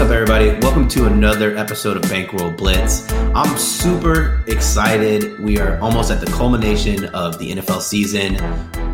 What's 0.00 0.10
up, 0.10 0.16
everybody? 0.16 0.58
Welcome 0.62 0.88
to 0.88 1.04
another 1.04 1.54
episode 1.58 1.98
of 1.98 2.02
Bankroll 2.04 2.50
Blitz. 2.52 3.06
I'm 3.12 3.58
super 3.58 4.42
excited. 4.46 5.38
We 5.38 5.60
are 5.60 5.78
almost 5.80 6.10
at 6.10 6.20
the 6.20 6.26
culmination 6.32 7.04
of 7.14 7.38
the 7.38 7.52
NFL 7.52 7.82
season. 7.82 8.38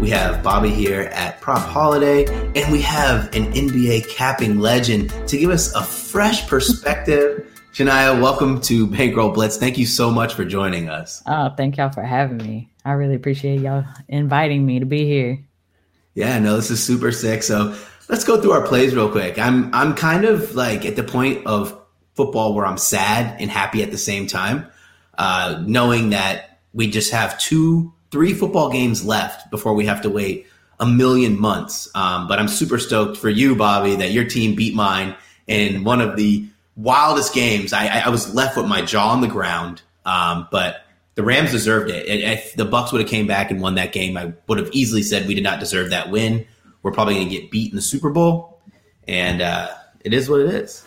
We 0.01 0.11
have 0.11 0.42
Bobby 0.42 0.71
here 0.71 1.03
at 1.03 1.40
Prop 1.40 1.61
Holiday, 1.61 2.24
and 2.56 2.72
we 2.72 2.83
have 2.83 3.27
an 3.37 3.53
NBA 3.53 4.08
capping 4.08 4.58
legend 4.58 5.15
to 5.29 5.38
give 5.38 5.51
us 5.51 5.72
a 5.77 5.85
fresh 5.85 6.49
perspective. 6.49 7.57
Shania, 7.73 8.21
welcome 8.21 8.61
to 8.63 8.88
Bankroll 8.88 9.31
Blitz. 9.31 9.57
Thank 9.57 9.79
you 9.79 9.87
so 9.87 10.11
much 10.11 10.35
for 10.35 10.45
joining 10.45 10.88
us. 10.88 11.23
Oh, 11.25 11.51
thank 11.57 11.77
y'all 11.77 11.93
for 11.93 12.03
having 12.03 12.38
me. 12.38 12.69
I 12.85 12.95
really 12.95 13.15
appreciate 13.15 13.61
y'all 13.61 13.85
inviting 14.09 14.67
me 14.67 14.81
to 14.81 14.87
be 14.87 15.04
here. 15.04 15.38
Yeah, 16.15 16.38
no, 16.41 16.57
this 16.57 16.70
is 16.70 16.83
super 16.83 17.12
sick. 17.12 17.45
So 17.45 17.77
let's 18.09 18.24
go 18.24 18.41
through 18.41 18.52
our 18.52 18.66
plays 18.66 18.95
real 18.95 19.10
quick. 19.10 19.38
I'm 19.38 19.74
I'm 19.74 19.95
kind 19.95 20.24
of 20.24 20.55
like 20.55 20.84
at 20.84 20.96
the 20.96 21.02
point 21.02 21.46
of 21.46 21.78
football 22.15 22.55
where 22.55 22.66
I'm 22.66 22.79
sad 22.79 23.41
and 23.41 23.51
happy 23.51 23.82
at 23.82 23.91
the 23.91 23.98
same 23.98 24.27
time, 24.27 24.66
uh, 25.19 25.62
knowing 25.66 26.10
that 26.10 26.60
we 26.73 26.91
just 26.91 27.12
have 27.12 27.38
two, 27.38 27.92
three 28.10 28.32
football 28.32 28.70
games 28.70 29.05
left 29.05 29.51
before 29.51 29.74
we 29.74 29.87
have 29.87 30.02
to 30.02 30.10
wait 30.10 30.46
a 30.79 30.87
million 30.87 31.38
months. 31.38 31.88
Um, 31.95 32.29
but 32.29 32.38
I'm 32.38 32.48
super 32.48 32.79
stoked 32.79 33.16
for 33.16 33.29
you, 33.29 33.55
Bobby, 33.55 33.96
that 33.96 34.12
your 34.12 34.24
team 34.24 34.54
beat 34.54 34.74
mine 34.74 35.15
in 35.46 35.84
one 35.84 36.01
of 36.01 36.16
the 36.16 36.46
wildest 36.77 37.34
games. 37.34 37.73
I, 37.73 37.87
I 38.01 38.09
was 38.10 38.34
left 38.34 38.57
with 38.57 38.66
my 38.66 38.82
jaw 38.82 39.10
on 39.10 39.20
the 39.20 39.29
ground, 39.29 39.82
um, 40.04 40.48
but 40.51 40.82
the 41.15 41.23
Rams 41.23 41.51
deserved 41.51 41.91
it. 41.91 42.07
If 42.07 42.54
the 42.54 42.66
Bucks 42.66 42.93
would 42.93 43.01
have 43.01 43.09
came 43.09 43.27
back 43.27 43.51
and 43.51 43.60
won 43.60 43.77
that 43.77 43.93
game, 43.93 44.18
I 44.18 44.34
would 44.48 44.59
have 44.59 44.68
easily 44.73 45.02
said 45.02 45.27
we 45.27 45.34
did 45.34 45.45
not 45.45 45.60
deserve 45.60 45.91
that 45.91 46.10
win 46.10 46.46
we're 46.87 46.93
probably 46.93 47.15
going 47.15 47.29
to 47.29 47.35
get 47.35 47.51
beat 47.51 47.73
in 47.73 47.75
the 47.75 47.83
Super 47.83 48.11
Bowl, 48.11 48.61
and 49.09 49.43
uh, 49.43 49.66
it 50.02 50.15
is 50.15 50.30
what 50.30 50.41
it 50.41 50.55
is. 50.55 50.85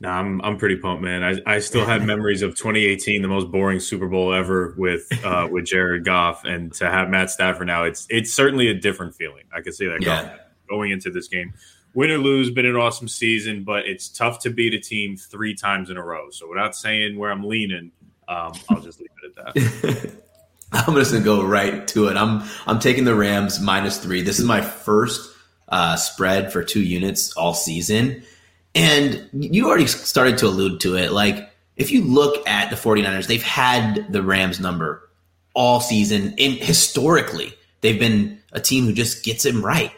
No, 0.00 0.08
I'm 0.08 0.42
I'm 0.42 0.56
pretty 0.56 0.74
pumped, 0.74 1.04
man. 1.04 1.22
I, 1.22 1.54
I 1.54 1.60
still 1.60 1.86
have 1.86 2.04
memories 2.04 2.42
of 2.42 2.56
2018, 2.56 3.22
the 3.22 3.28
most 3.28 3.48
boring 3.48 3.78
Super 3.78 4.08
Bowl 4.08 4.34
ever 4.34 4.74
with 4.76 5.06
uh, 5.24 5.46
with 5.52 5.66
Jared 5.66 6.04
Goff, 6.04 6.44
and 6.44 6.72
to 6.74 6.90
have 6.90 7.10
Matt 7.10 7.30
Stafford 7.30 7.68
now, 7.68 7.84
it's 7.84 8.08
it's 8.10 8.34
certainly 8.34 8.66
a 8.66 8.74
different 8.74 9.14
feeling. 9.14 9.44
I 9.54 9.60
can 9.60 9.72
see 9.72 9.86
that 9.86 10.02
yeah. 10.02 10.22
going, 10.22 10.38
going 10.68 10.90
into 10.90 11.12
this 11.12 11.28
game. 11.28 11.54
Win 11.94 12.10
or 12.10 12.18
lose, 12.18 12.50
been 12.50 12.66
an 12.66 12.74
awesome 12.74 13.06
season, 13.06 13.62
but 13.62 13.86
it's 13.86 14.08
tough 14.08 14.40
to 14.40 14.50
beat 14.50 14.74
a 14.74 14.80
team 14.80 15.16
three 15.16 15.54
times 15.54 15.90
in 15.90 15.96
a 15.96 16.02
row. 16.02 16.28
So 16.30 16.48
without 16.48 16.74
saying 16.74 17.16
where 17.16 17.30
I'm 17.30 17.44
leaning, 17.44 17.92
um, 18.26 18.52
I'll 18.68 18.80
just 18.80 18.98
leave 18.98 19.10
it 19.22 19.38
at 19.38 19.54
that. 19.54 20.10
I'm 20.86 20.94
just 20.96 21.12
gonna 21.12 21.24
go 21.24 21.44
right 21.44 21.86
to 21.88 22.08
it. 22.08 22.16
I'm 22.16 22.42
I'm 22.66 22.80
taking 22.80 23.04
the 23.04 23.14
Rams 23.14 23.60
minus 23.60 23.98
three. 23.98 24.22
This 24.22 24.40
is 24.40 24.44
my 24.44 24.60
first 24.60 25.32
uh, 25.68 25.94
spread 25.94 26.52
for 26.52 26.64
two 26.64 26.82
units 26.82 27.32
all 27.36 27.54
season, 27.54 28.24
and 28.74 29.28
you 29.32 29.68
already 29.68 29.86
started 29.86 30.38
to 30.38 30.46
allude 30.46 30.80
to 30.80 30.96
it. 30.96 31.12
Like 31.12 31.48
if 31.76 31.92
you 31.92 32.02
look 32.02 32.46
at 32.48 32.70
the 32.70 32.76
49ers, 32.76 33.28
they've 33.28 33.42
had 33.42 34.12
the 34.12 34.22
Rams 34.22 34.58
number 34.58 35.08
all 35.54 35.78
season, 35.78 36.34
and 36.38 36.54
historically 36.54 37.54
they've 37.80 38.00
been 38.00 38.40
a 38.52 38.60
team 38.60 38.84
who 38.84 38.92
just 38.92 39.24
gets 39.24 39.44
it 39.44 39.54
right. 39.54 39.92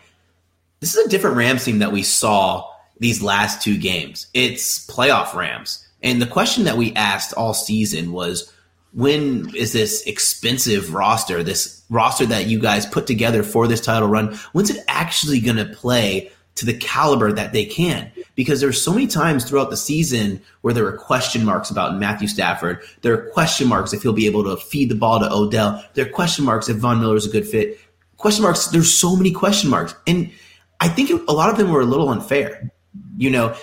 This 0.80 0.94
is 0.94 1.06
a 1.06 1.08
different 1.08 1.36
Rams 1.36 1.64
team 1.64 1.78
that 1.78 1.92
we 1.92 2.02
saw 2.02 2.70
these 3.00 3.22
last 3.22 3.62
two 3.62 3.78
games. 3.78 4.26
It's 4.34 4.86
playoff 4.86 5.32
Rams, 5.32 5.88
and 6.02 6.20
the 6.20 6.26
question 6.26 6.64
that 6.64 6.76
we 6.76 6.94
asked 6.94 7.32
all 7.32 7.54
season 7.54 8.12
was 8.12 8.52
when 8.96 9.54
is 9.54 9.74
this 9.74 10.02
expensive 10.06 10.94
roster, 10.94 11.42
this 11.42 11.82
roster 11.90 12.24
that 12.24 12.46
you 12.46 12.58
guys 12.58 12.86
put 12.86 13.06
together 13.06 13.42
for 13.42 13.68
this 13.68 13.82
title 13.82 14.08
run, 14.08 14.34
when's 14.52 14.70
it 14.70 14.82
actually 14.88 15.38
going 15.38 15.58
to 15.58 15.66
play 15.66 16.32
to 16.54 16.64
the 16.64 16.72
caliber 16.72 17.30
that 17.30 17.52
they 17.52 17.66
can? 17.66 18.10
Because 18.36 18.58
there's 18.58 18.80
so 18.80 18.94
many 18.94 19.06
times 19.06 19.44
throughout 19.44 19.68
the 19.68 19.76
season 19.76 20.40
where 20.62 20.72
there 20.72 20.86
are 20.86 20.96
question 20.96 21.44
marks 21.44 21.68
about 21.68 21.98
Matthew 21.98 22.26
Stafford. 22.26 22.80
There 23.02 23.12
are 23.12 23.30
question 23.32 23.68
marks 23.68 23.92
if 23.92 24.02
he'll 24.02 24.14
be 24.14 24.24
able 24.24 24.44
to 24.44 24.56
feed 24.56 24.88
the 24.88 24.94
ball 24.94 25.20
to 25.20 25.30
Odell. 25.30 25.84
There 25.92 26.06
are 26.06 26.08
question 26.08 26.46
marks 26.46 26.70
if 26.70 26.78
Von 26.78 26.98
Miller 26.98 27.16
is 27.16 27.26
a 27.26 27.30
good 27.30 27.46
fit. 27.46 27.78
Question 28.16 28.44
marks. 28.44 28.68
There's 28.68 28.92
so 28.92 29.14
many 29.14 29.30
question 29.30 29.68
marks, 29.68 29.94
and 30.06 30.32
I 30.80 30.88
think 30.88 31.10
a 31.28 31.32
lot 31.32 31.50
of 31.50 31.58
them 31.58 31.70
were 31.70 31.82
a 31.82 31.86
little 31.86 32.08
unfair. 32.08 32.72
You 33.18 33.28
know, 33.28 33.54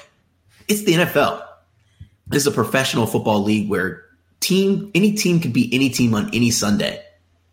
it's 0.68 0.84
the 0.84 0.94
NFL. 0.94 1.44
This 2.28 2.44
is 2.44 2.48
a 2.48 2.52
professional 2.52 3.08
football 3.08 3.42
league 3.42 3.68
where 3.68 4.04
team, 4.44 4.92
any 4.94 5.14
team 5.14 5.40
could 5.40 5.54
beat 5.54 5.74
any 5.74 5.90
team 5.90 6.14
on 6.14 6.30
any 6.34 6.52
Sunday. 6.52 7.04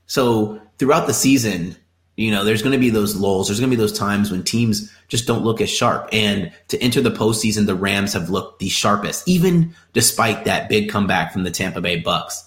So 0.06 0.60
throughout 0.78 1.06
the 1.06 1.14
season, 1.14 1.76
you 2.16 2.30
know, 2.30 2.44
there's 2.44 2.62
going 2.62 2.72
to 2.72 2.78
be 2.78 2.90
those 2.90 3.16
lulls. 3.16 3.48
There's 3.48 3.60
going 3.60 3.70
to 3.70 3.76
be 3.76 3.80
those 3.80 3.96
times 3.96 4.30
when 4.30 4.42
teams 4.42 4.92
just 5.08 5.26
don't 5.26 5.42
look 5.42 5.60
as 5.60 5.70
sharp. 5.70 6.08
And 6.12 6.52
to 6.68 6.78
enter 6.82 7.00
the 7.00 7.10
postseason, 7.10 7.66
the 7.66 7.74
Rams 7.74 8.12
have 8.12 8.28
looked 8.28 8.58
the 8.58 8.68
sharpest, 8.68 9.26
even 9.26 9.74
despite 9.92 10.44
that 10.44 10.68
big 10.68 10.90
comeback 10.90 11.32
from 11.32 11.44
the 11.44 11.50
Tampa 11.50 11.80
Bay 11.80 11.98
Bucks. 12.00 12.44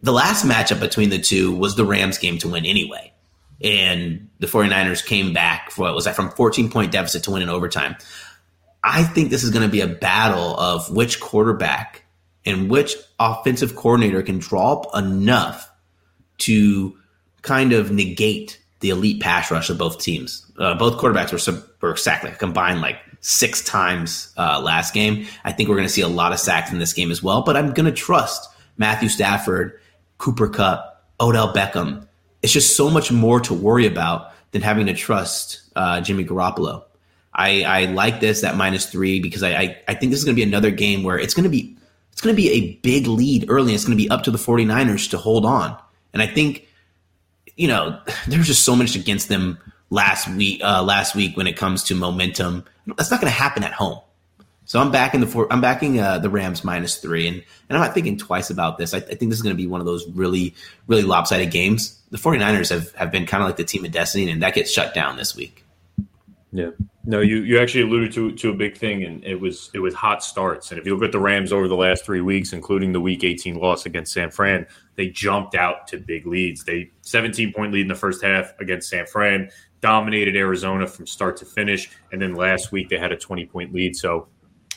The 0.00 0.12
last 0.12 0.46
matchup 0.46 0.80
between 0.80 1.10
the 1.10 1.18
two 1.18 1.54
was 1.54 1.76
the 1.76 1.84
Rams 1.84 2.16
game 2.16 2.38
to 2.38 2.48
win 2.48 2.64
anyway. 2.64 3.12
And 3.62 4.28
the 4.38 4.46
49ers 4.46 5.04
came 5.04 5.32
back 5.32 5.70
for 5.70 5.82
what 5.82 5.94
was 5.94 6.04
that 6.04 6.16
from 6.16 6.30
14 6.30 6.70
point 6.70 6.92
deficit 6.92 7.24
to 7.24 7.30
win 7.30 7.42
in 7.42 7.48
overtime. 7.48 7.96
I 8.82 9.02
think 9.02 9.30
this 9.30 9.42
is 9.42 9.50
going 9.50 9.66
to 9.66 9.72
be 9.72 9.80
a 9.80 9.86
battle 9.86 10.56
of 10.58 10.90
which 10.90 11.20
quarterback 11.20 12.03
and 12.44 12.70
which 12.70 12.94
offensive 13.18 13.76
coordinator 13.76 14.22
can 14.22 14.38
draw 14.38 14.72
up 14.72 14.96
enough 14.96 15.70
to 16.38 16.96
kind 17.42 17.72
of 17.72 17.90
negate 17.90 18.60
the 18.80 18.90
elite 18.90 19.20
pass 19.20 19.50
rush 19.50 19.70
of 19.70 19.78
both 19.78 19.98
teams. 19.98 20.50
Uh, 20.58 20.74
both 20.74 21.00
quarterbacks 21.00 21.32
were, 21.32 21.62
were 21.80 21.96
sacked 21.96 22.24
like 22.24 22.38
combined 22.38 22.80
like 22.80 22.98
six 23.20 23.62
times 23.64 24.32
uh, 24.36 24.60
last 24.60 24.92
game. 24.92 25.26
I 25.44 25.52
think 25.52 25.68
we're 25.68 25.76
going 25.76 25.88
to 25.88 25.92
see 25.92 26.02
a 26.02 26.08
lot 26.08 26.32
of 26.32 26.38
sacks 26.38 26.70
in 26.70 26.78
this 26.78 26.92
game 26.92 27.10
as 27.10 27.22
well. 27.22 27.42
But 27.42 27.56
I'm 27.56 27.72
going 27.72 27.86
to 27.86 27.92
trust 27.92 28.50
Matthew 28.76 29.08
Stafford, 29.08 29.80
Cooper 30.18 30.48
Kupp, 30.48 31.02
Odell 31.20 31.52
Beckham. 31.52 32.06
It's 32.42 32.52
just 32.52 32.76
so 32.76 32.90
much 32.90 33.10
more 33.10 33.40
to 33.40 33.54
worry 33.54 33.86
about 33.86 34.32
than 34.50 34.60
having 34.60 34.86
to 34.86 34.94
trust 34.94 35.62
uh, 35.74 36.00
Jimmy 36.02 36.24
Garoppolo. 36.24 36.84
I, 37.32 37.62
I 37.62 37.84
like 37.86 38.20
this 38.20 38.44
at 38.44 38.56
minus 38.56 38.86
three 38.86 39.18
because 39.18 39.42
I, 39.42 39.54
I, 39.54 39.82
I 39.88 39.94
think 39.94 40.10
this 40.10 40.18
is 40.18 40.24
going 40.24 40.36
to 40.36 40.40
be 40.40 40.46
another 40.46 40.70
game 40.70 41.02
where 41.02 41.18
it's 41.18 41.34
going 41.34 41.44
to 41.44 41.50
be 41.50 41.76
it's 42.14 42.20
going 42.20 42.34
to 42.34 42.40
be 42.40 42.50
a 42.52 42.74
big 42.76 43.08
lead 43.08 43.46
early. 43.48 43.72
And 43.72 43.74
it's 43.74 43.84
going 43.84 43.98
to 43.98 44.02
be 44.02 44.08
up 44.08 44.22
to 44.22 44.30
the 44.30 44.38
49ers 44.38 45.10
to 45.10 45.18
hold 45.18 45.44
on. 45.44 45.76
And 46.12 46.22
I 46.22 46.28
think, 46.28 46.68
you 47.56 47.66
know, 47.66 48.00
there's 48.28 48.46
just 48.46 48.62
so 48.62 48.76
much 48.76 48.94
against 48.94 49.28
them 49.28 49.58
last 49.90 50.28
week, 50.28 50.60
uh, 50.62 50.84
last 50.84 51.16
week 51.16 51.36
when 51.36 51.48
it 51.48 51.56
comes 51.56 51.82
to 51.84 51.96
momentum. 51.96 52.64
That's 52.86 53.10
not 53.10 53.20
going 53.20 53.32
to 53.32 53.36
happen 53.36 53.64
at 53.64 53.72
home. 53.72 53.98
So 54.64 54.80
I'm 54.80 54.92
backing 54.92 55.20
the 55.20 55.26
four, 55.26 55.52
I'm 55.52 55.60
backing 55.60 55.98
uh, 55.98 56.18
the 56.18 56.30
Rams 56.30 56.62
minus 56.62 56.96
three, 56.98 57.26
and, 57.26 57.36
and 57.68 57.76
I'm 57.76 57.84
not 57.84 57.94
thinking 57.94 58.16
twice 58.16 58.48
about 58.48 58.78
this. 58.78 58.94
I, 58.94 58.98
I 58.98 59.00
think 59.00 59.30
this 59.30 59.34
is 59.34 59.42
going 59.42 59.54
to 59.54 59.60
be 59.60 59.66
one 59.66 59.80
of 59.80 59.86
those 59.86 60.08
really, 60.10 60.54
really 60.86 61.02
lopsided 61.02 61.50
games. 61.50 62.00
The 62.12 62.16
49ers 62.16 62.70
have, 62.70 62.94
have 62.94 63.10
been 63.10 63.26
kind 63.26 63.42
of 63.42 63.48
like 63.48 63.56
the 63.56 63.64
team 63.64 63.84
of 63.84 63.90
destiny, 63.90 64.30
and 64.30 64.40
that 64.42 64.54
gets 64.54 64.70
shut 64.70 64.94
down 64.94 65.16
this 65.16 65.34
week. 65.34 65.64
Yeah. 66.52 66.70
No, 67.06 67.20
you, 67.20 67.42
you 67.42 67.58
actually 67.58 67.82
alluded 67.82 68.12
to 68.12 68.32
to 68.32 68.48
a 68.50 68.54
big 68.54 68.78
thing, 68.78 69.04
and 69.04 69.22
it 69.24 69.38
was 69.38 69.70
it 69.74 69.78
was 69.78 69.92
hot 69.92 70.24
starts. 70.24 70.70
And 70.70 70.80
if 70.80 70.86
you 70.86 70.94
look 70.94 71.04
at 71.04 71.12
the 71.12 71.20
Rams 71.20 71.52
over 71.52 71.68
the 71.68 71.76
last 71.76 72.04
three 72.04 72.22
weeks, 72.22 72.54
including 72.54 72.92
the 72.92 73.00
Week 73.00 73.24
18 73.24 73.56
loss 73.56 73.84
against 73.84 74.12
San 74.12 74.30
Fran, 74.30 74.66
they 74.96 75.08
jumped 75.08 75.54
out 75.54 75.86
to 75.88 75.98
big 75.98 76.26
leads. 76.26 76.64
They 76.64 76.90
17 77.02 77.52
point 77.52 77.74
lead 77.74 77.82
in 77.82 77.88
the 77.88 77.94
first 77.94 78.24
half 78.24 78.54
against 78.58 78.88
San 78.88 79.04
Fran, 79.04 79.50
dominated 79.82 80.34
Arizona 80.34 80.86
from 80.86 81.06
start 81.06 81.36
to 81.38 81.44
finish, 81.44 81.90
and 82.10 82.22
then 82.22 82.34
last 82.34 82.72
week 82.72 82.88
they 82.88 82.96
had 82.96 83.12
a 83.12 83.16
20 83.16 83.44
point 83.46 83.74
lead. 83.74 83.94
So, 83.94 84.28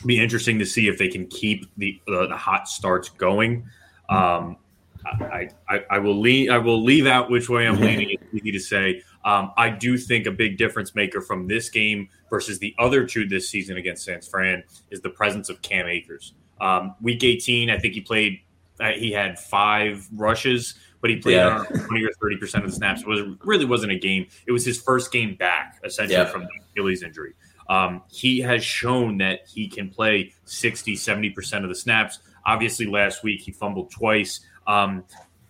be 0.04 0.20
interesting 0.20 0.58
to 0.58 0.66
see 0.66 0.86
if 0.86 0.98
they 0.98 1.08
can 1.08 1.26
keep 1.28 1.64
the 1.78 1.98
uh, 2.08 2.26
the 2.26 2.36
hot 2.36 2.68
starts 2.68 3.08
going. 3.08 3.64
Um, 4.10 4.58
I, 5.04 5.48
I, 5.68 5.84
I 5.90 5.98
will 5.98 6.18
lean 6.18 6.50
I 6.50 6.58
will 6.58 6.82
leave 6.82 7.06
out 7.06 7.30
which 7.30 7.48
way 7.48 7.66
I'm 7.66 7.80
leaning. 7.80 8.10
It's 8.10 8.34
easy 8.34 8.52
to 8.52 8.60
say. 8.60 9.02
Um, 9.24 9.52
I 9.56 9.70
do 9.70 9.98
think 9.98 10.26
a 10.26 10.30
big 10.30 10.56
difference 10.56 10.94
maker 10.94 11.20
from 11.20 11.46
this 11.46 11.68
game 11.68 12.08
versus 12.30 12.58
the 12.58 12.74
other 12.78 13.06
two 13.06 13.26
this 13.26 13.48
season 13.48 13.76
against 13.76 14.04
San 14.04 14.20
Fran 14.22 14.62
is 14.90 15.00
the 15.00 15.10
presence 15.10 15.48
of 15.48 15.60
Cam 15.62 15.86
Akers. 15.86 16.34
Um, 16.60 16.94
week 17.00 17.22
18, 17.22 17.70
I 17.70 17.78
think 17.78 17.94
he 17.94 18.00
played. 18.00 18.40
Uh, 18.80 18.92
he 18.92 19.10
had 19.10 19.38
five 19.38 20.06
rushes, 20.12 20.74
but 21.00 21.10
he 21.10 21.16
played 21.16 21.34
yeah. 21.34 21.64
20 21.68 22.04
or 22.04 22.12
30 22.20 22.36
percent 22.36 22.64
of 22.64 22.70
the 22.70 22.76
snaps. 22.76 23.02
It 23.02 23.08
was 23.08 23.22
really 23.44 23.64
wasn't 23.64 23.92
a 23.92 23.98
game. 23.98 24.26
It 24.46 24.52
was 24.52 24.64
his 24.64 24.80
first 24.80 25.12
game 25.12 25.34
back, 25.34 25.80
essentially 25.84 26.18
yeah. 26.18 26.26
from 26.26 26.42
the 26.42 26.48
Achilles 26.70 27.02
injury. 27.02 27.34
Um, 27.68 28.02
he 28.08 28.40
has 28.40 28.64
shown 28.64 29.18
that 29.18 29.40
he 29.46 29.68
can 29.68 29.90
play 29.90 30.32
60, 30.44 30.96
70 30.96 31.30
percent 31.30 31.64
of 31.64 31.68
the 31.68 31.74
snaps. 31.74 32.20
Obviously, 32.46 32.86
last 32.86 33.22
week 33.22 33.42
he 33.42 33.52
fumbled 33.52 33.90
twice. 33.90 34.40
Um, 34.68 35.04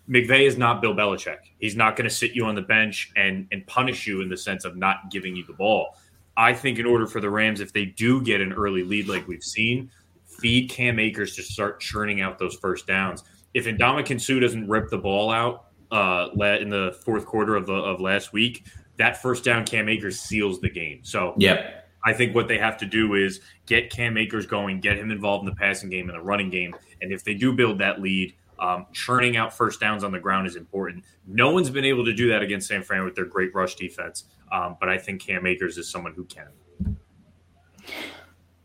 McVay 0.09 0.47
is 0.47 0.56
not 0.56 0.81
Bill 0.81 0.94
Belichick. 0.94 1.38
He's 1.59 1.76
not 1.76 1.97
going 1.97 2.09
to 2.09 2.15
sit 2.15 2.32
you 2.32 2.47
on 2.47 2.55
the 2.55 2.62
bench 2.62 3.12
and 3.17 3.47
and 3.53 3.67
punish 3.67 4.06
you 4.06 4.23
in 4.23 4.31
the 4.31 4.37
sense 4.37 4.65
of 4.65 4.76
not 4.76 5.11
giving 5.11 5.37
you 5.37 5.44
the 5.44 5.53
ball. 5.53 5.99
I 6.37 6.55
think 6.55 6.79
in 6.79 6.87
order 6.87 7.06
for 7.06 7.20
the 7.20 7.29
Rams, 7.29 7.61
if 7.61 7.73
they 7.73 7.85
do 7.85 8.23
get 8.23 8.41
an 8.41 8.53
early 8.53 8.85
lead 8.85 9.09
like 9.09 9.26
we've 9.26 9.43
seen, 9.43 9.91
feed 10.25 10.70
Cam 10.70 10.99
Akers 10.99 11.35
to 11.37 11.43
start 11.43 11.81
churning 11.81 12.20
out 12.20 12.38
those 12.38 12.55
first 12.55 12.87
downs. 12.87 13.25
If 13.55 13.67
Ndamukong 13.67 14.20
Suh 14.20 14.38
doesn't 14.38 14.69
rip 14.69 14.88
the 14.88 14.99
ball 14.99 15.31
out 15.31 15.67
uh, 15.91 16.29
in 16.61 16.69
the 16.69 16.97
fourth 17.05 17.26
quarter 17.26 17.56
of 17.56 17.67
the 17.67 17.75
of 17.75 18.00
last 18.00 18.32
week, 18.32 18.67
that 18.99 19.21
first 19.21 19.44
down 19.44 19.64
Cam 19.64 19.88
Akers 19.88 20.21
seals 20.21 20.61
the 20.61 20.71
game. 20.71 21.00
So 21.03 21.35
yeah, 21.37 21.81
I 22.05 22.12
think 22.12 22.35
what 22.35 22.49
they 22.49 22.59
have 22.59 22.79
to 22.79 22.87
do 22.87 23.14
is 23.14 23.41
get 23.67 23.91
Cam 23.91 24.17
Akers 24.17 24.47
going, 24.47 24.81
get 24.81 24.97
him 24.97 25.11
involved 25.11 25.47
in 25.47 25.50
the 25.53 25.56
passing 25.56 25.91
game 25.91 26.09
and 26.09 26.19
the 26.19 26.23
running 26.23 26.50
game. 26.50 26.75
And 27.03 27.12
if 27.12 27.25
they 27.25 27.35
do 27.35 27.53
build 27.53 27.79
that 27.79 28.00
lead, 28.00 28.35
um, 28.59 28.87
churning 28.93 29.37
out 29.37 29.53
first 29.55 29.81
downs 29.81 30.03
on 30.05 30.13
the 30.13 30.19
ground 30.21 30.47
is 30.47 30.57
important. 30.57 31.05
No 31.27 31.51
one's 31.53 31.71
been 31.71 31.85
able 31.85 32.05
to 32.05 32.13
do 32.13 32.29
that 32.31 32.43
against 32.43 32.69
San 32.69 32.83
Fran 32.83 33.05
with 33.05 33.15
their 33.15 33.25
great 33.25 33.55
rush 33.55 33.75
defense. 33.77 34.25
Um, 34.51 34.77
but 34.81 34.89
I 34.89 34.99
think 34.99 35.21
Cam 35.23 35.47
Akers 35.47 35.79
is 35.79 35.89
someone 35.91 36.13
who 36.15 36.25
can. 36.25 36.49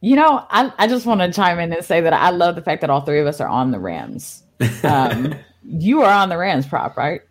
You 0.01 0.16
know, 0.18 0.45
I, 0.50 0.72
I 0.78 0.88
just 0.88 1.06
want 1.06 1.22
to 1.22 1.31
chime 1.31 1.60
in 1.60 1.72
and 1.72 1.84
say 1.86 2.01
that 2.01 2.13
I 2.13 2.30
love 2.31 2.56
the 2.56 2.62
fact 2.62 2.81
that 2.81 2.90
all 2.90 3.01
three 3.01 3.19
of 3.22 3.28
us 3.28 3.40
are 3.40 3.48
on 3.48 3.72
the 3.72 3.80
Rams. 3.80 4.44
Um, 4.84 5.34
you 5.66 6.01
are 6.01 6.12
on 6.12 6.30
the 6.30 6.38
Rams 6.38 6.66
prop, 6.68 6.98
right? 6.98 7.22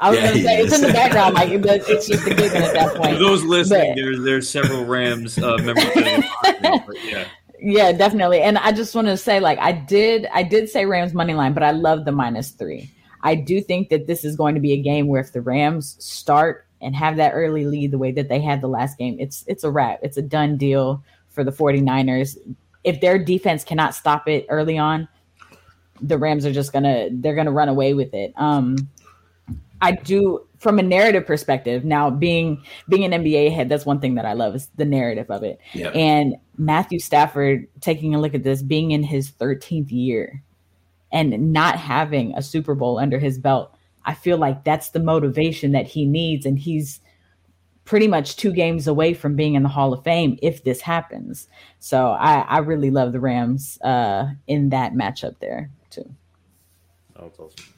I 0.00 0.10
was 0.10 0.18
Yeah, 0.18 0.24
going 0.26 0.36
to 0.38 0.42
say 0.44 0.56
he 0.56 0.62
it's 0.62 0.74
in 0.74 0.80
the 0.80 0.92
background, 0.92 1.34
like 1.34 1.50
it's 1.50 1.88
it's 1.88 2.08
just 2.08 2.26
a 2.26 2.30
given 2.34 2.62
at 2.62 2.74
that 2.74 2.88
point. 2.88 2.96
For 2.96 3.02
point. 3.08 3.18
those 3.20 3.44
listening, 3.44 3.94
But- 3.94 4.02
there's 4.02 4.20
there's 4.22 4.48
several 4.50 4.84
Rams 4.84 5.38
uh, 5.38 5.56
members. 5.58 5.84
Of 5.84 5.94
the 5.94 6.96
yeah, 7.04 7.28
Yeah, 7.60 7.92
definitely. 7.92 8.40
And 8.40 8.58
I 8.58 8.72
just 8.72 8.94
want 8.94 9.06
to 9.08 9.16
say, 9.16 9.40
like, 9.40 9.58
I 9.58 9.72
did, 9.72 10.26
I 10.32 10.42
did 10.42 10.68
say 10.68 10.86
Rams 10.86 11.14
money 11.14 11.34
line, 11.34 11.54
but 11.54 11.62
I 11.62 11.70
love 11.70 12.04
the 12.04 12.12
minus 12.12 12.50
three. 12.50 12.90
I 13.22 13.34
do 13.34 13.60
think 13.60 13.88
that 13.88 14.06
this 14.06 14.24
is 14.24 14.36
going 14.36 14.54
to 14.54 14.60
be 14.60 14.72
a 14.72 14.82
game 14.82 15.06
where 15.06 15.20
if 15.20 15.32
the 15.32 15.40
Rams 15.40 15.96
start 16.04 16.66
and 16.82 16.94
have 16.94 17.16
that 17.16 17.32
early 17.32 17.64
lead 17.64 17.90
the 17.90 17.98
way 17.98 18.12
that 18.12 18.28
they 18.28 18.40
had 18.40 18.60
the 18.60 18.68
last 18.68 18.98
game, 18.98 19.16
it's 19.18 19.44
it's 19.46 19.64
a 19.64 19.70
wrap. 19.70 20.00
It's 20.02 20.18
a 20.18 20.22
done 20.22 20.58
deal 20.58 21.02
for 21.30 21.42
the 21.42 21.50
49ers. 21.50 22.36
If 22.82 23.00
their 23.00 23.18
defense 23.18 23.64
cannot 23.64 23.94
stop 23.94 24.28
it 24.28 24.44
early 24.50 24.76
on, 24.76 25.08
the 26.02 26.18
Rams 26.18 26.44
are 26.44 26.52
just 26.52 26.72
gonna 26.72 27.08
they're 27.10 27.34
gonna 27.34 27.52
run 27.52 27.70
away 27.70 27.94
with 27.94 28.12
it. 28.12 28.34
Um 28.36 28.76
I 29.80 29.92
do 29.92 30.46
from 30.64 30.78
a 30.78 30.82
narrative 30.82 31.26
perspective. 31.26 31.84
Now, 31.84 32.08
being 32.08 32.64
being 32.88 33.04
an 33.04 33.22
NBA 33.22 33.54
head, 33.54 33.68
that's 33.68 33.84
one 33.84 34.00
thing 34.00 34.14
that 34.14 34.24
I 34.24 34.32
love 34.32 34.56
is 34.56 34.68
the 34.76 34.86
narrative 34.86 35.30
of 35.30 35.44
it. 35.44 35.60
Yeah. 35.74 35.90
And 35.90 36.36
Matthew 36.56 36.98
Stafford, 36.98 37.68
taking 37.80 38.14
a 38.14 38.20
look 38.20 38.34
at 38.34 38.42
this, 38.42 38.62
being 38.62 38.90
in 38.90 39.02
his 39.02 39.30
13th 39.30 39.92
year 39.92 40.42
and 41.12 41.52
not 41.52 41.78
having 41.78 42.34
a 42.34 42.42
Super 42.42 42.74
Bowl 42.74 42.98
under 42.98 43.18
his 43.18 43.38
belt, 43.38 43.76
I 44.06 44.14
feel 44.14 44.38
like 44.38 44.64
that's 44.64 44.88
the 44.88 45.00
motivation 45.00 45.72
that 45.72 45.86
he 45.86 46.06
needs. 46.06 46.46
And 46.46 46.58
he's 46.58 47.00
pretty 47.84 48.08
much 48.08 48.36
two 48.36 48.50
games 48.50 48.88
away 48.88 49.12
from 49.12 49.36
being 49.36 49.54
in 49.54 49.62
the 49.62 49.68
Hall 49.68 49.92
of 49.92 50.02
Fame 50.02 50.38
if 50.40 50.64
this 50.64 50.80
happens. 50.80 51.46
So 51.78 52.08
I, 52.08 52.40
I 52.40 52.58
really 52.60 52.90
love 52.90 53.12
the 53.12 53.20
Rams 53.20 53.78
uh, 53.82 54.28
in 54.46 54.70
that 54.70 54.94
matchup 54.94 55.38
there, 55.40 55.70
too. 55.90 56.10
oh, 57.16 57.26
it's 57.26 57.38
awesome. 57.38 57.73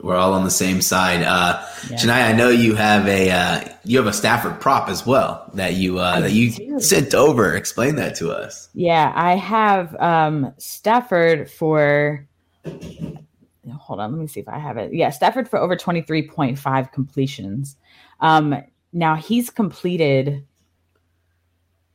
We're 0.00 0.16
all 0.16 0.32
on 0.32 0.44
the 0.44 0.50
same 0.50 0.80
side. 0.80 1.22
Uh, 1.22 1.60
Yeah. 1.90 1.96
Shania, 1.96 2.28
I 2.28 2.32
know 2.32 2.50
you 2.50 2.74
have 2.76 3.06
a 3.08 3.30
uh, 3.30 3.60
you 3.84 3.98
have 3.98 4.06
a 4.06 4.12
Stafford 4.12 4.60
prop 4.60 4.88
as 4.88 5.04
well 5.06 5.50
that 5.54 5.74
you 5.74 5.98
uh, 5.98 6.20
that 6.20 6.32
you 6.32 6.52
do. 6.52 6.80
sent 6.80 7.14
over. 7.14 7.54
Explain 7.56 7.96
that 7.96 8.14
to 8.16 8.30
us. 8.30 8.68
Yeah, 8.74 9.12
I 9.14 9.34
have 9.36 9.94
um 10.00 10.52
Stafford 10.58 11.50
for 11.50 12.26
hold 12.64 14.00
on, 14.00 14.12
let 14.12 14.20
me 14.20 14.26
see 14.26 14.40
if 14.40 14.48
I 14.48 14.58
have 14.58 14.76
it. 14.76 14.92
Yeah, 14.92 15.10
Stafford 15.10 15.48
for 15.48 15.58
over 15.58 15.76
23.5 15.76 16.92
completions. 16.92 17.76
Um 18.20 18.62
now 18.92 19.14
he's 19.16 19.50
completed 19.50 20.44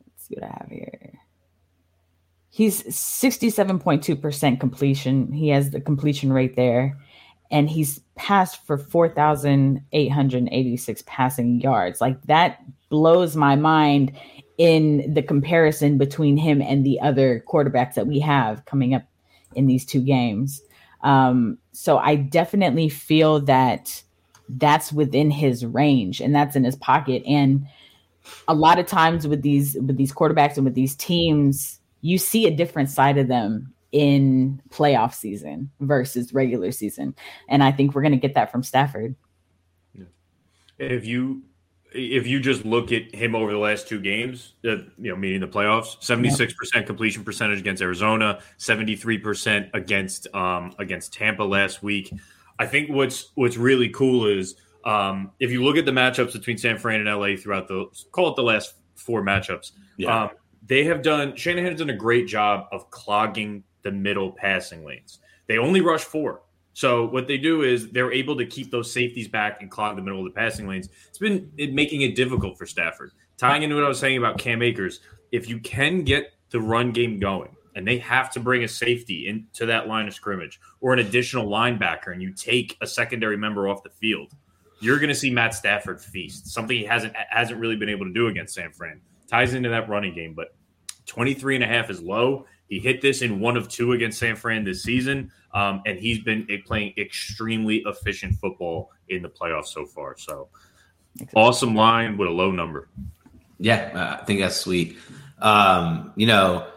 let's 0.05 0.27
see 0.27 0.35
what 0.35 0.43
I 0.43 0.57
have 0.59 0.69
here. 0.69 1.19
He's 2.49 2.83
67.2% 2.83 4.59
completion. 4.59 5.31
He 5.31 5.49
has 5.49 5.71
the 5.71 5.81
completion 5.81 6.31
rate 6.31 6.55
there. 6.55 6.97
And 7.53 7.69
he's 7.69 8.01
passed 8.15 8.65
for 8.65 8.77
4,886 8.77 11.03
passing 11.05 11.61
yards. 11.61 12.01
Like 12.01 12.21
that 12.23 12.59
blows 12.89 13.37
my 13.37 13.55
mind 13.55 14.11
in 14.57 15.13
the 15.13 15.23
comparison 15.23 15.97
between 15.97 16.37
him 16.37 16.61
and 16.61 16.85
the 16.85 16.99
other 16.99 17.43
quarterbacks 17.47 17.93
that 17.93 18.07
we 18.07 18.19
have 18.19 18.65
coming 18.65 18.93
up 18.93 19.03
in 19.55 19.67
these 19.67 19.85
two 19.85 20.01
games. 20.01 20.61
Um, 21.01 21.57
so 21.71 21.97
I 21.97 22.15
definitely 22.15 22.89
feel 22.89 23.39
that 23.41 24.03
that's 24.49 24.91
within 24.91 25.31
his 25.31 25.65
range 25.65 26.21
and 26.21 26.35
that's 26.35 26.55
in 26.55 26.63
his 26.63 26.75
pocket. 26.75 27.23
And 27.25 27.65
a 28.47 28.53
lot 28.53 28.79
of 28.79 28.87
times 28.87 29.27
with 29.27 29.41
these 29.41 29.75
with 29.75 29.97
these 29.97 30.13
quarterbacks 30.13 30.55
and 30.55 30.65
with 30.65 30.75
these 30.75 30.95
teams, 30.95 31.79
you 32.01 32.17
see 32.17 32.45
a 32.45 32.55
different 32.55 32.89
side 32.89 33.17
of 33.17 33.27
them 33.27 33.73
in 33.93 34.59
playoff 34.69 35.13
season 35.13 35.69
versus 35.79 36.33
regular 36.33 36.71
season. 36.71 37.15
And 37.47 37.63
I 37.63 37.71
think 37.71 37.95
we're 37.95 38.01
gonna 38.01 38.17
get 38.17 38.33
that 38.33 38.51
from 38.51 38.63
Stafford. 38.63 39.15
If 40.79 41.05
you 41.05 41.43
if 41.93 42.25
you 42.25 42.39
just 42.39 42.65
look 42.65 42.91
at 42.91 43.13
him 43.13 43.35
over 43.35 43.51
the 43.51 43.59
last 43.59 43.87
two 43.87 44.01
games, 44.01 44.55
uh, 44.65 44.77
you 44.97 45.11
know, 45.11 45.15
meaning 45.15 45.39
the 45.39 45.47
playoffs, 45.47 46.03
seventy 46.03 46.31
six 46.31 46.53
percent 46.53 46.87
completion 46.87 47.23
percentage 47.23 47.59
against 47.59 47.81
Arizona, 47.81 48.39
seventy 48.57 48.95
three 48.95 49.19
percent 49.19 49.69
against 49.73 50.27
um, 50.35 50.73
against 50.79 51.13
Tampa 51.13 51.43
last 51.43 51.83
week. 51.83 52.11
I 52.57 52.65
think 52.65 52.89
what's 52.89 53.31
what's 53.35 53.57
really 53.57 53.89
cool 53.89 54.25
is 54.25 54.55
um, 54.85 55.31
if 55.39 55.51
you 55.51 55.63
look 55.63 55.77
at 55.77 55.85
the 55.85 55.91
matchups 55.91 56.33
between 56.33 56.57
San 56.57 56.79
Fran 56.79 57.05
and 57.05 57.19
LA 57.19 57.35
throughout 57.37 57.67
the 57.67 57.85
call 58.11 58.29
it 58.29 58.35
the 58.35 58.43
last 58.43 58.73
four 58.95 59.21
matchups, 59.23 59.71
Yeah. 59.97 60.23
um, 60.23 60.29
they 60.65 60.83
have 60.85 61.03
done 61.03 61.35
Shanahan 61.35 61.71
has 61.71 61.79
done 61.79 61.91
a 61.91 61.95
great 61.95 62.27
job 62.27 62.65
of 62.71 62.89
clogging 62.89 63.63
the 63.83 63.91
middle 63.91 64.31
passing 64.31 64.85
lanes. 64.85 65.19
They 65.47 65.57
only 65.57 65.81
rush 65.81 66.03
four. 66.03 66.41
So 66.73 67.05
what 67.05 67.27
they 67.27 67.37
do 67.37 67.61
is 67.61 67.91
they're 67.91 68.11
able 68.11 68.35
to 68.37 68.45
keep 68.45 68.71
those 68.71 68.91
safeties 68.91 69.27
back 69.27 69.61
and 69.61 69.69
clog 69.69 69.95
the 69.95 70.01
middle 70.01 70.19
of 70.19 70.25
the 70.25 70.37
passing 70.37 70.67
lanes. 70.67 70.89
It's 71.07 71.19
been 71.19 71.51
making 71.55 72.01
it 72.01 72.15
difficult 72.15 72.57
for 72.57 72.65
Stafford. 72.65 73.11
Tying 73.37 73.61
into 73.63 73.75
what 73.75 73.83
I 73.83 73.87
was 73.87 73.99
saying 73.99 74.17
about 74.17 74.39
Cam 74.39 74.61
Akers, 74.61 74.99
if 75.31 75.47
you 75.47 75.59
can 75.59 76.03
get 76.03 76.33
the 76.49 76.59
run 76.59 76.91
game 76.91 77.19
going, 77.19 77.55
and 77.75 77.87
they 77.87 77.97
have 77.97 78.31
to 78.31 78.39
bring 78.39 78.63
a 78.63 78.67
safety 78.67 79.27
into 79.27 79.65
that 79.65 79.87
line 79.87 80.07
of 80.07 80.13
scrimmage 80.13 80.59
or 80.79 80.93
an 80.93 80.99
additional 80.99 81.47
linebacker, 81.47 82.11
and 82.11 82.21
you 82.21 82.31
take 82.31 82.77
a 82.81 82.87
secondary 82.87 83.37
member 83.37 83.67
off 83.67 83.83
the 83.83 83.89
field, 83.89 84.31
you're 84.79 84.97
going 84.99 85.09
to 85.09 85.15
see 85.15 85.31
Matt 85.31 85.53
Stafford 85.53 86.01
feast. 86.01 86.47
Something 86.47 86.77
he 86.77 86.83
hasn't 86.83 87.15
hasn't 87.15 87.59
really 87.59 87.75
been 87.75 87.89
able 87.89 88.05
to 88.05 88.13
do 88.13 88.27
against 88.27 88.53
San 88.53 88.71
Fran. 88.71 89.01
Ties 89.27 89.53
into 89.53 89.69
that 89.69 89.89
running 89.89 90.13
game, 90.13 90.33
but 90.33 90.55
23 91.05 91.55
and 91.55 91.63
a 91.63 91.67
half 91.67 91.89
is 91.89 92.01
low. 92.01 92.45
He 92.69 92.79
hit 92.79 93.01
this 93.01 93.21
in 93.21 93.39
one 93.39 93.57
of 93.57 93.67
two 93.67 93.91
against 93.93 94.19
San 94.19 94.35
Fran 94.35 94.63
this 94.63 94.83
season, 94.83 95.31
um, 95.53 95.81
and 95.85 95.99
he's 95.99 96.19
been 96.19 96.47
playing 96.65 96.93
extremely 96.97 97.83
efficient 97.85 98.35
football 98.35 98.91
in 99.09 99.21
the 99.21 99.29
playoffs 99.29 99.67
so 99.67 99.85
far. 99.85 100.15
So, 100.17 100.47
awesome 101.35 101.75
line 101.75 102.17
with 102.17 102.27
a 102.27 102.31
low 102.31 102.51
number. 102.51 102.89
Yeah, 103.59 103.91
uh, 103.93 104.21
I 104.21 104.25
think 104.25 104.39
that's 104.39 104.55
sweet. 104.55 104.97
Um, 105.39 106.13
you 106.15 106.25
know, 106.25 106.67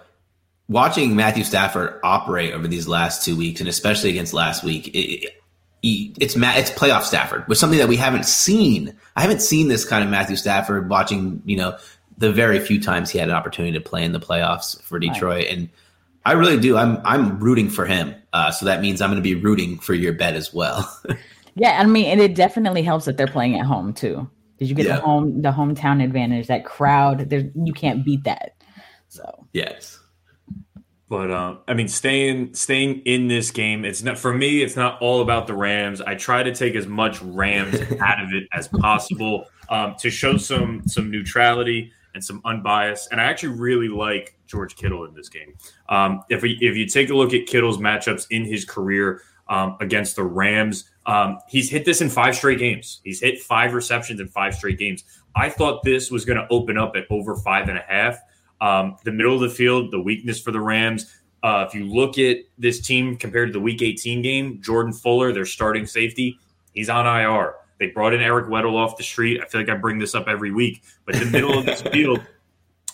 watching 0.69 1.17
Matthew 1.17 1.45
Stafford 1.45 2.01
operate 2.03 2.53
over 2.53 2.69
these 2.69 2.89
last 2.89 3.25
two 3.25 3.37
weeks, 3.37 3.61
and 3.61 3.69
especially 3.69 4.11
against 4.11 4.35
last 4.35 4.65
week, 4.65 4.89
it, 4.89 5.33
it, 5.83 6.17
it's 6.21 6.37
Ma- 6.37 6.57
it's 6.57 6.71
playoff 6.71 7.03
Stafford, 7.03 7.47
which 7.47 7.57
is 7.57 7.61
something 7.61 7.79
that 7.79 7.89
we 7.89 7.97
haven't 7.97 8.27
seen. 8.27 8.97
I 9.15 9.23
haven't 9.23 9.41
seen 9.41 9.69
this 9.69 9.85
kind 9.85 10.03
of 10.05 10.11
Matthew 10.11 10.37
Stafford 10.37 10.89
watching. 10.89 11.43
You 11.45 11.57
know, 11.57 11.79
the 12.19 12.33
very 12.33 12.59
few 12.61 12.81
times 12.81 13.11
he 13.11 13.19
had 13.19 13.29
an 13.29 13.35
opportunity 13.35 13.73
to 13.79 13.81
play 13.81 14.05
in 14.05 14.13
the 14.13 14.21
playoffs 14.21 14.81
for 14.83 14.99
Detroit, 14.99 15.47
and 15.51 15.69
I 16.25 16.33
really 16.33 16.59
do. 16.59 16.77
I'm 16.77 17.01
I'm 17.05 17.39
rooting 17.39 17.69
for 17.69 17.87
him. 17.87 18.15
Uh, 18.33 18.51
so 18.51 18.67
that 18.67 18.81
means 18.81 19.01
I'm 19.01 19.11
going 19.11 19.23
to 19.23 19.23
be 19.23 19.35
rooting 19.35 19.79
for 19.79 19.95
your 19.95 20.13
bet 20.13 20.35
as 20.35 20.53
well. 20.53 20.91
Yeah, 21.59 21.81
I 21.81 21.87
mean, 21.87 22.05
and 22.07 22.21
it 22.21 22.35
definitely 22.35 22.83
helps 22.83 23.07
that 23.07 23.17
they're 23.17 23.27
playing 23.27 23.59
at 23.59 23.65
home 23.65 23.95
too. 23.95 24.31
Did 24.59 24.69
you 24.69 24.75
get 24.75 24.85
Yeah. 24.87 24.97
the 24.97 25.01
home 25.03 25.41
the 25.41 25.51
hometown 25.51 26.05
advantage? 26.05 26.49
That 26.49 26.67
crowd, 26.67 27.31
there 27.31 27.51
you 27.55 27.73
can't 27.73 28.05
beat 28.05 28.25
that. 28.25 28.53
So 29.09 29.47
yes. 29.55 29.99
But 31.09 31.31
uh, 31.31 31.57
I 31.67 31.73
mean, 31.73 31.89
staying 31.89 32.53
staying 32.55 33.01
in 33.07 33.29
this 33.29 33.51
game, 33.53 33.87
it's 33.87 34.03
not 34.03 34.19
for 34.19 34.35
me. 34.35 34.63
It's 34.63 34.77
not 34.77 35.01
all 35.01 35.23
about 35.23 35.47
the 35.47 35.55
Rams. 35.55 36.03
I 36.03 36.15
try 36.15 36.43
to 36.43 36.55
take 36.55 36.75
as 36.75 36.87
much 36.87 37.23
Rams 37.23 37.81
out 38.01 38.23
of 38.23 38.35
it 38.35 38.45
as 38.53 38.69
possible 38.69 39.47
um, 39.71 39.95
to 40.01 40.11
show 40.11 40.37
some 40.37 40.83
some 40.87 41.11
neutrality 41.11 41.91
and 42.17 42.25
some 42.25 42.41
unbiased. 42.47 43.13
And 43.13 43.21
I 43.21 43.25
actually 43.25 43.55
really 43.57 43.89
like 43.89 44.39
George 44.47 44.75
Kittle 44.75 45.05
in 45.05 45.13
this 45.13 45.29
game. 45.29 45.55
Um, 45.91 46.23
if 46.31 46.41
we, 46.41 46.59
if 46.63 46.75
you 46.75 46.87
take 46.87 47.11
a 47.11 47.15
look 47.15 47.35
at 47.35 47.47
Kittle's 47.47 47.77
matchups 47.77 48.27
in 48.31 48.43
his 48.43 48.65
career 48.65 49.21
um, 49.49 49.77
against 49.81 50.17
the 50.17 50.25
Rams, 50.25 50.91
um, 51.05 51.39
he's 51.47 51.71
hit 51.71 51.85
this 51.85 52.01
in 52.01 52.09
five 52.09 52.35
straight 52.35 52.59
games. 52.59 53.03
He's 53.05 53.21
hit 53.21 53.43
five 53.43 53.75
receptions 53.75 54.19
in 54.19 54.29
five 54.29 54.55
straight 54.55 54.79
games. 54.79 55.05
I 55.37 55.51
thought 55.51 55.83
this 55.83 56.11
was 56.11 56.25
going 56.25 56.39
to 56.39 56.47
open 56.49 56.79
up 56.79 56.97
at 56.97 57.05
over 57.11 57.37
five 57.37 57.69
and 57.69 57.77
a 57.77 57.85
half. 57.87 58.19
Um, 58.63 58.97
the 59.05 59.13
middle 59.13 59.35
of 59.35 59.43
the 59.43 59.55
field, 59.55 59.93
the 59.93 60.01
weakness 60.01 60.41
for 60.41 60.53
the 60.53 60.61
Rams. 60.61 61.15
Uh, 61.43 61.67
if 61.69 61.75
you 61.75 61.85
look 61.85 62.19
at 62.19 62.39
this 62.57 62.81
team 62.81 63.19
compared 63.19 63.51
to 63.51 63.53
the 63.53 63.61
Week 63.61 63.83
18 63.83 64.23
game, 64.23 64.63
Jordan 64.63 64.95
Fuller, 64.95 65.35
their 65.35 65.45
starting 65.45 65.87
safety, 65.87 66.41
he's 66.73 66.89
on 66.89 67.07
IR. 67.07 67.57
They 67.79 67.89
brought 67.89 68.15
in 68.15 68.21
Eric 68.21 68.47
Weddle 68.47 68.75
off 68.75 68.97
the 68.97 69.03
street. 69.03 69.41
I 69.43 69.47
feel 69.47 69.61
like 69.61 69.71
I 69.71 69.75
bring 69.75 69.99
this 69.99 70.15
up 70.15 70.29
every 70.29 70.51
week, 70.51 70.83
but 71.05 71.15
the 71.17 71.27
middle 71.27 71.59
of 71.59 71.67
this 71.67 71.83
field, 71.93 72.21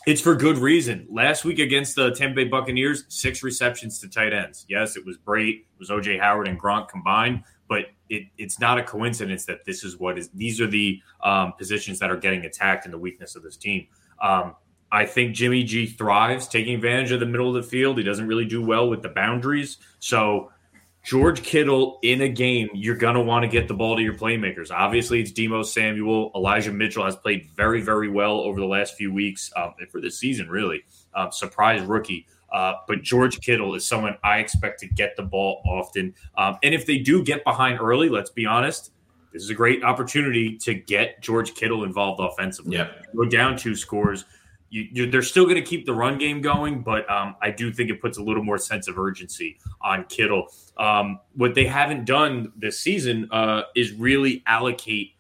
it's 0.07 0.21
for 0.21 0.35
good 0.35 0.59
reason. 0.59 1.07
Last 1.11 1.45
week 1.45 1.59
against 1.59 1.95
the 1.95 2.11
Tampa 2.11 2.37
Bay 2.37 2.45
Buccaneers, 2.45 3.05
six 3.09 3.43
receptions 3.43 4.01
to 4.01 4.09
tight 4.09 4.33
ends. 4.33 4.67
Yes, 4.69 4.97
it 4.97 5.07
was 5.07 5.19
Brate, 5.19 5.61
it 5.61 5.79
was 5.79 5.91
OJ 5.91 6.21
Howard 6.21 6.49
and 6.49 6.61
Gronk 6.61 6.89
combined, 6.89 7.45
but 7.69 7.87
it, 8.09 8.25
it's 8.39 8.59
not 8.59 8.79
a 8.79 8.83
coincidence 8.83 9.45
that 9.47 9.65
this 9.65 9.85
is 9.85 9.99
what 9.99 10.19
is 10.19 10.29
these 10.31 10.61
are 10.61 10.67
the 10.67 11.01
um, 11.23 11.53
positions 11.53 11.99
that 12.01 12.11
are 12.11 12.17
getting 12.17 12.45
attacked 12.45 12.85
and 12.85 12.93
the 12.93 12.99
weakness 12.99 13.37
of 13.37 13.43
this 13.43 13.57
team. 13.57 13.87
Um, 14.21 14.57
I 14.91 15.07
think 15.07 15.35
Jimmy 15.35 15.65
G 15.65 15.87
thrives 15.87 16.47
taking 16.47 16.75
advantage 16.75 17.13
of 17.13 17.21
the 17.21 17.27
middle 17.27 17.49
of 17.49 17.55
the 17.55 17.69
field. 17.69 17.97
He 17.97 18.05
doesn't 18.05 18.27
really 18.27 18.45
do 18.45 18.63
well 18.63 18.91
with 18.91 19.01
the 19.01 19.09
boundaries. 19.09 19.79
So 20.01 20.53
George 21.03 21.43
Kittle 21.43 21.99
in 22.03 22.21
a 22.21 22.29
game, 22.29 22.69
you're 22.75 22.97
going 22.97 23.17
to 23.17 23.21
want 23.21 23.43
to 23.43 23.49
get 23.49 23.67
the 23.67 23.75
ball 23.75 23.97
to 23.97 24.03
your 24.03 24.15
playmakers. 24.15 24.71
Obviously, 24.71 25.21
it's 25.21 25.33
Deebo 25.33 25.65
Samuel. 25.65 26.31
Elijah 26.35 26.73
Mitchell 26.73 27.05
has 27.05 27.17
played 27.17 27.49
very, 27.57 27.81
very 27.81 28.09
well 28.09 28.39
over 28.39 28.61
the 28.61 28.67
last 28.67 28.95
few 28.95 29.13
weeks 29.13 29.51
um, 29.57 29.75
and 29.81 29.91
for 29.91 30.01
this 30.01 30.19
season, 30.19 30.49
really. 30.49 30.85
Um, 31.15 31.33
surprise 31.33 31.83
rookie. 31.83 32.27
Uh, 32.53 32.75
but 32.87 33.03
George 33.03 33.41
Kittle 33.41 33.75
is 33.75 33.85
someone 33.85 34.17
I 34.23 34.39
expect 34.39 34.79
to 34.81 34.87
get 34.87 35.17
the 35.17 35.23
ball 35.23 35.63
often. 35.67 36.15
Um, 36.37 36.59
and 36.63 36.75
if 36.75 36.87
they 36.87 36.99
do 36.99 37.25
get 37.25 37.43
behind 37.45 37.81
early, 37.81 38.09
let's 38.09 38.31
be 38.31 38.47
honest, 38.47 38.93
this 39.33 39.43
is 39.43 39.51
a 39.51 39.55
great 39.55 39.83
opportunity 39.83 40.57
to 40.59 40.75
get 40.75 41.21
George 41.23 41.55
Kittle 41.55 41.83
involved 41.83 42.21
offensively. 42.21 42.77
Yep. 42.77 43.07
Go 43.17 43.25
down 43.25 43.57
two 43.57 43.75
scores. 43.75 44.27
You, 44.75 45.11
they're 45.11 45.21
still 45.21 45.45
going 45.45 45.57
to 45.57 45.63
keep 45.63 45.85
the 45.85 45.93
run 45.93 46.17
game 46.17 46.41
going, 46.41 46.81
but 46.81 47.09
um, 47.11 47.37
I 47.43 47.51
do 47.51 47.71
think 47.71 47.91
it 47.91 48.01
puts 48.01 48.17
a 48.17 48.23
little 48.23 48.43
more 48.43 48.57
sense 48.57 48.89
of 48.89 48.99
urgency 48.99 49.59
on 49.83 50.05
Kittle. 50.05 50.47
Um, 50.79 51.21
what 51.35 51.55
they 51.55 51.67
haven't 51.67 52.07
done 52.07 52.53
this 52.57 52.81
season 52.81 53.29
uh, 53.31 53.65
is 53.77 53.93
really 53.93 54.43
allocate 54.47 55.11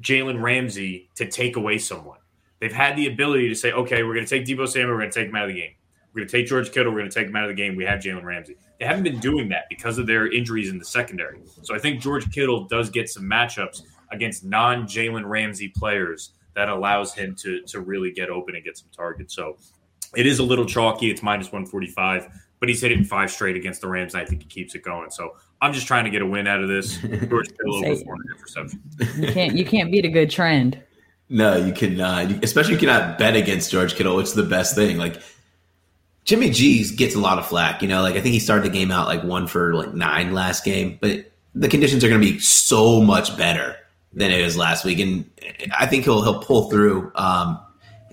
Jalen 0.00 0.40
Ramsey 0.40 1.10
to 1.16 1.28
take 1.28 1.56
away 1.56 1.78
someone. 1.78 2.18
They've 2.60 2.72
had 2.72 2.96
the 2.96 3.08
ability 3.08 3.48
to 3.48 3.56
say, 3.56 3.72
okay, 3.72 4.04
we're 4.04 4.14
going 4.14 4.24
to 4.24 4.30
take 4.30 4.46
Deebo 4.46 4.68
Samuel, 4.68 4.92
we're 4.92 5.00
going 5.00 5.10
to 5.10 5.20
take 5.20 5.28
him 5.30 5.34
out 5.34 5.48
of 5.48 5.54
the 5.54 5.60
game. 5.60 5.72
We're 6.14 6.20
going 6.20 6.28
to 6.28 6.36
take 6.38 6.46
George 6.46 6.70
Kittle. 6.70 6.92
We're 6.92 7.00
going 7.00 7.10
to 7.10 7.14
take 7.14 7.26
him 7.26 7.36
out 7.36 7.42
of 7.42 7.50
the 7.50 7.54
game. 7.54 7.76
We 7.76 7.84
have 7.84 8.00
Jalen 8.00 8.22
Ramsey. 8.22 8.56
They 8.78 8.86
haven't 8.86 9.02
been 9.02 9.18
doing 9.18 9.50
that 9.50 9.64
because 9.68 9.98
of 9.98 10.06
their 10.06 10.32
injuries 10.32 10.70
in 10.70 10.78
the 10.78 10.84
secondary. 10.84 11.40
So 11.62 11.74
I 11.74 11.78
think 11.78 12.00
George 12.00 12.32
Kittle 12.32 12.64
does 12.64 12.88
get 12.88 13.10
some 13.10 13.24
matchups 13.24 13.82
against 14.12 14.44
non 14.44 14.84
Jalen 14.86 15.24
Ramsey 15.26 15.68
players 15.68 16.30
that 16.56 16.68
allows 16.68 17.14
him 17.14 17.36
to 17.36 17.62
to 17.62 17.80
really 17.80 18.10
get 18.10 18.28
open 18.28 18.56
and 18.56 18.64
get 18.64 18.76
some 18.76 18.88
targets. 18.90 19.34
So 19.34 19.56
it 20.16 20.26
is 20.26 20.40
a 20.40 20.42
little 20.42 20.64
chalky. 20.64 21.10
It's 21.10 21.22
minus 21.22 21.46
145, 21.46 22.28
but 22.58 22.68
he's 22.68 22.80
hitting 22.80 23.04
five 23.04 23.30
straight 23.30 23.56
against 23.56 23.82
the 23.82 23.88
Rams. 23.88 24.14
And 24.14 24.22
I 24.22 24.26
think 24.26 24.42
he 24.42 24.48
keeps 24.48 24.74
it 24.74 24.82
going. 24.82 25.10
So 25.10 25.36
I'm 25.60 25.72
just 25.72 25.86
trying 25.86 26.04
to 26.04 26.10
get 26.10 26.22
a 26.22 26.26
win 26.26 26.46
out 26.46 26.62
of 26.62 26.68
this. 26.68 26.96
George 27.28 27.48
Kittle 27.48 27.76
over 27.76 27.96
four 27.96 28.14
and 28.14 28.24
a 28.24 28.34
half 28.34 28.42
reception. 28.42 28.82
You 29.16 29.32
can't 29.32 29.56
you 29.56 29.64
can't 29.64 29.92
beat 29.92 30.04
a 30.04 30.10
good 30.10 30.30
trend. 30.30 30.82
No, 31.28 31.56
you 31.56 31.72
cannot. 31.72 32.42
Especially 32.42 32.74
you 32.74 32.80
cannot 32.80 33.18
bet 33.18 33.36
against 33.36 33.70
George 33.70 33.94
Kittle, 33.94 34.18
It's 34.18 34.32
the 34.32 34.44
best 34.44 34.74
thing. 34.74 34.96
Like 34.96 35.20
Jimmy 36.24 36.50
G's 36.50 36.90
gets 36.90 37.14
a 37.14 37.20
lot 37.20 37.38
of 37.38 37.46
flack. 37.46 37.82
You 37.82 37.88
know, 37.88 38.00
like 38.00 38.14
I 38.14 38.20
think 38.20 38.32
he 38.32 38.40
started 38.40 38.64
the 38.64 38.74
game 38.74 38.90
out 38.90 39.06
like 39.06 39.22
one 39.22 39.46
for 39.46 39.74
like 39.74 39.92
nine 39.92 40.32
last 40.32 40.64
game, 40.64 40.98
but 41.00 41.30
the 41.54 41.68
conditions 41.68 42.02
are 42.02 42.08
going 42.08 42.20
to 42.20 42.32
be 42.32 42.38
so 42.38 43.00
much 43.02 43.36
better 43.36 43.76
than 44.12 44.30
it 44.30 44.42
was 44.42 44.56
last 44.56 44.84
week, 44.84 44.98
and 44.98 45.30
I 45.78 45.86
think 45.86 46.04
he'll 46.04 46.22
he'll 46.22 46.42
pull 46.42 46.70
through. 46.70 47.12
Um, 47.14 47.60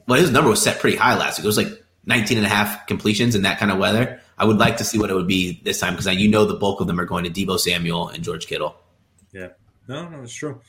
well, 0.08 0.20
his 0.20 0.32
number 0.32 0.50
was 0.50 0.62
set 0.62 0.80
pretty 0.80 0.98
high 0.98 1.16
last 1.16 1.38
week. 1.38 1.46
It 1.46 1.48
was 1.48 1.58
like 1.58 1.84
19 2.06 2.38
and 2.38 2.46
a 2.46 2.50
half 2.50 2.88
completions 2.88 3.36
in 3.36 3.44
that 3.44 3.58
kind 3.60 3.72
of 3.72 3.78
weather. 3.78 4.20
I 4.38 4.46
would 4.46 4.58
like 4.58 4.78
to 4.78 4.84
see 4.84 4.98
what 4.98 5.10
it 5.10 5.14
would 5.14 5.28
be 5.28 5.62
this 5.64 5.80
time 5.80 5.94
because 5.96 6.08
you 6.16 6.30
know 6.30 6.46
the 6.46 6.56
bulk 6.56 6.82
of 6.82 6.88
them 6.88 7.00
are 7.00 7.06
going 7.06 7.24
to 7.24 7.30
Deebo 7.30 7.60
Samuel 7.60 8.10
and 8.10 8.24
George 8.24 8.48
Kittle. 8.48 8.76
Yeah, 9.32 9.50
no, 9.88 10.10
no, 10.10 10.24
it's 10.24 10.34
true. 10.34 10.60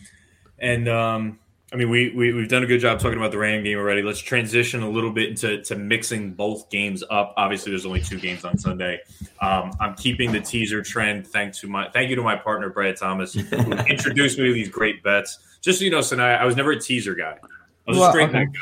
And 0.59 0.89
um, 0.89 1.39
I 1.75 1.77
mean, 1.77 1.91
we, 1.91 2.11
we 2.11 2.29
have 2.29 2.49
done 2.49 2.63
a 2.63 2.67
good 2.67 2.79
job 2.79 3.01
talking 3.01 3.19
about 3.19 3.33
the 3.33 3.39
Ram 3.39 3.65
game 3.65 3.79
already. 3.79 4.01
Let's 4.01 4.21
transition 4.21 4.85
a 4.85 4.89
little 4.89 5.11
bit 5.11 5.31
into 5.31 5.61
to 5.63 5.75
mixing 5.75 6.33
both 6.33 6.71
games 6.71 7.03
up. 7.11 7.35
Obviously, 7.37 7.73
there's 7.73 7.85
only 7.85 8.01
two 8.01 8.21
games 8.21 8.45
on 8.45 8.57
Sunday. 8.57 9.01
Um, 9.41 9.73
I'm 9.81 9.97
keeping 9.97 10.31
the 10.31 10.41
teaser 10.41 10.83
trend. 10.83 11.27
Thanks 11.27 11.59
to 11.61 11.67
my 11.67 11.91
thank 11.91 12.11
you 12.11 12.17
to 12.17 12.23
my 12.23 12.37
partner 12.37 12.71
Brad 12.71 12.97
Thomas, 12.97 13.35
who 13.35 13.73
introduced 13.89 14.39
me 14.39 14.47
to 14.47 14.53
these 14.53 14.69
great 14.69 15.03
bets. 15.03 15.41
Just 15.63 15.81
so 15.81 15.85
you 15.85 15.91
know, 15.91 15.99
Sanaya, 15.99 16.39
I 16.39 16.45
was 16.45 16.55
never 16.55 16.71
a 16.71 16.81
teaser 16.81 17.17
guy. 17.17 17.39
I 17.43 17.91
was 17.91 17.99
well, 17.99 18.09
a 18.09 18.13
straight 18.13 18.29
okay. 18.29 18.45
guy. 18.45 18.53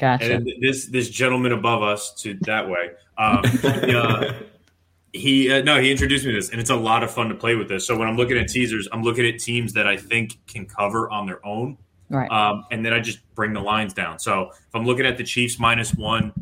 Gotcha. 0.00 0.34
And 0.34 0.52
this 0.60 0.86
this 0.86 1.10
gentleman 1.10 1.52
above 1.52 1.84
us 1.84 2.12
to 2.22 2.34
that 2.40 2.68
way. 2.68 2.90
Um, 3.18 3.44
he, 3.84 3.94
uh, 3.94 4.32
he 5.12 5.52
uh, 5.52 5.62
no, 5.62 5.80
he 5.80 5.92
introduced 5.92 6.24
me 6.24 6.32
to 6.32 6.38
this, 6.38 6.50
and 6.50 6.60
it's 6.60 6.70
a 6.70 6.76
lot 6.76 7.04
of 7.04 7.12
fun 7.12 7.28
to 7.28 7.36
play 7.36 7.54
with 7.54 7.68
this. 7.68 7.86
So 7.86 7.96
when 7.96 8.08
I'm 8.08 8.16
looking 8.16 8.36
at 8.36 8.48
teasers, 8.48 8.88
I'm 8.90 9.04
looking 9.04 9.28
at 9.28 9.38
teams 9.38 9.74
that 9.74 9.86
I 9.86 9.96
think 9.96 10.44
can 10.48 10.66
cover 10.66 11.08
on 11.08 11.24
their 11.24 11.44
own 11.46 11.78
Right. 12.10 12.30
Um, 12.30 12.64
and 12.70 12.84
then 12.84 12.92
I 12.92 13.00
just 13.00 13.20
bring 13.34 13.52
the 13.52 13.60
lines 13.60 13.92
down. 13.92 14.18
So 14.18 14.50
if 14.50 14.74
I'm 14.74 14.84
looking 14.84 15.06
at 15.06 15.16
the 15.16 15.24
Chiefs 15.24 15.58
minus 15.58 15.94
one, 15.94 16.32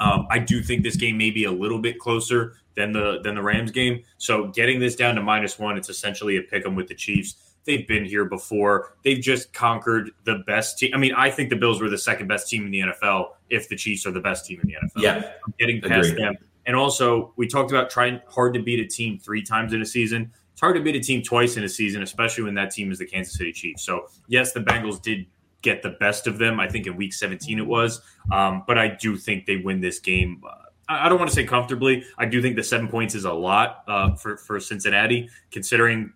um, 0.00 0.26
I 0.30 0.38
do 0.38 0.62
think 0.62 0.82
this 0.82 0.96
game 0.96 1.16
may 1.16 1.30
be 1.30 1.44
a 1.44 1.52
little 1.52 1.78
bit 1.78 1.98
closer 1.98 2.56
than 2.76 2.92
the 2.92 3.20
than 3.22 3.34
the 3.34 3.42
Rams 3.42 3.70
game. 3.70 4.02
So 4.18 4.48
getting 4.48 4.80
this 4.80 4.96
down 4.96 5.14
to 5.14 5.22
minus 5.22 5.58
one, 5.58 5.76
it's 5.76 5.88
essentially 5.88 6.36
a 6.36 6.42
pick 6.42 6.66
'em 6.66 6.74
with 6.74 6.88
the 6.88 6.94
Chiefs. 6.94 7.36
They've 7.64 7.86
been 7.86 8.04
here 8.04 8.26
before. 8.26 8.96
They've 9.04 9.20
just 9.20 9.52
conquered 9.54 10.10
the 10.24 10.42
best 10.46 10.78
team. 10.78 10.90
I 10.94 10.98
mean, 10.98 11.14
I 11.14 11.30
think 11.30 11.48
the 11.48 11.56
Bills 11.56 11.80
were 11.80 11.88
the 11.88 11.96
second 11.96 12.26
best 12.26 12.48
team 12.48 12.66
in 12.66 12.70
the 12.70 12.80
NFL. 12.80 13.36
If 13.48 13.68
the 13.68 13.76
Chiefs 13.76 14.06
are 14.06 14.10
the 14.10 14.20
best 14.20 14.44
team 14.44 14.60
in 14.62 14.68
the 14.68 14.74
NFL, 14.74 15.02
yeah, 15.02 15.32
I'm 15.46 15.54
getting 15.58 15.80
past 15.80 16.10
Agreed. 16.10 16.22
them. 16.22 16.36
And 16.66 16.76
also, 16.76 17.32
we 17.36 17.46
talked 17.46 17.70
about 17.70 17.90
trying 17.90 18.20
hard 18.28 18.54
to 18.54 18.60
beat 18.60 18.80
a 18.80 18.86
team 18.86 19.18
three 19.18 19.42
times 19.42 19.72
in 19.72 19.82
a 19.82 19.86
season 19.86 20.32
it's 20.54 20.60
hard 20.60 20.76
to 20.76 20.82
beat 20.82 20.94
a 20.94 21.00
team 21.00 21.20
twice 21.20 21.56
in 21.56 21.64
a 21.64 21.68
season, 21.68 22.04
especially 22.04 22.44
when 22.44 22.54
that 22.54 22.70
team 22.70 22.92
is 22.92 22.98
the 22.98 23.06
Kansas 23.06 23.34
City 23.34 23.52
Chiefs. 23.52 23.82
So, 23.82 24.06
yes, 24.28 24.52
the 24.52 24.60
Bengals 24.60 25.02
did 25.02 25.26
get 25.62 25.82
the 25.82 25.90
best 25.98 26.28
of 26.28 26.38
them. 26.38 26.60
I 26.60 26.68
think 26.68 26.86
in 26.86 26.96
week 26.96 27.12
17 27.12 27.58
it 27.58 27.66
was. 27.66 28.00
Um, 28.30 28.62
but 28.64 28.78
I 28.78 28.86
do 28.86 29.16
think 29.16 29.46
they 29.46 29.56
win 29.56 29.80
this 29.80 29.98
game. 29.98 30.40
Uh, 30.46 30.54
I 30.88 31.08
don't 31.08 31.18
want 31.18 31.28
to 31.28 31.34
say 31.34 31.44
comfortably. 31.44 32.04
I 32.18 32.26
do 32.26 32.40
think 32.40 32.54
the 32.54 32.62
seven 32.62 32.86
points 32.86 33.16
is 33.16 33.24
a 33.24 33.32
lot 33.32 33.82
uh, 33.88 34.14
for, 34.14 34.36
for 34.36 34.60
Cincinnati, 34.60 35.28
considering 35.50 36.12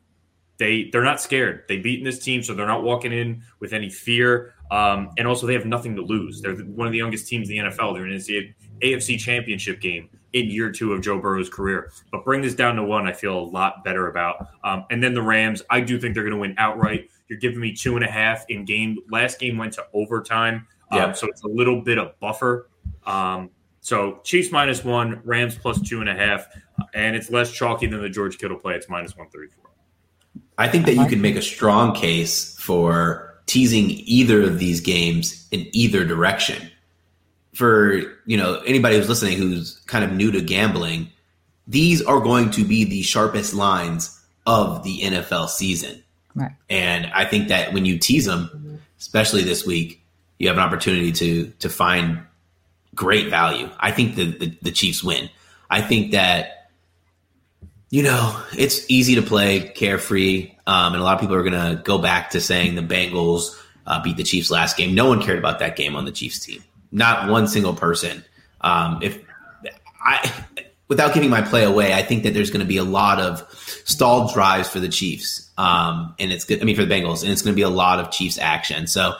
they 0.58 0.90
they're 0.92 1.02
not 1.02 1.20
scared. 1.20 1.64
They've 1.68 1.82
beaten 1.82 2.04
this 2.04 2.18
team, 2.18 2.42
so 2.42 2.54
they're 2.54 2.66
not 2.66 2.84
walking 2.84 3.12
in 3.12 3.42
with 3.58 3.72
any 3.72 3.90
fear. 3.90 4.54
Um, 4.70 5.10
and 5.16 5.26
also, 5.26 5.46
they 5.46 5.54
have 5.54 5.66
nothing 5.66 5.96
to 5.96 6.02
lose. 6.02 6.40
They're 6.40 6.54
one 6.54 6.86
of 6.86 6.92
the 6.92 6.98
youngest 6.98 7.28
teams 7.28 7.48
in 7.50 7.56
the 7.56 7.70
NFL. 7.70 7.94
They're 7.94 8.06
in 8.06 8.18
the 8.18 8.54
AFC 8.82 9.18
Championship 9.18 9.80
game 9.80 10.10
in 10.32 10.50
year 10.50 10.70
two 10.70 10.92
of 10.92 11.00
Joe 11.02 11.18
Burrow's 11.18 11.48
career. 11.48 11.90
But 12.12 12.24
bring 12.24 12.42
this 12.42 12.54
down 12.54 12.76
to 12.76 12.84
one, 12.84 13.06
I 13.06 13.12
feel 13.12 13.38
a 13.38 13.40
lot 13.40 13.82
better 13.84 14.08
about. 14.08 14.46
Um, 14.62 14.84
and 14.90 15.02
then 15.02 15.14
the 15.14 15.22
Rams, 15.22 15.62
I 15.70 15.80
do 15.80 15.98
think 15.98 16.14
they're 16.14 16.24
going 16.24 16.34
to 16.34 16.40
win 16.40 16.54
outright. 16.58 17.08
You're 17.28 17.38
giving 17.38 17.60
me 17.60 17.72
two 17.72 17.96
and 17.96 18.04
a 18.04 18.10
half 18.10 18.44
in 18.48 18.64
game. 18.64 18.98
Last 19.10 19.38
game 19.38 19.56
went 19.56 19.72
to 19.74 19.86
overtime. 19.92 20.66
Um, 20.90 20.98
yeah. 20.98 21.12
so 21.12 21.26
it's 21.28 21.42
a 21.42 21.48
little 21.48 21.80
bit 21.82 21.98
of 21.98 22.18
buffer. 22.20 22.68
Um, 23.06 23.50
so 23.80 24.20
Chiefs 24.24 24.50
minus 24.50 24.84
one, 24.84 25.20
Rams 25.24 25.56
plus 25.56 25.80
two 25.80 26.00
and 26.00 26.08
a 26.08 26.14
half, 26.14 26.46
and 26.94 27.14
it's 27.16 27.30
less 27.30 27.52
chalky 27.52 27.86
than 27.86 28.00
the 28.00 28.08
George 28.08 28.38
Kittle 28.38 28.58
play. 28.58 28.74
It's 28.74 28.88
minus 28.88 29.16
one 29.16 29.28
thirty 29.30 29.48
four. 29.48 29.70
I 30.56 30.68
think 30.68 30.86
that 30.86 30.94
you 30.94 31.06
can 31.06 31.20
make 31.20 31.36
a 31.36 31.42
strong 31.42 31.94
case 31.94 32.58
for 32.58 33.27
teasing 33.48 33.90
either 33.90 34.42
of 34.42 34.60
these 34.60 34.80
games 34.80 35.48
in 35.50 35.66
either 35.72 36.04
direction 36.04 36.70
for 37.54 37.96
you 38.26 38.36
know 38.36 38.60
anybody 38.66 38.96
who's 38.96 39.08
listening 39.08 39.36
who's 39.36 39.80
kind 39.86 40.04
of 40.04 40.12
new 40.12 40.30
to 40.30 40.40
gambling, 40.40 41.08
these 41.66 42.00
are 42.02 42.20
going 42.20 42.50
to 42.52 42.64
be 42.64 42.84
the 42.84 43.02
sharpest 43.02 43.54
lines 43.54 44.22
of 44.46 44.84
the 44.84 45.00
NFL 45.00 45.48
season. 45.48 46.02
Right. 46.36 46.52
And 46.70 47.06
I 47.06 47.24
think 47.24 47.48
that 47.48 47.72
when 47.72 47.84
you 47.84 47.98
tease 47.98 48.26
them, 48.26 48.80
especially 49.00 49.42
this 49.42 49.66
week, 49.66 50.00
you 50.38 50.46
have 50.46 50.56
an 50.56 50.62
opportunity 50.62 51.10
to 51.12 51.52
to 51.58 51.68
find 51.68 52.20
great 52.94 53.28
value. 53.28 53.68
I 53.80 53.90
think 53.90 54.14
the, 54.14 54.30
the, 54.30 54.58
the 54.62 54.70
Chiefs 54.70 55.02
win. 55.02 55.28
I 55.70 55.80
think 55.80 56.12
that 56.12 56.57
you 57.90 58.02
know 58.02 58.40
it's 58.56 58.88
easy 58.90 59.14
to 59.14 59.22
play 59.22 59.60
carefree, 59.60 60.54
um, 60.66 60.94
and 60.94 61.00
a 61.00 61.04
lot 61.04 61.14
of 61.14 61.20
people 61.20 61.34
are 61.34 61.42
going 61.42 61.76
to 61.76 61.82
go 61.82 61.98
back 61.98 62.30
to 62.30 62.40
saying 62.40 62.74
the 62.74 62.82
Bengals 62.82 63.56
uh, 63.86 64.02
beat 64.02 64.16
the 64.16 64.24
Chiefs 64.24 64.50
last 64.50 64.76
game. 64.76 64.94
No 64.94 65.06
one 65.06 65.22
cared 65.22 65.38
about 65.38 65.58
that 65.60 65.76
game 65.76 65.96
on 65.96 66.04
the 66.04 66.12
Chiefs 66.12 66.38
team. 66.38 66.62
Not 66.92 67.30
one 67.30 67.48
single 67.48 67.74
person. 67.74 68.24
Um, 68.60 69.00
if 69.02 69.18
I, 70.00 70.32
without 70.88 71.14
giving 71.14 71.30
my 71.30 71.42
play 71.42 71.64
away, 71.64 71.94
I 71.94 72.02
think 72.02 72.22
that 72.24 72.34
there's 72.34 72.50
going 72.50 72.60
to 72.60 72.66
be 72.66 72.76
a 72.76 72.84
lot 72.84 73.20
of 73.20 73.46
stalled 73.84 74.32
drives 74.32 74.68
for 74.68 74.80
the 74.80 74.88
Chiefs, 74.88 75.50
um, 75.56 76.14
and 76.18 76.32
it's 76.32 76.44
good. 76.44 76.60
I 76.60 76.64
mean, 76.64 76.76
for 76.76 76.84
the 76.84 76.94
Bengals, 76.94 77.22
and 77.22 77.32
it's 77.32 77.42
going 77.42 77.54
to 77.54 77.56
be 77.56 77.62
a 77.62 77.70
lot 77.70 77.98
of 77.98 78.10
Chiefs 78.10 78.38
action. 78.38 78.86
So 78.86 79.14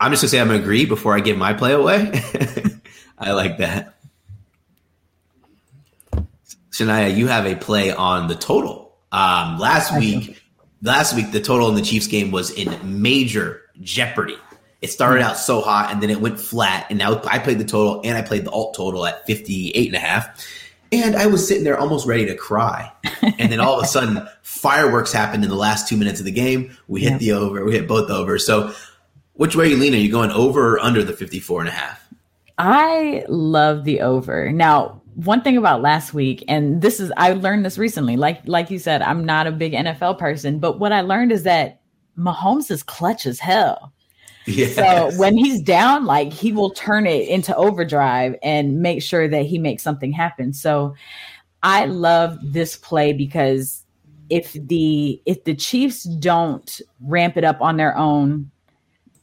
I'm 0.00 0.12
just 0.12 0.22
going 0.22 0.28
to 0.28 0.28
say 0.28 0.40
I'm 0.40 0.48
going 0.48 0.60
to 0.60 0.64
agree 0.64 0.86
before 0.86 1.14
I 1.16 1.20
give 1.20 1.36
my 1.36 1.52
play 1.52 1.72
away. 1.72 2.12
I 3.18 3.32
like 3.32 3.58
that. 3.58 3.97
Shania, 6.78 7.14
you 7.14 7.26
have 7.26 7.44
a 7.44 7.56
play 7.56 7.92
on 7.92 8.28
the 8.28 8.36
total. 8.36 8.96
Um, 9.10 9.58
last 9.58 9.96
week, 9.98 10.40
last 10.80 11.14
week 11.16 11.32
the 11.32 11.40
total 11.40 11.68
in 11.68 11.74
the 11.74 11.82
Chiefs 11.82 12.06
game 12.06 12.30
was 12.30 12.50
in 12.50 13.00
major 13.02 13.62
jeopardy. 13.80 14.36
It 14.80 14.90
started 14.90 15.22
out 15.22 15.36
so 15.36 15.60
hot 15.60 15.90
and 15.90 16.00
then 16.00 16.08
it 16.08 16.20
went 16.20 16.38
flat. 16.38 16.86
And 16.88 16.98
now 16.98 17.20
I 17.24 17.40
played 17.40 17.58
the 17.58 17.64
total 17.64 18.00
and 18.04 18.16
I 18.16 18.22
played 18.22 18.44
the 18.44 18.50
alt 18.50 18.76
total 18.76 19.06
at 19.06 19.26
58 19.26 19.86
and 19.88 19.96
a 19.96 19.98
half. 19.98 20.46
And 20.92 21.16
I 21.16 21.26
was 21.26 21.46
sitting 21.46 21.64
there 21.64 21.76
almost 21.76 22.06
ready 22.06 22.26
to 22.26 22.34
cry. 22.34 22.92
And 23.40 23.52
then 23.52 23.60
all 23.60 23.78
of 23.78 23.84
a 23.84 23.86
sudden, 23.86 24.26
fireworks 24.42 25.12
happened 25.12 25.44
in 25.44 25.50
the 25.50 25.56
last 25.56 25.88
two 25.88 25.96
minutes 25.96 26.18
of 26.18 26.26
the 26.26 26.32
game. 26.32 26.76
We 26.88 27.02
hit 27.02 27.12
yeah. 27.12 27.18
the 27.18 27.32
over, 27.32 27.64
we 27.64 27.72
hit 27.72 27.86
both 27.86 28.10
over. 28.10 28.36
So, 28.38 28.74
which 29.34 29.54
way 29.54 29.66
are 29.66 29.68
you 29.68 29.76
leaning? 29.76 30.00
Are 30.00 30.02
you 30.02 30.10
going 30.10 30.32
over 30.32 30.74
or 30.74 30.80
under 30.80 31.04
the 31.04 31.12
54 31.12 31.60
and 31.60 31.68
a 31.68 31.72
half? 31.72 32.08
I 32.58 33.24
love 33.28 33.84
the 33.84 34.00
over. 34.00 34.50
Now, 34.50 34.97
one 35.24 35.42
thing 35.42 35.56
about 35.56 35.82
last 35.82 36.14
week, 36.14 36.44
and 36.46 36.80
this 36.80 37.00
is 37.00 37.10
I 37.16 37.32
learned 37.32 37.64
this 37.64 37.76
recently. 37.76 38.16
Like 38.16 38.40
like 38.46 38.70
you 38.70 38.78
said, 38.78 39.02
I'm 39.02 39.24
not 39.24 39.48
a 39.48 39.52
big 39.52 39.72
NFL 39.72 40.16
person, 40.16 40.60
but 40.60 40.78
what 40.78 40.92
I 40.92 41.00
learned 41.00 41.32
is 41.32 41.42
that 41.42 41.80
Mahomes 42.16 42.70
is 42.70 42.84
clutch 42.84 43.26
as 43.26 43.40
hell. 43.40 43.92
Yes. 44.46 44.76
So 44.76 45.18
when 45.18 45.36
he's 45.36 45.60
down, 45.60 46.04
like 46.04 46.32
he 46.32 46.52
will 46.52 46.70
turn 46.70 47.08
it 47.08 47.28
into 47.28 47.54
overdrive 47.56 48.36
and 48.44 48.80
make 48.80 49.02
sure 49.02 49.26
that 49.26 49.44
he 49.44 49.58
makes 49.58 49.82
something 49.82 50.12
happen. 50.12 50.52
So 50.52 50.94
I 51.64 51.86
love 51.86 52.38
this 52.40 52.76
play 52.76 53.12
because 53.12 53.84
if 54.30 54.52
the 54.52 55.20
if 55.26 55.42
the 55.42 55.56
Chiefs 55.56 56.04
don't 56.04 56.80
ramp 57.00 57.36
it 57.36 57.42
up 57.42 57.60
on 57.60 57.76
their 57.76 57.96
own 57.96 58.52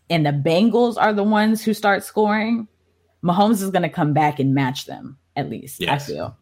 and 0.10 0.26
the 0.26 0.32
Bengals 0.32 0.98
are 0.98 1.14
the 1.14 1.24
ones 1.24 1.64
who 1.64 1.74
start 1.74 2.04
scoring, 2.04 2.68
Mahomes 3.24 3.64
is 3.64 3.72
going 3.72 3.84
to 3.84 3.90
come 3.90 4.12
back 4.12 4.42
and 4.42 4.54
match 4.54 4.88
them 4.88 5.18
at 5.36 5.50
least. 5.50 5.82
Yes. 5.82 6.10
I 6.10 6.14
feel. 6.14 6.38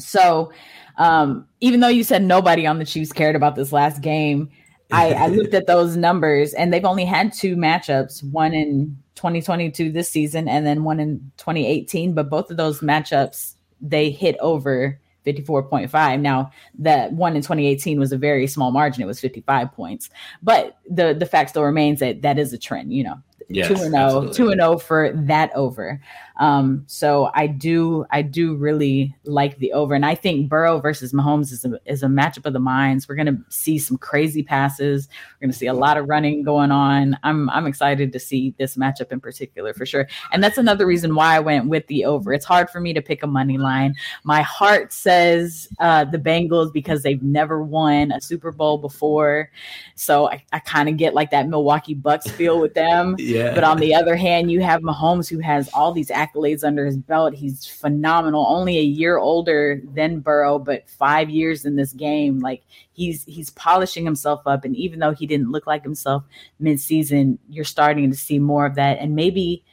So, 0.00 0.52
um, 0.96 1.46
even 1.60 1.80
though 1.80 1.88
you 1.88 2.04
said 2.04 2.22
nobody 2.22 2.66
on 2.66 2.78
the 2.78 2.84
Chiefs 2.84 3.12
cared 3.12 3.36
about 3.36 3.56
this 3.56 3.72
last 3.72 4.00
game, 4.00 4.50
I, 4.90 5.12
I 5.12 5.26
looked 5.28 5.54
at 5.54 5.66
those 5.66 5.96
numbers 5.96 6.54
and 6.54 6.72
they've 6.72 6.84
only 6.84 7.04
had 7.04 7.32
two 7.32 7.56
matchups, 7.56 8.22
one 8.30 8.54
in 8.54 8.96
2022 9.14 9.90
this 9.90 10.08
season 10.08 10.48
and 10.48 10.66
then 10.66 10.84
one 10.84 11.00
in 11.00 11.18
2018. 11.38 12.14
But 12.14 12.30
both 12.30 12.50
of 12.50 12.56
those 12.56 12.80
matchups, 12.80 13.54
they 13.80 14.10
hit 14.10 14.36
over 14.40 15.00
54.5. 15.26 16.20
Now, 16.20 16.50
that 16.78 17.12
one 17.12 17.36
in 17.36 17.42
2018 17.42 17.98
was 17.98 18.12
a 18.12 18.18
very 18.18 18.46
small 18.46 18.70
margin. 18.70 19.02
It 19.02 19.06
was 19.06 19.20
55 19.20 19.72
points. 19.72 20.10
But 20.42 20.78
the 20.88 21.14
the 21.14 21.26
fact 21.26 21.50
still 21.50 21.64
remains 21.64 22.00
that 22.00 22.22
that 22.22 22.38
is 22.38 22.52
a 22.52 22.58
trend, 22.58 22.92
you 22.92 23.04
know. 23.04 23.16
Yes, 23.50 23.68
2 23.68 23.74
and 23.74 23.94
0, 23.94 24.32
2 24.32 24.50
and 24.50 24.60
0 24.60 24.78
for 24.78 25.12
that 25.14 25.50
over. 25.54 26.00
Um, 26.38 26.84
so 26.86 27.30
I 27.34 27.46
do, 27.46 28.06
I 28.10 28.22
do 28.22 28.54
really 28.54 29.14
like 29.24 29.58
the 29.58 29.72
over, 29.72 29.94
and 29.94 30.06
I 30.06 30.14
think 30.14 30.48
Burrow 30.48 30.80
versus 30.80 31.12
Mahomes 31.12 31.52
is 31.52 31.64
a, 31.64 31.78
is 31.86 32.02
a 32.02 32.06
matchup 32.06 32.46
of 32.46 32.52
the 32.52 32.60
minds. 32.60 33.08
We're 33.08 33.16
going 33.16 33.26
to 33.26 33.38
see 33.48 33.78
some 33.78 33.98
crazy 33.98 34.42
passes. 34.42 35.08
We're 35.08 35.46
going 35.46 35.52
to 35.52 35.58
see 35.58 35.66
a 35.66 35.74
lot 35.74 35.96
of 35.96 36.08
running 36.08 36.42
going 36.42 36.70
on. 36.70 37.18
I'm, 37.22 37.50
I'm 37.50 37.66
excited 37.66 38.12
to 38.12 38.20
see 38.20 38.54
this 38.58 38.76
matchup 38.76 39.12
in 39.12 39.20
particular 39.20 39.74
for 39.74 39.86
sure. 39.86 40.06
And 40.32 40.42
that's 40.42 40.58
another 40.58 40.86
reason 40.86 41.14
why 41.14 41.36
I 41.36 41.40
went 41.40 41.68
with 41.68 41.86
the 41.88 42.04
over. 42.04 42.32
It's 42.32 42.44
hard 42.44 42.70
for 42.70 42.80
me 42.80 42.92
to 42.92 43.02
pick 43.02 43.22
a 43.22 43.26
money 43.26 43.58
line. 43.58 43.94
My 44.24 44.42
heart 44.42 44.92
says 44.92 45.68
uh, 45.80 46.04
the 46.04 46.18
Bengals 46.18 46.72
because 46.72 47.02
they've 47.02 47.22
never 47.22 47.62
won 47.62 48.12
a 48.12 48.20
Super 48.20 48.52
Bowl 48.52 48.78
before, 48.78 49.50
so 49.94 50.28
I, 50.28 50.44
I 50.52 50.58
kind 50.60 50.88
of 50.88 50.96
get 50.96 51.14
like 51.14 51.30
that 51.30 51.48
Milwaukee 51.48 51.94
Bucks 51.94 52.30
feel 52.30 52.60
with 52.60 52.74
them. 52.74 53.16
yeah. 53.18 53.54
But 53.54 53.64
on 53.64 53.78
the 53.78 53.94
other 53.94 54.16
hand, 54.16 54.50
you 54.50 54.60
have 54.60 54.82
Mahomes 54.82 55.28
who 55.28 55.38
has 55.40 55.68
all 55.74 55.92
these 55.92 56.10
accolades 56.28 56.64
under 56.64 56.84
his 56.84 56.96
belt. 56.96 57.34
He's 57.34 57.66
phenomenal. 57.66 58.46
Only 58.48 58.78
a 58.78 58.82
year 58.82 59.16
older 59.18 59.80
than 59.94 60.20
Burrow, 60.20 60.58
but 60.58 60.88
five 60.88 61.30
years 61.30 61.64
in 61.64 61.76
this 61.76 61.92
game. 61.92 62.40
Like 62.40 62.62
he's 62.92 63.24
he's 63.24 63.50
polishing 63.50 64.04
himself 64.04 64.42
up. 64.46 64.64
And 64.64 64.76
even 64.76 64.98
though 64.98 65.12
he 65.12 65.26
didn't 65.26 65.50
look 65.50 65.66
like 65.66 65.82
himself 65.82 66.24
mid-season, 66.60 67.38
you're 67.48 67.64
starting 67.64 68.10
to 68.10 68.16
see 68.16 68.38
more 68.38 68.66
of 68.66 68.74
that. 68.74 68.98
And 68.98 69.14
maybe 69.14 69.64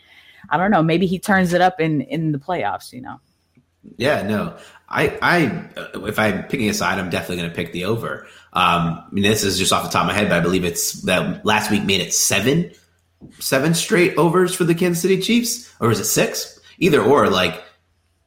I 0.49 0.57
don't 0.57 0.71
know. 0.71 0.83
Maybe 0.83 1.07
he 1.07 1.19
turns 1.19 1.53
it 1.53 1.61
up 1.61 1.79
in 1.79 2.01
in 2.01 2.31
the 2.31 2.39
playoffs. 2.39 2.93
You 2.93 3.01
know. 3.01 3.19
Yeah. 3.97 4.23
No. 4.23 4.57
I 4.87 5.17
I 5.21 5.99
if 6.07 6.19
I'm 6.19 6.43
picking 6.43 6.69
a 6.69 6.73
side, 6.73 6.99
I'm 6.99 7.09
definitely 7.09 7.37
going 7.37 7.49
to 7.49 7.55
pick 7.55 7.71
the 7.71 7.85
over. 7.85 8.27
Um, 8.53 9.03
I 9.05 9.07
mean, 9.11 9.23
this 9.23 9.43
is 9.43 9.57
just 9.57 9.73
off 9.73 9.83
the 9.83 9.89
top 9.89 10.03
of 10.03 10.07
my 10.07 10.13
head, 10.13 10.29
but 10.29 10.37
I 10.37 10.41
believe 10.41 10.63
it's 10.63 11.01
that 11.03 11.45
last 11.45 11.71
week 11.71 11.83
made 11.83 12.01
it 12.01 12.13
seven 12.13 12.71
seven 13.39 13.73
straight 13.73 14.15
overs 14.17 14.53
for 14.53 14.63
the 14.63 14.75
Kansas 14.75 15.01
City 15.01 15.19
Chiefs, 15.19 15.73
or 15.79 15.91
is 15.91 15.99
it 15.99 16.05
six? 16.05 16.59
Either 16.77 17.01
or, 17.01 17.29
like, 17.29 17.63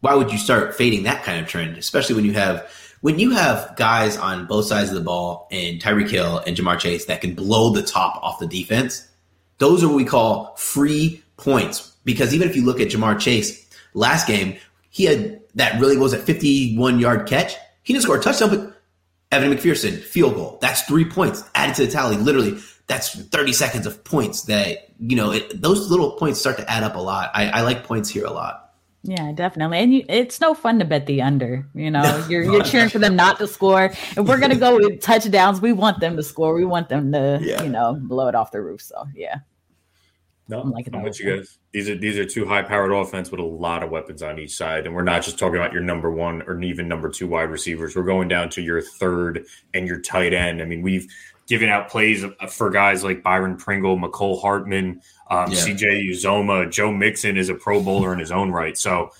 why 0.00 0.14
would 0.14 0.32
you 0.32 0.38
start 0.38 0.74
fading 0.74 1.02
that 1.02 1.24
kind 1.24 1.40
of 1.40 1.48
trend, 1.48 1.76
especially 1.76 2.14
when 2.14 2.24
you 2.24 2.32
have 2.32 2.70
when 3.00 3.18
you 3.18 3.30
have 3.30 3.74
guys 3.76 4.16
on 4.16 4.46
both 4.46 4.66
sides 4.66 4.88
of 4.88 4.96
the 4.96 5.00
ball 5.00 5.48
and 5.52 5.80
Tyreek 5.80 6.10
Hill 6.10 6.42
and 6.46 6.56
Ja'Marr 6.56 6.78
Chase 6.78 7.04
that 7.04 7.20
can 7.20 7.34
blow 7.34 7.70
the 7.70 7.82
top 7.82 8.18
off 8.22 8.40
the 8.40 8.46
defense? 8.46 9.06
Those 9.58 9.84
are 9.84 9.88
what 9.88 9.96
we 9.96 10.04
call 10.04 10.54
free 10.56 11.22
points. 11.36 11.92
Because 12.04 12.34
even 12.34 12.48
if 12.48 12.56
you 12.56 12.64
look 12.64 12.80
at 12.80 12.88
Ja'Marr 12.88 13.20
Chase 13.20 13.68
last 13.94 14.26
game, 14.26 14.56
he 14.90 15.04
had 15.04 15.40
that 15.54 15.80
really 15.80 15.96
was 15.96 16.12
a 16.12 16.18
51 16.18 16.98
yard 16.98 17.28
catch. 17.28 17.54
He 17.82 17.92
didn't 17.92 18.04
score 18.04 18.16
a 18.16 18.20
touchdown, 18.20 18.50
but 18.50 18.82
Evan 19.30 19.52
McPherson 19.52 20.00
field 20.00 20.34
goal. 20.34 20.58
That's 20.60 20.82
three 20.82 21.04
points 21.04 21.42
added 21.54 21.76
to 21.76 21.86
the 21.86 21.92
tally. 21.92 22.16
Literally, 22.16 22.58
that's 22.88 23.14
30 23.14 23.52
seconds 23.52 23.86
of 23.86 24.02
points 24.02 24.42
that, 24.44 24.88
you 24.98 25.14
know, 25.14 25.30
it, 25.30 25.60
those 25.60 25.90
little 25.90 26.12
points 26.12 26.40
start 26.40 26.56
to 26.56 26.68
add 26.70 26.82
up 26.82 26.96
a 26.96 27.00
lot. 27.00 27.30
I, 27.34 27.48
I 27.48 27.60
like 27.60 27.84
points 27.84 28.08
here 28.08 28.24
a 28.24 28.30
lot. 28.32 28.64
Yeah, 29.04 29.30
definitely. 29.32 29.78
And 29.78 29.94
you, 29.94 30.04
it's 30.08 30.40
no 30.40 30.54
fun 30.54 30.80
to 30.80 30.84
bet 30.84 31.06
the 31.06 31.22
under. 31.22 31.66
You 31.74 31.90
know, 31.90 32.26
you're 32.28 32.42
you're 32.42 32.64
cheering 32.64 32.88
for 32.88 32.98
them 32.98 33.14
not 33.14 33.38
to 33.38 33.46
score. 33.46 33.84
If 33.84 34.18
we're 34.18 34.40
gonna 34.40 34.56
go 34.56 34.76
with 34.76 35.00
touchdowns, 35.00 35.60
we 35.60 35.72
want 35.72 36.00
them 36.00 36.16
to 36.16 36.22
score. 36.22 36.52
We 36.52 36.64
want 36.64 36.88
them 36.88 37.12
to, 37.12 37.38
yeah. 37.40 37.62
you 37.62 37.68
know, 37.68 37.94
blow 37.94 38.26
it 38.28 38.34
off 38.34 38.50
the 38.50 38.60
roof. 38.60 38.82
So 38.82 39.06
yeah. 39.14 39.36
No, 40.48 40.62
I'm, 40.62 40.72
I'm 40.94 41.02
with 41.02 41.20
you 41.20 41.36
guys. 41.36 41.58
These 41.72 41.90
are 41.90 41.94
these 41.94 42.18
are 42.18 42.24
two 42.24 42.46
high 42.46 42.62
powered 42.62 42.90
offense 42.90 43.30
with 43.30 43.38
a 43.38 43.44
lot 43.44 43.82
of 43.82 43.90
weapons 43.90 44.22
on 44.22 44.38
each 44.38 44.56
side, 44.56 44.86
and 44.86 44.94
we're 44.94 45.02
not 45.02 45.22
just 45.22 45.38
talking 45.38 45.56
about 45.56 45.74
your 45.74 45.82
number 45.82 46.10
one 46.10 46.42
or 46.42 46.60
even 46.62 46.88
number 46.88 47.10
two 47.10 47.28
wide 47.28 47.50
receivers. 47.50 47.94
We're 47.94 48.02
going 48.02 48.28
down 48.28 48.48
to 48.50 48.62
your 48.62 48.80
third 48.80 49.44
and 49.74 49.86
your 49.86 50.00
tight 50.00 50.32
end. 50.32 50.62
I 50.62 50.64
mean, 50.64 50.80
we've 50.80 51.06
giving 51.48 51.70
out 51.70 51.88
plays 51.88 52.24
for 52.50 52.70
guys 52.70 53.02
like 53.02 53.22
Byron 53.22 53.56
Pringle, 53.56 53.98
Mecole 53.98 54.40
Hardman, 54.40 55.00
um, 55.30 55.50
yeah. 55.50 55.58
CJ 55.58 56.10
Uzomah, 56.10 56.70
Joe 56.70 56.92
Mixon 56.92 57.36
is 57.36 57.48
a 57.48 57.54
Pro 57.54 57.82
Bowler 57.82 58.12
in 58.12 58.18
his 58.18 58.30
own 58.30 58.52
right. 58.52 58.76
So 58.76 59.10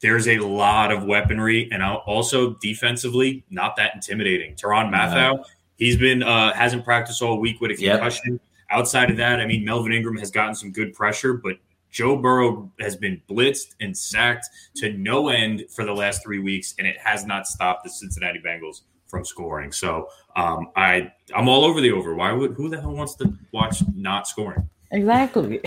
there's 0.00 0.28
a 0.28 0.38
lot 0.38 0.92
of 0.92 1.04
weaponry, 1.04 1.68
and 1.72 1.82
also 1.82 2.54
defensively, 2.54 3.44
not 3.50 3.74
that 3.76 3.94
intimidating. 3.94 4.54
Tyrann 4.54 4.90
Mathieu, 4.90 5.42
he's 5.76 5.96
been 5.96 6.22
uh, 6.22 6.52
hasn't 6.52 6.84
practiced 6.84 7.22
all 7.22 7.40
week 7.40 7.60
with 7.60 7.72
a 7.72 7.74
concussion. 7.74 8.34
Yep. 8.34 8.40
Outside 8.70 9.10
of 9.10 9.16
that, 9.16 9.40
I 9.40 9.46
mean, 9.46 9.64
Melvin 9.64 9.92
Ingram 9.92 10.18
has 10.18 10.30
gotten 10.30 10.54
some 10.54 10.70
good 10.70 10.92
pressure, 10.92 11.32
but 11.32 11.56
Joe 11.90 12.16
Burrow 12.16 12.70
has 12.80 12.96
been 12.96 13.20
blitzed 13.28 13.74
and 13.80 13.96
sacked 13.96 14.46
to 14.76 14.92
no 14.92 15.30
end 15.30 15.64
for 15.74 15.86
the 15.86 15.94
last 15.94 16.22
three 16.22 16.38
weeks, 16.38 16.74
and 16.78 16.86
it 16.86 16.98
has 16.98 17.24
not 17.24 17.46
stopped 17.46 17.82
the 17.82 17.90
Cincinnati 17.90 18.40
Bengals 18.44 18.82
from 19.08 19.24
scoring. 19.24 19.72
So 19.72 20.08
um, 20.36 20.70
I 20.76 21.12
I'm 21.34 21.48
all 21.48 21.64
over 21.64 21.80
the 21.80 21.92
over. 21.92 22.14
Why 22.14 22.32
would 22.32 22.52
who 22.52 22.68
the 22.68 22.80
hell 22.80 22.92
wants 22.92 23.14
to 23.16 23.32
watch 23.52 23.82
not 23.94 24.28
scoring? 24.28 24.68
Exactly. 24.90 25.60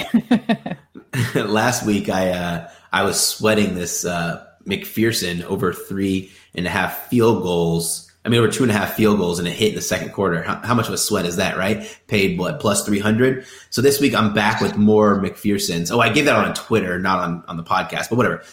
Last 1.35 1.85
week 1.85 2.09
I 2.09 2.29
uh, 2.29 2.69
I 2.91 3.03
was 3.03 3.19
sweating 3.19 3.75
this 3.75 4.05
uh, 4.05 4.45
McPherson 4.65 5.43
over 5.43 5.73
three 5.73 6.31
and 6.55 6.65
a 6.65 6.69
half 6.69 7.07
field 7.07 7.43
goals. 7.43 8.07
I 8.23 8.29
mean, 8.29 8.39
over 8.39 8.51
two 8.51 8.61
and 8.61 8.71
a 8.71 8.75
half 8.75 8.93
field 8.93 9.17
goals, 9.17 9.39
and 9.39 9.47
it 9.47 9.51
hit 9.51 9.69
in 9.69 9.75
the 9.75 9.81
second 9.81 10.11
quarter. 10.11 10.43
How, 10.43 10.57
how 10.57 10.73
much 10.75 10.87
of 10.87 10.93
a 10.93 10.97
sweat 10.97 11.25
is 11.25 11.37
that, 11.37 11.57
right? 11.57 11.99
Paid 12.07 12.37
what 12.37 12.59
plus 12.59 12.85
three 12.85 12.99
hundred. 12.99 13.45
So 13.71 13.81
this 13.81 13.99
week 13.99 14.13
I'm 14.13 14.33
back 14.33 14.61
with 14.61 14.77
more 14.77 15.19
McPhersons. 15.19 15.91
Oh, 15.91 15.99
I 15.99 16.09
gave 16.09 16.25
that 16.25 16.35
on 16.35 16.53
Twitter, 16.53 16.99
not 16.99 17.19
on 17.19 17.43
on 17.47 17.57
the 17.57 17.63
podcast, 17.63 18.09
but 18.09 18.17
whatever. 18.17 18.43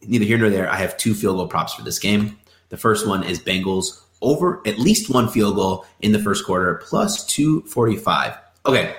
Neither 0.00 0.24
here 0.24 0.38
nor 0.38 0.48
there. 0.48 0.70
I 0.70 0.76
have 0.76 0.96
two 0.96 1.12
field 1.12 1.36
goal 1.36 1.48
props 1.48 1.74
for 1.74 1.82
this 1.82 1.98
game. 1.98 2.38
The 2.68 2.76
first 2.76 3.06
one 3.06 3.24
is 3.24 3.40
Bengals 3.40 4.00
over 4.20 4.62
at 4.66 4.78
least 4.78 5.10
one 5.10 5.28
field 5.28 5.56
goal 5.56 5.86
in 6.00 6.12
the 6.12 6.18
first 6.18 6.44
quarter, 6.44 6.82
plus 6.84 7.24
245. 7.26 8.34
Okay. 8.66 8.94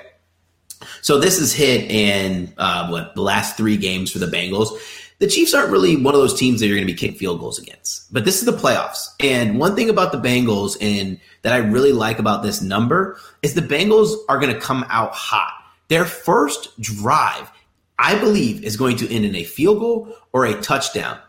So 1.01 1.19
this 1.19 1.39
is 1.39 1.53
hit 1.53 1.91
in 1.91 2.53
uh, 2.57 2.87
what 2.87 3.15
the 3.15 3.21
last 3.21 3.57
three 3.57 3.77
games 3.77 4.11
for 4.11 4.19
the 4.19 4.27
Bengals. 4.27 4.77
The 5.19 5.27
Chiefs 5.27 5.53
aren't 5.53 5.71
really 5.71 5.97
one 5.97 6.13
of 6.13 6.21
those 6.21 6.39
teams 6.39 6.61
that 6.61 6.67
you're 6.67 6.77
going 6.77 6.87
to 6.87 6.93
be 6.93 6.97
kicking 6.97 7.17
field 7.17 7.41
goals 7.41 7.59
against, 7.59 8.11
but 8.13 8.23
this 8.23 8.39
is 8.39 8.45
the 8.45 8.53
playoffs. 8.53 9.09
And 9.19 9.59
one 9.59 9.75
thing 9.75 9.89
about 9.89 10.13
the 10.13 10.17
Bengals 10.17 10.77
and 10.79 11.19
that 11.41 11.51
I 11.51 11.57
really 11.57 11.91
like 11.91 12.19
about 12.19 12.41
this 12.41 12.61
number 12.61 13.19
is 13.41 13.53
the 13.53 13.61
Bengals 13.61 14.15
are 14.29 14.39
going 14.39 14.53
to 14.53 14.59
come 14.59 14.85
out 14.87 15.11
hot. 15.11 15.51
Their 15.89 16.05
first 16.05 16.79
drive, 16.79 17.51
I 17.97 18.17
believe, 18.17 18.63
is 18.63 18.77
going 18.77 18.95
to 18.97 19.13
end 19.13 19.25
in 19.25 19.35
a 19.35 19.43
field 19.43 19.79
goal 19.79 20.15
or 20.31 20.45
a 20.45 20.59
touchdown. 20.61 21.19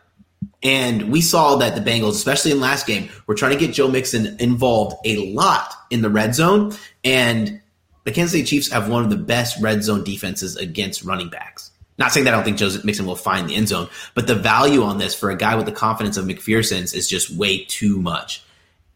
And 0.63 1.11
we 1.11 1.21
saw 1.21 1.57
that 1.57 1.75
the 1.75 1.81
Bengals, 1.81 2.11
especially 2.11 2.51
in 2.51 2.61
last 2.61 2.87
game, 2.87 3.09
were 3.27 3.35
trying 3.35 3.53
to 3.53 3.59
get 3.59 3.75
Joe 3.75 3.89
Mixon 3.89 4.37
involved 4.41 4.97
a 5.05 5.33
lot 5.33 5.73
in 5.91 6.03
the 6.03 6.11
red 6.11 6.35
zone. 6.35 6.75
And 7.03 7.61
the 8.05 8.13
Kansas 8.13 8.33
City 8.33 8.45
Chiefs 8.45 8.71
have 8.71 8.89
one 8.89 9.03
of 9.03 9.11
the 9.11 9.17
best 9.17 9.61
red 9.63 9.83
zone 9.83 10.05
defenses 10.05 10.57
against 10.57 11.05
running 11.05 11.29
backs. 11.29 11.71
Not 11.99 12.13
saying 12.13 12.25
that 12.25 12.33
I 12.33 12.37
don't 12.39 12.45
think 12.45 12.57
Joe 12.57 12.71
Mixon 12.83 13.05
will 13.05 13.17
find 13.17 13.49
the 13.49 13.55
end 13.55 13.69
zone, 13.69 13.89
but 14.15 14.27
the 14.27 14.35
value 14.35 14.83
on 14.83 14.97
this 14.97 15.15
for 15.15 15.31
a 15.31 15.37
guy 15.37 15.55
with 15.55 15.67
the 15.67 15.73
confidence 15.73 16.17
of 16.17 16.25
McPherson's 16.25 16.95
is 16.95 17.07
just 17.07 17.31
way 17.31 17.65
too 17.65 18.01
much. 18.01 18.43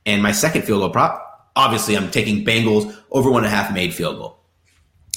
And 0.07 0.23
my 0.23 0.33
second 0.33 0.63
field 0.63 0.81
goal 0.81 0.91
prop, 0.91 1.51
obviously, 1.55 1.97
I'm 1.97 2.11
taking 2.11 2.45
Bengals 2.45 2.97
over 3.11 3.31
one 3.31 3.45
and 3.45 3.53
a 3.53 3.55
half 3.55 3.73
made 3.75 3.93
field 3.93 4.19
goal. 4.19 4.39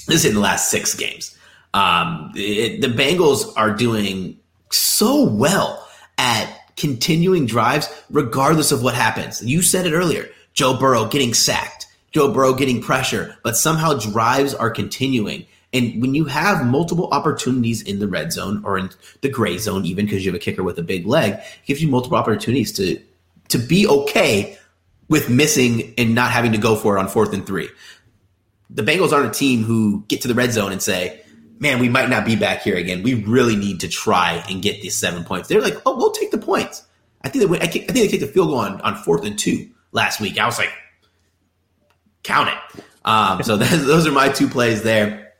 This 0.06 0.24
is 0.24 0.26
in 0.26 0.34
the 0.34 0.40
last 0.40 0.70
six 0.70 0.94
games. 0.94 1.36
Um, 1.72 2.32
it, 2.34 2.82
the 2.82 2.88
Bengals 2.88 3.52
are 3.56 3.72
doing 3.72 4.38
so 4.70 5.24
well 5.24 5.87
at 6.18 6.74
continuing 6.76 7.46
drives, 7.46 7.88
regardless 8.10 8.72
of 8.72 8.82
what 8.82 8.94
happens. 8.94 9.42
You 9.42 9.62
said 9.62 9.86
it 9.86 9.92
earlier 9.92 10.28
Joe 10.52 10.76
Burrow 10.76 11.06
getting 11.06 11.34
sacked, 11.34 11.86
Joe 12.12 12.32
Burrow 12.32 12.54
getting 12.54 12.82
pressure, 12.82 13.36
but 13.42 13.56
somehow 13.56 13.94
drives 13.94 14.54
are 14.54 14.70
continuing. 14.70 15.46
And 15.72 16.00
when 16.00 16.14
you 16.14 16.24
have 16.24 16.64
multiple 16.64 17.08
opportunities 17.12 17.82
in 17.82 17.98
the 17.98 18.08
red 18.08 18.32
zone 18.32 18.62
or 18.64 18.78
in 18.78 18.90
the 19.20 19.28
gray 19.28 19.58
zone, 19.58 19.84
even 19.84 20.06
because 20.06 20.24
you 20.24 20.32
have 20.32 20.40
a 20.40 20.42
kicker 20.42 20.62
with 20.62 20.78
a 20.78 20.82
big 20.82 21.06
leg, 21.06 21.34
it 21.34 21.66
gives 21.66 21.82
you 21.82 21.88
multiple 21.88 22.18
opportunities 22.18 22.72
to 22.72 23.00
to 23.48 23.58
be 23.58 23.86
okay 23.86 24.58
with 25.08 25.30
missing 25.30 25.94
and 25.96 26.14
not 26.14 26.30
having 26.30 26.52
to 26.52 26.58
go 26.58 26.76
for 26.76 26.96
it 26.96 27.00
on 27.00 27.08
fourth 27.08 27.32
and 27.32 27.46
three. 27.46 27.68
The 28.70 28.82
Bengals 28.82 29.12
aren't 29.12 29.34
a 29.34 29.38
team 29.38 29.62
who 29.62 30.04
get 30.08 30.20
to 30.22 30.28
the 30.28 30.34
red 30.34 30.52
zone 30.52 30.72
and 30.72 30.82
say, 30.82 31.22
"Man, 31.58 31.78
we 31.78 31.88
might 31.88 32.08
not 32.08 32.24
be 32.24 32.36
back 32.36 32.62
here 32.62 32.76
again. 32.76 33.02
We 33.02 33.14
really 33.14 33.56
need 33.56 33.80
to 33.80 33.88
try 33.88 34.44
and 34.48 34.62
get 34.62 34.82
these 34.82 34.96
seven 34.96 35.24
points." 35.24 35.48
They're 35.48 35.62
like, 35.62 35.80
"Oh, 35.86 35.96
we'll 35.96 36.12
take 36.12 36.30
the 36.30 36.38
points." 36.38 36.84
I 37.22 37.28
think 37.28 37.42
they 37.42 37.46
went, 37.46 37.62
I 37.62 37.66
think 37.66 37.88
they 37.88 38.08
take 38.08 38.20
the 38.20 38.26
field 38.26 38.48
goal 38.48 38.58
on, 38.58 38.80
on 38.82 38.96
fourth 38.96 39.24
and 39.24 39.38
two 39.38 39.68
last 39.92 40.20
week. 40.20 40.38
I 40.38 40.46
was 40.46 40.58
like, 40.58 40.72
count 42.22 42.48
it. 42.48 42.84
Um, 43.04 43.42
so 43.42 43.56
those 43.56 44.06
are 44.06 44.12
my 44.12 44.28
two 44.28 44.48
plays 44.48 44.82
there. 44.82 45.32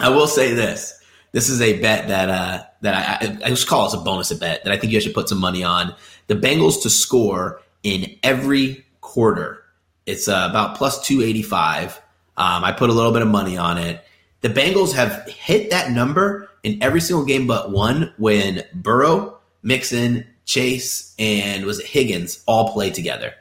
I 0.00 0.10
will 0.10 0.26
say 0.26 0.54
this: 0.54 1.00
this 1.32 1.48
is 1.48 1.60
a 1.60 1.80
bet 1.80 2.08
that 2.08 2.28
uh, 2.28 2.62
that 2.82 3.22
I, 3.22 3.46
I 3.46 3.48
just 3.48 3.66
call 3.66 3.88
it 3.88 3.94
a 3.94 3.98
bonus 3.98 4.30
a 4.30 4.36
bet 4.36 4.64
that 4.64 4.72
I 4.72 4.76
think 4.76 4.92
you 4.92 5.00
should 5.00 5.14
put 5.14 5.28
some 5.28 5.38
money 5.38 5.64
on. 5.64 5.94
The 6.26 6.34
Bengals 6.34 6.82
to 6.82 6.90
score 6.90 7.60
in 7.82 8.16
every 8.22 8.84
quarter. 9.00 9.62
It's 10.06 10.28
uh, 10.28 10.46
about 10.50 10.76
plus 10.76 11.04
two 11.06 11.22
eighty 11.22 11.42
five. 11.42 12.00
Um, 12.36 12.64
I 12.64 12.72
put 12.72 12.90
a 12.90 12.92
little 12.92 13.12
bit 13.12 13.22
of 13.22 13.28
money 13.28 13.56
on 13.56 13.78
it. 13.78 14.04
The 14.44 14.50
Bengals 14.50 14.92
have 14.92 15.26
hit 15.26 15.70
that 15.70 15.90
number 15.90 16.50
in 16.62 16.76
every 16.82 17.00
single 17.00 17.24
game 17.24 17.46
but 17.46 17.70
one 17.70 18.12
when 18.18 18.62
Burrow, 18.74 19.38
Mixon, 19.62 20.26
Chase, 20.44 21.14
and 21.18 21.64
was 21.64 21.80
it 21.80 21.86
Higgins 21.86 22.44
all 22.44 22.70
play 22.74 22.90
together 22.90 23.32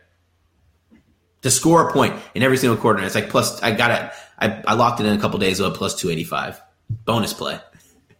to 1.42 1.52
score 1.52 1.90
a 1.90 1.92
point 1.92 2.16
in 2.36 2.42
every 2.42 2.56
single 2.56 2.78
quarter. 2.78 3.00
And 3.00 3.06
it's 3.06 3.16
like 3.16 3.28
plus, 3.28 3.62
I 3.62 3.72
got 3.72 3.92
it. 3.92 4.12
I, 4.40 4.64
I 4.66 4.76
locked 4.76 5.02
it 5.02 5.06
in 5.06 5.12
a 5.12 5.20
couple 5.20 5.38
days 5.40 5.60
ago, 5.60 5.72
plus 5.72 5.94
285. 6.00 6.62
Bonus 7.04 7.34
play. 7.34 7.60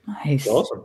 Nice. 0.06 0.46
Awesome. 0.46 0.84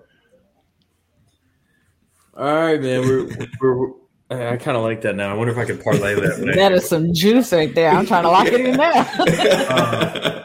All 2.37 2.45
right, 2.45 2.81
man. 2.81 3.01
We're, 3.01 3.49
we're, 3.61 4.53
I 4.53 4.57
kind 4.57 4.77
of 4.77 4.85
like 4.85 5.01
that 5.01 5.17
now. 5.17 5.33
I 5.33 5.35
wonder 5.35 5.53
if 5.53 5.59
I 5.59 5.65
can 5.65 5.79
parlay 5.79 6.15
that. 6.15 6.53
that 6.55 6.71
is 6.71 6.89
some 6.89 7.13
juice 7.13 7.53
right 7.53 7.75
there. 7.75 7.91
I'm 7.91 8.07
trying 8.07 8.23
to 8.23 8.31
lock 8.31 8.47
it 8.47 8.61
in 8.61 8.77
now. 8.77 8.93
uh, 9.19 10.38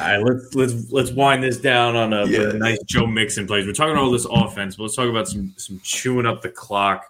all 0.00 0.06
right, 0.06 0.22
let's 0.22 0.54
let's 0.54 0.92
let's 0.92 1.10
wind 1.12 1.42
this 1.42 1.58
down 1.58 1.94
on 1.94 2.12
a, 2.12 2.26
yeah. 2.26 2.52
nice 2.52 2.82
Joe 2.84 3.06
Mixon 3.06 3.46
plays. 3.46 3.66
We're 3.66 3.72
talking 3.72 3.96
all 3.96 4.10
this 4.10 4.26
offense, 4.30 4.76
but 4.76 4.84
let's 4.84 4.96
talk 4.96 5.08
about 5.08 5.28
some 5.28 5.52
some 5.56 5.80
chewing 5.82 6.26
up 6.26 6.40
the 6.40 6.48
clock, 6.48 7.04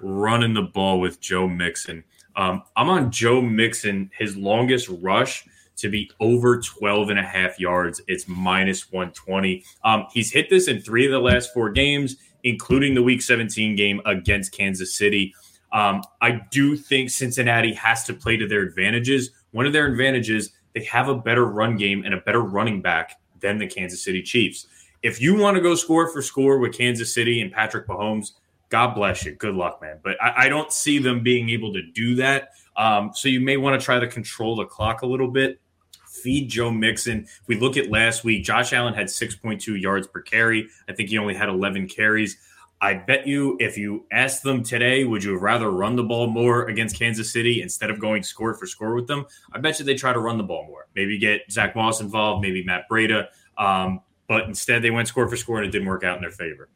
running 0.00 0.52
the 0.54 0.62
ball 0.62 1.00
with 1.00 1.20
Joe 1.20 1.46
Mixon. 1.46 2.02
Um, 2.34 2.62
I'm 2.76 2.88
on 2.88 3.10
Joe 3.10 3.40
Mixon, 3.40 4.10
his 4.18 4.36
longest 4.36 4.88
rush 4.88 5.46
to 5.76 5.88
be 5.88 6.10
over 6.20 6.60
12 6.60 7.10
and 7.10 7.18
a 7.18 7.22
half 7.22 7.58
yards. 7.60 8.00
It's 8.06 8.26
minus 8.26 8.90
120. 8.90 9.64
Um, 9.84 10.06
he's 10.12 10.32
hit 10.32 10.50
this 10.50 10.68
in 10.68 10.80
three 10.80 11.04
of 11.04 11.12
the 11.12 11.20
last 11.20 11.52
four 11.52 11.70
games, 11.70 12.16
including 12.44 12.94
the 12.94 13.02
week 13.02 13.22
17 13.22 13.76
game 13.76 14.00
against 14.04 14.52
Kansas 14.52 14.96
City. 14.96 15.34
Um, 15.72 16.02
I 16.20 16.42
do 16.50 16.76
think 16.76 17.10
Cincinnati 17.10 17.72
has 17.74 18.04
to 18.04 18.14
play 18.14 18.36
to 18.36 18.46
their 18.46 18.62
advantages. 18.62 19.30
One 19.52 19.66
of 19.66 19.72
their 19.72 19.86
advantages, 19.86 20.50
they 20.74 20.84
have 20.84 21.08
a 21.08 21.14
better 21.14 21.44
run 21.44 21.76
game 21.76 22.04
and 22.04 22.14
a 22.14 22.18
better 22.18 22.40
running 22.40 22.80
back 22.80 23.20
than 23.40 23.58
the 23.58 23.66
Kansas 23.66 24.02
City 24.02 24.22
Chiefs. 24.22 24.66
If 25.02 25.20
you 25.20 25.36
want 25.36 25.56
to 25.56 25.60
go 25.60 25.74
score 25.74 26.08
for 26.12 26.22
score 26.22 26.58
with 26.58 26.76
Kansas 26.76 27.12
City 27.12 27.40
and 27.40 27.52
Patrick 27.52 27.86
Mahomes, 27.88 28.32
God 28.68 28.94
bless 28.94 29.24
you. 29.24 29.32
Good 29.32 29.54
luck, 29.54 29.82
man. 29.82 29.98
But 30.02 30.16
I, 30.22 30.46
I 30.46 30.48
don't 30.48 30.72
see 30.72 30.98
them 30.98 31.22
being 31.22 31.50
able 31.50 31.72
to 31.74 31.82
do 31.82 32.14
that. 32.16 32.52
Um, 32.76 33.10
so 33.12 33.28
you 33.28 33.40
may 33.40 33.56
want 33.56 33.78
to 33.78 33.84
try 33.84 33.98
to 33.98 34.06
control 34.06 34.56
the 34.56 34.64
clock 34.64 35.02
a 35.02 35.06
little 35.06 35.28
bit. 35.28 35.60
Feed 36.08 36.48
Joe 36.48 36.70
Mixon. 36.70 37.24
If 37.24 37.48
we 37.48 37.58
look 37.58 37.76
at 37.76 37.90
last 37.90 38.22
week, 38.22 38.44
Josh 38.44 38.72
Allen 38.72 38.94
had 38.94 39.08
6.2 39.08 39.80
yards 39.80 40.06
per 40.06 40.20
carry. 40.20 40.68
I 40.88 40.92
think 40.92 41.08
he 41.08 41.18
only 41.18 41.34
had 41.34 41.48
11 41.48 41.88
carries. 41.88 42.38
I 42.82 42.94
bet 42.94 43.28
you 43.28 43.56
if 43.60 43.78
you 43.78 44.06
ask 44.10 44.42
them 44.42 44.64
today, 44.64 45.04
would 45.04 45.22
you 45.22 45.38
rather 45.38 45.70
run 45.70 45.94
the 45.94 46.02
ball 46.02 46.26
more 46.26 46.68
against 46.68 46.98
Kansas 46.98 47.32
City 47.32 47.62
instead 47.62 47.90
of 47.90 48.00
going 48.00 48.24
score 48.24 48.54
for 48.54 48.66
score 48.66 48.96
with 48.96 49.06
them? 49.06 49.24
I 49.52 49.60
bet 49.60 49.78
you 49.78 49.84
they 49.84 49.94
try 49.94 50.12
to 50.12 50.18
run 50.18 50.36
the 50.36 50.42
ball 50.42 50.66
more. 50.66 50.88
Maybe 50.96 51.16
get 51.16 51.42
Zach 51.48 51.76
Moss 51.76 52.00
involved, 52.00 52.42
maybe 52.42 52.64
Matt 52.64 52.86
Breida. 52.90 53.28
Um, 53.56 54.00
but 54.26 54.46
instead, 54.48 54.82
they 54.82 54.90
went 54.90 55.06
score 55.06 55.28
for 55.28 55.36
score 55.36 55.58
and 55.58 55.66
it 55.66 55.70
didn't 55.70 55.86
work 55.86 56.02
out 56.02 56.16
in 56.16 56.22
their 56.22 56.32
favor. 56.32 56.68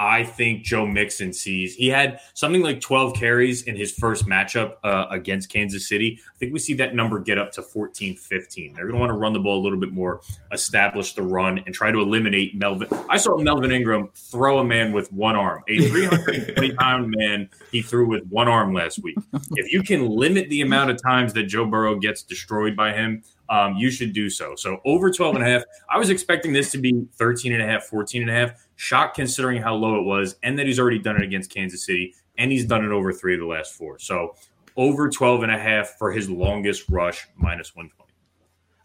I 0.00 0.24
think 0.24 0.62
Joe 0.62 0.86
Mixon 0.86 1.30
sees. 1.30 1.74
He 1.74 1.88
had 1.88 2.20
something 2.32 2.62
like 2.62 2.80
12 2.80 3.14
carries 3.14 3.64
in 3.64 3.76
his 3.76 3.92
first 3.92 4.24
matchup 4.24 4.76
uh, 4.82 5.04
against 5.10 5.50
Kansas 5.50 5.86
City. 5.86 6.18
I 6.26 6.38
think 6.38 6.54
we 6.54 6.58
see 6.58 6.72
that 6.74 6.94
number 6.94 7.18
get 7.18 7.36
up 7.36 7.52
to 7.52 7.62
14, 7.62 8.16
15. 8.16 8.72
They're 8.72 8.84
going 8.84 8.94
to 8.94 8.98
want 8.98 9.10
to 9.10 9.18
run 9.18 9.34
the 9.34 9.40
ball 9.40 9.60
a 9.60 9.62
little 9.62 9.78
bit 9.78 9.92
more, 9.92 10.22
establish 10.52 11.12
the 11.12 11.22
run, 11.22 11.58
and 11.66 11.74
try 11.74 11.92
to 11.92 12.00
eliminate 12.00 12.56
Melvin. 12.56 12.88
I 13.10 13.18
saw 13.18 13.36
Melvin 13.36 13.72
Ingram 13.72 14.08
throw 14.14 14.60
a 14.60 14.64
man 14.64 14.92
with 14.92 15.12
one 15.12 15.36
arm, 15.36 15.62
a 15.68 15.78
320 15.78 16.72
pound 16.76 17.10
man 17.18 17.50
he 17.70 17.82
threw 17.82 18.08
with 18.08 18.24
one 18.28 18.48
arm 18.48 18.72
last 18.72 19.02
week. 19.02 19.18
If 19.56 19.70
you 19.70 19.82
can 19.82 20.08
limit 20.08 20.48
the 20.48 20.62
amount 20.62 20.92
of 20.92 21.02
times 21.02 21.34
that 21.34 21.42
Joe 21.42 21.66
Burrow 21.66 21.96
gets 21.96 22.22
destroyed 22.22 22.74
by 22.74 22.94
him, 22.94 23.22
um, 23.50 23.74
you 23.76 23.90
should 23.90 24.12
do 24.12 24.30
so. 24.30 24.54
So 24.54 24.80
over 24.84 25.10
12 25.10 25.34
and 25.34 25.44
a 25.44 25.46
half. 25.46 25.64
I 25.90 25.98
was 25.98 26.08
expecting 26.08 26.52
this 26.52 26.70
to 26.70 26.78
be 26.78 27.04
13 27.16 27.52
and 27.52 27.60
a 27.60 27.66
half, 27.66 27.84
14 27.84 28.22
and 28.22 28.30
a 28.30 28.34
half. 28.34 28.52
Shocked 28.80 29.14
considering 29.14 29.60
how 29.60 29.74
low 29.74 29.96
it 29.96 30.04
was 30.04 30.36
and 30.42 30.58
that 30.58 30.66
he's 30.66 30.80
already 30.80 30.98
done 30.98 31.16
it 31.16 31.22
against 31.22 31.52
Kansas 31.52 31.84
City 31.84 32.14
and 32.38 32.50
he's 32.50 32.64
done 32.64 32.82
it 32.82 32.90
over 32.90 33.12
three 33.12 33.34
of 33.34 33.40
the 33.40 33.46
last 33.46 33.74
four. 33.74 33.98
So 33.98 34.36
over 34.74 35.10
12 35.10 35.42
and 35.42 35.52
a 35.52 35.58
half 35.58 35.98
for 35.98 36.10
his 36.12 36.30
longest 36.30 36.88
rush, 36.88 37.28
minus 37.36 37.76
120. 37.76 38.10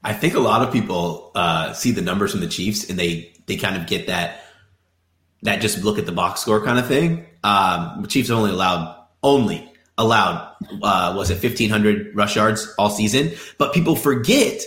I 0.04 0.12
think 0.12 0.34
a 0.34 0.42
lot 0.42 0.68
of 0.68 0.74
people 0.74 1.32
uh, 1.34 1.72
see 1.72 1.92
the 1.92 2.02
numbers 2.02 2.32
from 2.32 2.42
the 2.42 2.48
Chiefs 2.48 2.90
and 2.90 3.00
they 3.00 3.32
they 3.46 3.56
kind 3.56 3.78
of 3.78 3.88
get 3.88 4.08
that 4.08 4.44
that 5.44 5.62
just 5.62 5.82
look 5.82 5.98
at 5.98 6.06
the 6.06 6.12
box 6.12 6.42
score 6.42 6.62
kind 6.62 6.78
of 6.78 6.88
thing. 6.88 7.26
Um, 7.46 8.02
the 8.02 8.10
Chiefs 8.10 8.30
only 8.30 8.52
allowed 8.52 9.02
only 9.24 9.72
allowed 9.98 10.56
uh, 10.84 11.14
was 11.16 11.30
it 11.30 11.42
1500 11.42 12.14
rush 12.14 12.36
yards 12.36 12.68
all 12.78 12.90
season, 12.90 13.32
but 13.58 13.74
people 13.74 13.96
forget 13.96 14.62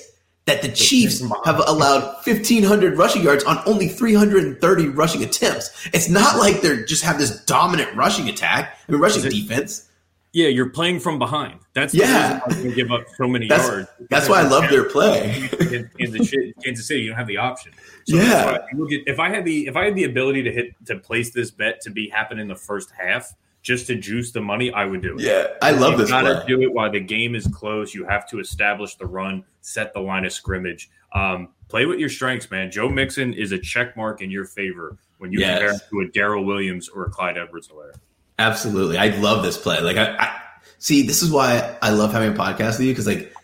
that 0.48 0.62
the 0.62 0.68
Chiefs 0.68 1.22
have 1.44 1.62
allowed 1.66 2.02
1,500 2.26 2.96
rushing 2.96 3.22
yards 3.22 3.44
on 3.44 3.60
only 3.66 3.88
330 3.88 4.88
rushing 4.88 5.22
attempts. 5.22 5.88
It's 5.92 6.08
not 6.08 6.38
like 6.38 6.62
they're 6.62 6.84
just 6.84 7.04
have 7.04 7.18
this 7.18 7.44
dominant 7.44 7.94
rushing 7.94 8.28
attack. 8.28 8.78
I 8.88 8.92
mean, 8.92 9.00
rushing 9.00 9.24
it, 9.24 9.30
defense. 9.30 9.88
Yeah, 10.32 10.48
you're 10.48 10.70
playing 10.70 11.00
from 11.00 11.18
behind. 11.18 11.60
That's 11.74 11.92
the 11.92 11.98
yeah. 11.98 12.40
reason 12.46 12.68
why 12.68 12.74
give 12.74 12.92
up 12.92 13.02
so 13.16 13.28
many 13.28 13.48
that's, 13.48 13.66
yards. 13.66 13.88
That's 14.08 14.28
why 14.28 14.40
I 14.40 14.48
love 14.48 14.70
their 14.70 14.84
play. 14.84 15.48
in, 15.60 15.90
in 15.98 16.12
the 16.12 16.52
Kansas 16.64 16.86
City, 16.86 17.00
you 17.00 17.08
don't 17.10 17.18
have 17.18 17.26
the 17.26 17.38
option. 17.38 17.72
So 18.06 18.16
yeah. 18.16 18.58
if 19.06 19.18
I 19.18 19.28
had 19.28 19.44
the 19.44 19.66
if 19.66 19.76
I 19.76 19.84
had 19.84 19.94
the 19.94 20.04
ability 20.04 20.42
to 20.44 20.52
hit 20.52 20.74
to 20.86 20.96
place 20.96 21.30
this 21.30 21.50
bet 21.50 21.80
to 21.82 21.90
be 21.90 22.08
happen 22.08 22.38
in 22.38 22.48
the 22.48 22.56
first 22.56 22.90
half, 22.98 23.34
just 23.68 23.86
to 23.88 23.94
juice 23.94 24.32
the 24.32 24.40
money, 24.40 24.72
I 24.72 24.86
would 24.86 25.02
do 25.02 25.18
it. 25.18 25.20
Yeah, 25.20 25.48
I 25.60 25.72
love 25.72 25.92
you 25.92 25.98
this. 25.98 26.08
You 26.08 26.14
gotta 26.14 26.42
do 26.46 26.62
it 26.62 26.72
while 26.72 26.90
the 26.90 27.00
game 27.00 27.34
is 27.34 27.46
close. 27.48 27.94
You 27.94 28.06
have 28.06 28.26
to 28.30 28.40
establish 28.40 28.94
the 28.94 29.04
run, 29.04 29.44
set 29.60 29.92
the 29.92 30.00
line 30.00 30.24
of 30.24 30.32
scrimmage. 30.32 30.88
Um, 31.12 31.50
play 31.68 31.84
with 31.84 31.98
your 31.98 32.08
strengths, 32.08 32.50
man. 32.50 32.70
Joe 32.70 32.88
Mixon 32.88 33.34
is 33.34 33.52
a 33.52 33.58
check 33.58 33.94
mark 33.94 34.22
in 34.22 34.30
your 34.30 34.46
favor 34.46 34.96
when 35.18 35.32
you 35.32 35.40
yes. 35.40 35.58
compare 35.58 35.72
him 35.74 35.80
to 35.90 36.00
a 36.00 36.12
Darrel 36.12 36.46
Williams 36.46 36.88
or 36.88 37.04
a 37.04 37.10
Clyde 37.10 37.36
Edwards-Helaire. 37.36 37.96
Absolutely, 38.38 38.96
I 38.96 39.08
love 39.18 39.42
this 39.42 39.58
play. 39.58 39.80
Like 39.80 39.98
I, 39.98 40.16
I 40.16 40.40
see, 40.78 41.06
this 41.06 41.22
is 41.22 41.30
why 41.30 41.76
I 41.82 41.90
love 41.90 42.12
having 42.12 42.32
a 42.32 42.38
podcast 42.38 42.78
with 42.78 42.86
you 42.86 42.92
because 42.94 43.06
like 43.06 43.34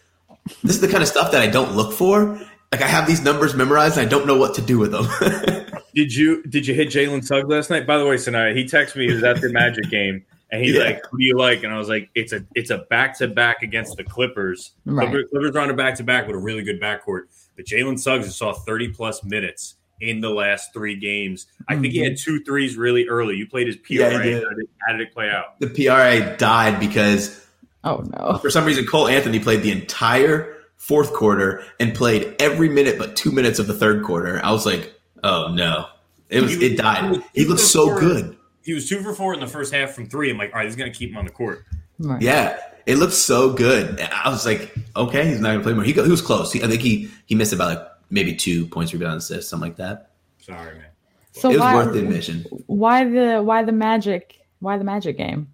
this 0.63 0.77
is 0.77 0.81
the 0.81 0.89
kind 0.89 1.03
of 1.03 1.09
stuff 1.09 1.33
that 1.33 1.43
I 1.43 1.49
don't 1.49 1.77
look 1.77 1.93
for. 1.93 2.41
Like 2.73 2.81
I 2.81 2.87
have 2.87 3.07
these 3.07 3.21
numbers 3.23 3.55
memorized, 3.55 3.99
and 3.99 4.07
I 4.07 4.09
don't 4.09 4.27
know 4.27 4.39
what 4.39 4.55
to 4.55 4.63
do 4.63 4.79
with 4.79 4.91
them. 4.91 5.07
Did 5.95 6.15
you 6.15 6.43
did 6.45 6.67
you 6.67 6.75
hit 6.75 6.89
Jalen 6.89 7.25
Suggs 7.25 7.49
last 7.49 7.71
night? 7.71 7.87
By 7.87 7.99
the 7.99 8.07
way, 8.07 8.19
tonight 8.19 8.57
he 8.57 8.65
texted 8.65 8.97
me. 8.97 9.07
He 9.07 9.15
was 9.15 9.23
at 9.23 9.41
the 9.41 9.51
Magic 9.51 9.89
game, 9.91 10.25
and 10.51 10.63
he's 10.63 10.75
yeah. 10.75 10.85
like, 10.85 11.07
"Who 11.11 11.19
do 11.19 11.25
you 11.25 11.39
like?" 11.39 11.63
And 11.63 11.73
I 11.73 11.79
was 11.79 11.89
like, 11.89 12.11
"It's 12.15 12.33
a 12.33 12.45
it's 12.55 12.71
a 12.71 12.79
back 12.91 13.17
to 13.19 13.29
back 13.29 13.63
against 13.63 13.97
the 13.97 14.05
Clippers. 14.05 14.73
Right. 14.85 15.09
Clippers, 15.09 15.31
Clippers 15.31 15.57
are 15.57 15.61
on 15.61 15.71
a 15.71 15.75
back 15.75 15.95
to 15.97 16.05
back 16.05 16.27
with 16.27 16.37
a 16.37 16.39
really 16.39 16.63
good 16.63 16.81
backcourt. 16.81 17.25
But 17.57 17.67
Jalen 17.67 17.99
Suggs 17.99 18.35
saw 18.35 18.53
thirty 18.53 18.89
plus 18.89 19.23
minutes 19.23 19.77
in 20.01 20.21
the 20.21 20.31
last 20.31 20.73
three 20.73 20.97
games. 20.97 21.47
I 21.69 21.77
think 21.77 21.93
he 21.93 22.01
had 22.01 22.13
mm-hmm. 22.13 22.39
two 22.39 22.45
threes 22.45 22.77
really 22.77 23.07
early. 23.09 23.37
You 23.37 23.47
played 23.47 23.69
his 23.69 23.77
PRA. 23.77 23.97
Yeah, 23.97 24.11
how, 24.11 24.23
did, 24.23 24.69
how 24.87 24.93
did 24.93 25.01
it 25.01 25.15
play 25.15 25.31
out? 25.31 25.59
The 25.61 25.69
PRA 25.69 26.37
died 26.37 26.81
because 26.81 27.47
oh 27.85 28.05
no, 28.19 28.39
for 28.39 28.51
some 28.51 28.65
reason 28.65 28.87
Cole 28.87 29.09
Anthony 29.09 29.39
played 29.39 29.63
the 29.63 29.71
entire 29.71 30.57
fourth 30.77 31.13
quarter 31.13 31.65
and 31.81 31.95
played 31.95 32.35
every 32.39 32.69
minute 32.69 32.99
but 32.99 33.17
two 33.17 33.31
minutes 33.31 33.59
of 33.59 33.67
the 33.67 33.75
third 33.75 34.03
quarter. 34.03 34.41
I 34.45 34.51
was 34.51 34.67
like, 34.67 34.94
Oh 35.25 35.49
no, 35.53 35.87
it 36.29 36.43
was, 36.43 36.55
was 36.55 36.63
it 36.63 36.77
died. 36.77 37.17
He, 37.33 37.43
he 37.43 37.49
looked 37.49 37.61
so 37.61 37.87
four, 37.87 38.01
good. 38.01 38.37
He 38.63 38.75
was 38.75 38.89
two 38.89 39.03
for 39.03 39.15
four 39.15 39.35
in 39.35 39.41
the 39.41 39.47
first 39.47 39.73
half 39.73 39.93
from 39.93 40.07
three. 40.07 40.31
I'm 40.31 40.37
like, 40.39 40.53
all 40.53 40.59
right, 40.59 40.67
he's 40.67 40.77
gonna 40.77 40.91
keep 40.91 41.11
him 41.11 41.17
on 41.17 41.25
the 41.25 41.33
court. 41.33 41.65
Right. 41.99 42.21
Yeah, 42.21 42.61
it 42.87 42.97
looked 42.97 43.15
so 43.15 43.53
good. 43.53 44.01
I 44.01 44.29
was 44.29 44.45
like, 44.45 44.75
okay, 44.95 45.27
he's 45.29 45.41
not 45.41 45.53
gonna 45.53 45.63
play 45.63 45.73
more. 45.73 45.83
He, 45.83 45.93
he 45.93 46.01
was 46.03 46.23
close. 46.23 46.53
He, 46.53 46.63
I 46.63 46.67
think 46.67 46.83
he 46.83 47.11
he 47.25 47.35
missed 47.35 47.55
about 47.55 47.77
like 47.77 47.89
maybe 48.11 48.35
two 48.35 48.67
points, 48.67 48.93
rebound, 48.93 49.17
assist, 49.17 49.49
something 49.49 49.71
like 49.71 49.77
that. 49.79 50.11
Sorry, 50.39 50.75
man. 50.77 50.87
So 51.33 51.51
it 51.51 51.55
was 51.55 51.61
why, 51.61 51.75
worth 51.75 51.95
the 51.95 52.01
admission. 52.01 52.45
Why 52.67 53.05
the 53.05 53.43
why 53.43 53.65
the 53.65 53.73
magic? 53.73 54.41
Why 54.61 54.77
the 54.77 54.85
magic 54.85 55.17
game? 55.17 55.49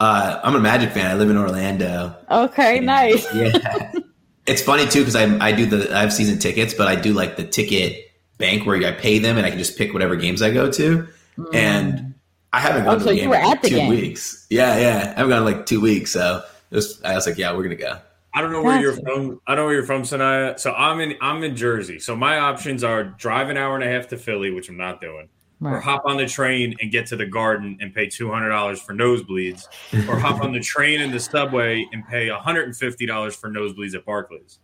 Uh, 0.00 0.40
I'm 0.44 0.54
a 0.54 0.60
Magic 0.60 0.92
fan. 0.92 1.10
I 1.10 1.14
live 1.14 1.28
in 1.28 1.36
Orlando. 1.36 2.14
Okay, 2.30 2.76
and, 2.76 2.86
nice. 2.86 3.26
yeah. 3.34 3.92
it's 4.46 4.62
funny 4.62 4.86
too 4.86 5.00
because 5.00 5.16
I 5.16 5.24
I 5.44 5.52
do 5.52 5.66
the 5.66 5.94
I 5.94 6.00
have 6.02 6.12
season 6.12 6.38
tickets, 6.38 6.74
but 6.74 6.86
I 6.86 6.94
do 6.94 7.12
like 7.12 7.36
the 7.36 7.44
ticket 7.44 8.07
bank 8.38 8.66
where 8.66 8.76
I 8.84 8.92
pay 8.92 9.18
them 9.18 9.36
and 9.36 9.44
I 9.44 9.50
can 9.50 9.58
just 9.58 9.76
pick 9.76 9.92
whatever 9.92 10.16
games 10.16 10.40
I 10.42 10.50
go 10.50 10.70
to. 10.70 11.08
Mm. 11.36 11.54
And 11.54 12.14
I 12.52 12.60
haven't 12.60 12.84
gone 12.84 12.94
oh, 12.94 12.98
to 12.98 13.04
so 13.04 13.10
the 13.10 13.16
game 13.16 13.32
in 13.32 13.58
two 13.62 13.68
game. 13.68 13.90
weeks. 13.90 14.46
Yeah, 14.48 14.78
yeah, 14.78 15.12
I 15.14 15.18
haven't 15.18 15.30
gone 15.30 15.46
in 15.46 15.56
like 15.56 15.66
two 15.66 15.80
weeks. 15.80 16.12
So 16.12 16.42
was, 16.70 17.02
I 17.02 17.14
was 17.14 17.26
like, 17.26 17.36
yeah, 17.36 17.54
we're 17.54 17.62
gonna 17.62 17.76
go. 17.76 17.98
I 18.34 18.40
don't 18.40 18.52
know 18.52 18.62
where 18.62 18.80
you're 18.80 18.92
from. 18.92 19.40
I 19.46 19.54
don't 19.54 19.62
know 19.62 19.64
where 19.64 19.74
you're 19.74 19.86
from, 19.86 20.02
Sanaya. 20.02 20.58
So 20.58 20.72
I'm 20.72 21.00
in 21.00 21.16
I'm 21.20 21.42
in 21.42 21.56
Jersey. 21.56 21.98
So 21.98 22.14
my 22.14 22.38
options 22.38 22.84
are 22.84 23.04
drive 23.04 23.48
an 23.48 23.56
hour 23.56 23.74
and 23.74 23.82
a 23.82 23.88
half 23.88 24.08
to 24.08 24.16
Philly, 24.16 24.50
which 24.50 24.68
I'm 24.68 24.76
not 24.76 25.00
doing. 25.00 25.28
Right. 25.60 25.74
Or 25.74 25.80
hop 25.80 26.02
on 26.04 26.18
the 26.18 26.26
train 26.26 26.76
and 26.80 26.92
get 26.92 27.06
to 27.06 27.16
the 27.16 27.26
garden 27.26 27.78
and 27.80 27.92
pay 27.92 28.06
two 28.06 28.30
hundred 28.30 28.50
dollars 28.50 28.80
for 28.80 28.94
nosebleeds, 28.94 29.66
or 30.08 30.18
hop 30.18 30.40
on 30.42 30.52
the 30.52 30.60
train 30.60 31.00
and 31.00 31.12
the 31.12 31.18
subway 31.18 31.84
and 31.92 32.06
pay 32.06 32.30
one 32.30 32.38
hundred 32.38 32.66
and 32.66 32.76
fifty 32.76 33.06
dollars 33.06 33.34
for 33.34 33.50
nosebleeds 33.50 33.94
at 33.94 34.04
Barclays. 34.04 34.60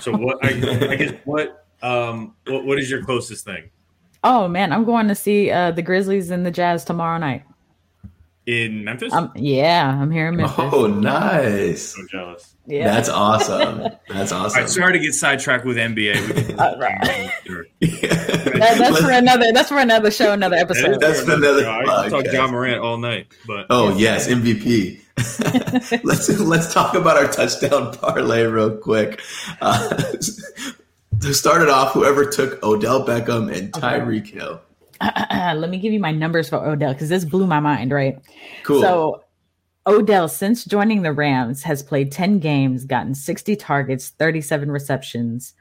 So 0.00 0.16
what? 0.16 0.42
I, 0.42 0.48
I 0.90 0.96
guess 0.96 1.14
what 1.24 1.66
um 1.82 2.34
what, 2.46 2.64
what 2.64 2.78
is 2.78 2.90
your 2.90 3.04
closest 3.04 3.44
thing? 3.44 3.70
Oh 4.24 4.48
man, 4.48 4.72
I'm 4.72 4.84
going 4.84 5.08
to 5.08 5.14
see 5.14 5.50
uh, 5.50 5.70
the 5.70 5.82
Grizzlies 5.82 6.30
and 6.30 6.44
the 6.44 6.50
Jazz 6.50 6.84
tomorrow 6.84 7.18
night 7.18 7.44
in 8.48 8.82
Memphis. 8.82 9.12
Um, 9.12 9.30
yeah, 9.36 9.86
I'm 10.00 10.10
here 10.10 10.28
in 10.28 10.36
Memphis. 10.36 10.56
Oh, 10.58 10.86
nice! 10.86 11.94
So 11.94 12.02
jealous. 12.10 12.56
Yeah, 12.66 12.84
that's 12.84 13.10
awesome. 13.10 13.90
That's 14.08 14.32
awesome. 14.32 14.60
Right, 14.60 14.68
sorry 14.68 14.92
to 14.94 14.98
get 14.98 15.12
sidetracked 15.12 15.64
with 15.64 15.76
NBA. 15.76 16.58
uh, 16.58 16.76
right. 16.78 17.00
that, 17.80 18.74
that's 18.78 19.00
for 19.00 19.10
another. 19.10 19.52
That's 19.52 19.68
for 19.68 19.78
another 19.78 20.10
show, 20.10 20.32
another 20.32 20.56
episode. 20.56 20.98
That's 21.00 21.22
for 21.22 21.32
another. 21.32 21.68
I 21.68 22.08
can 22.08 22.10
talk 22.10 22.32
Ja 22.32 22.46
Morant 22.46 22.80
all 22.80 22.98
night, 22.98 23.28
but 23.46 23.66
oh 23.70 23.96
yes, 23.96 24.28
MVP. 24.28 25.00
let's 26.04 26.28
let's 26.40 26.72
talk 26.72 26.94
about 26.94 27.16
our 27.16 27.30
touchdown 27.30 27.92
parlay 27.94 28.44
real 28.44 28.76
quick. 28.76 29.22
Uh, 29.60 30.12
to 31.20 31.34
start 31.34 31.62
it 31.62 31.68
off, 31.68 31.92
whoever 31.92 32.24
took 32.24 32.62
Odell 32.62 33.04
Beckham 33.04 33.54
and 33.54 33.72
Tyreek 33.72 34.28
okay. 34.28 34.38
Hill. 34.38 34.60
Uh, 35.00 35.10
uh, 35.14 35.26
uh, 35.30 35.54
let 35.54 35.70
me 35.70 35.78
give 35.78 35.92
you 35.92 36.00
my 36.00 36.12
numbers 36.12 36.48
for 36.48 36.56
Odell 36.56 36.92
because 36.92 37.08
this 37.08 37.24
blew 37.24 37.46
my 37.46 37.60
mind, 37.60 37.92
right? 37.92 38.18
Cool. 38.64 38.80
So 38.80 39.24
Odell, 39.86 40.28
since 40.28 40.64
joining 40.64 41.02
the 41.02 41.12
Rams, 41.12 41.62
has 41.62 41.82
played 41.82 42.12
10 42.12 42.40
games, 42.40 42.84
gotten 42.84 43.14
60 43.14 43.56
targets, 43.56 44.10
37 44.10 44.70
receptions, 44.70 45.54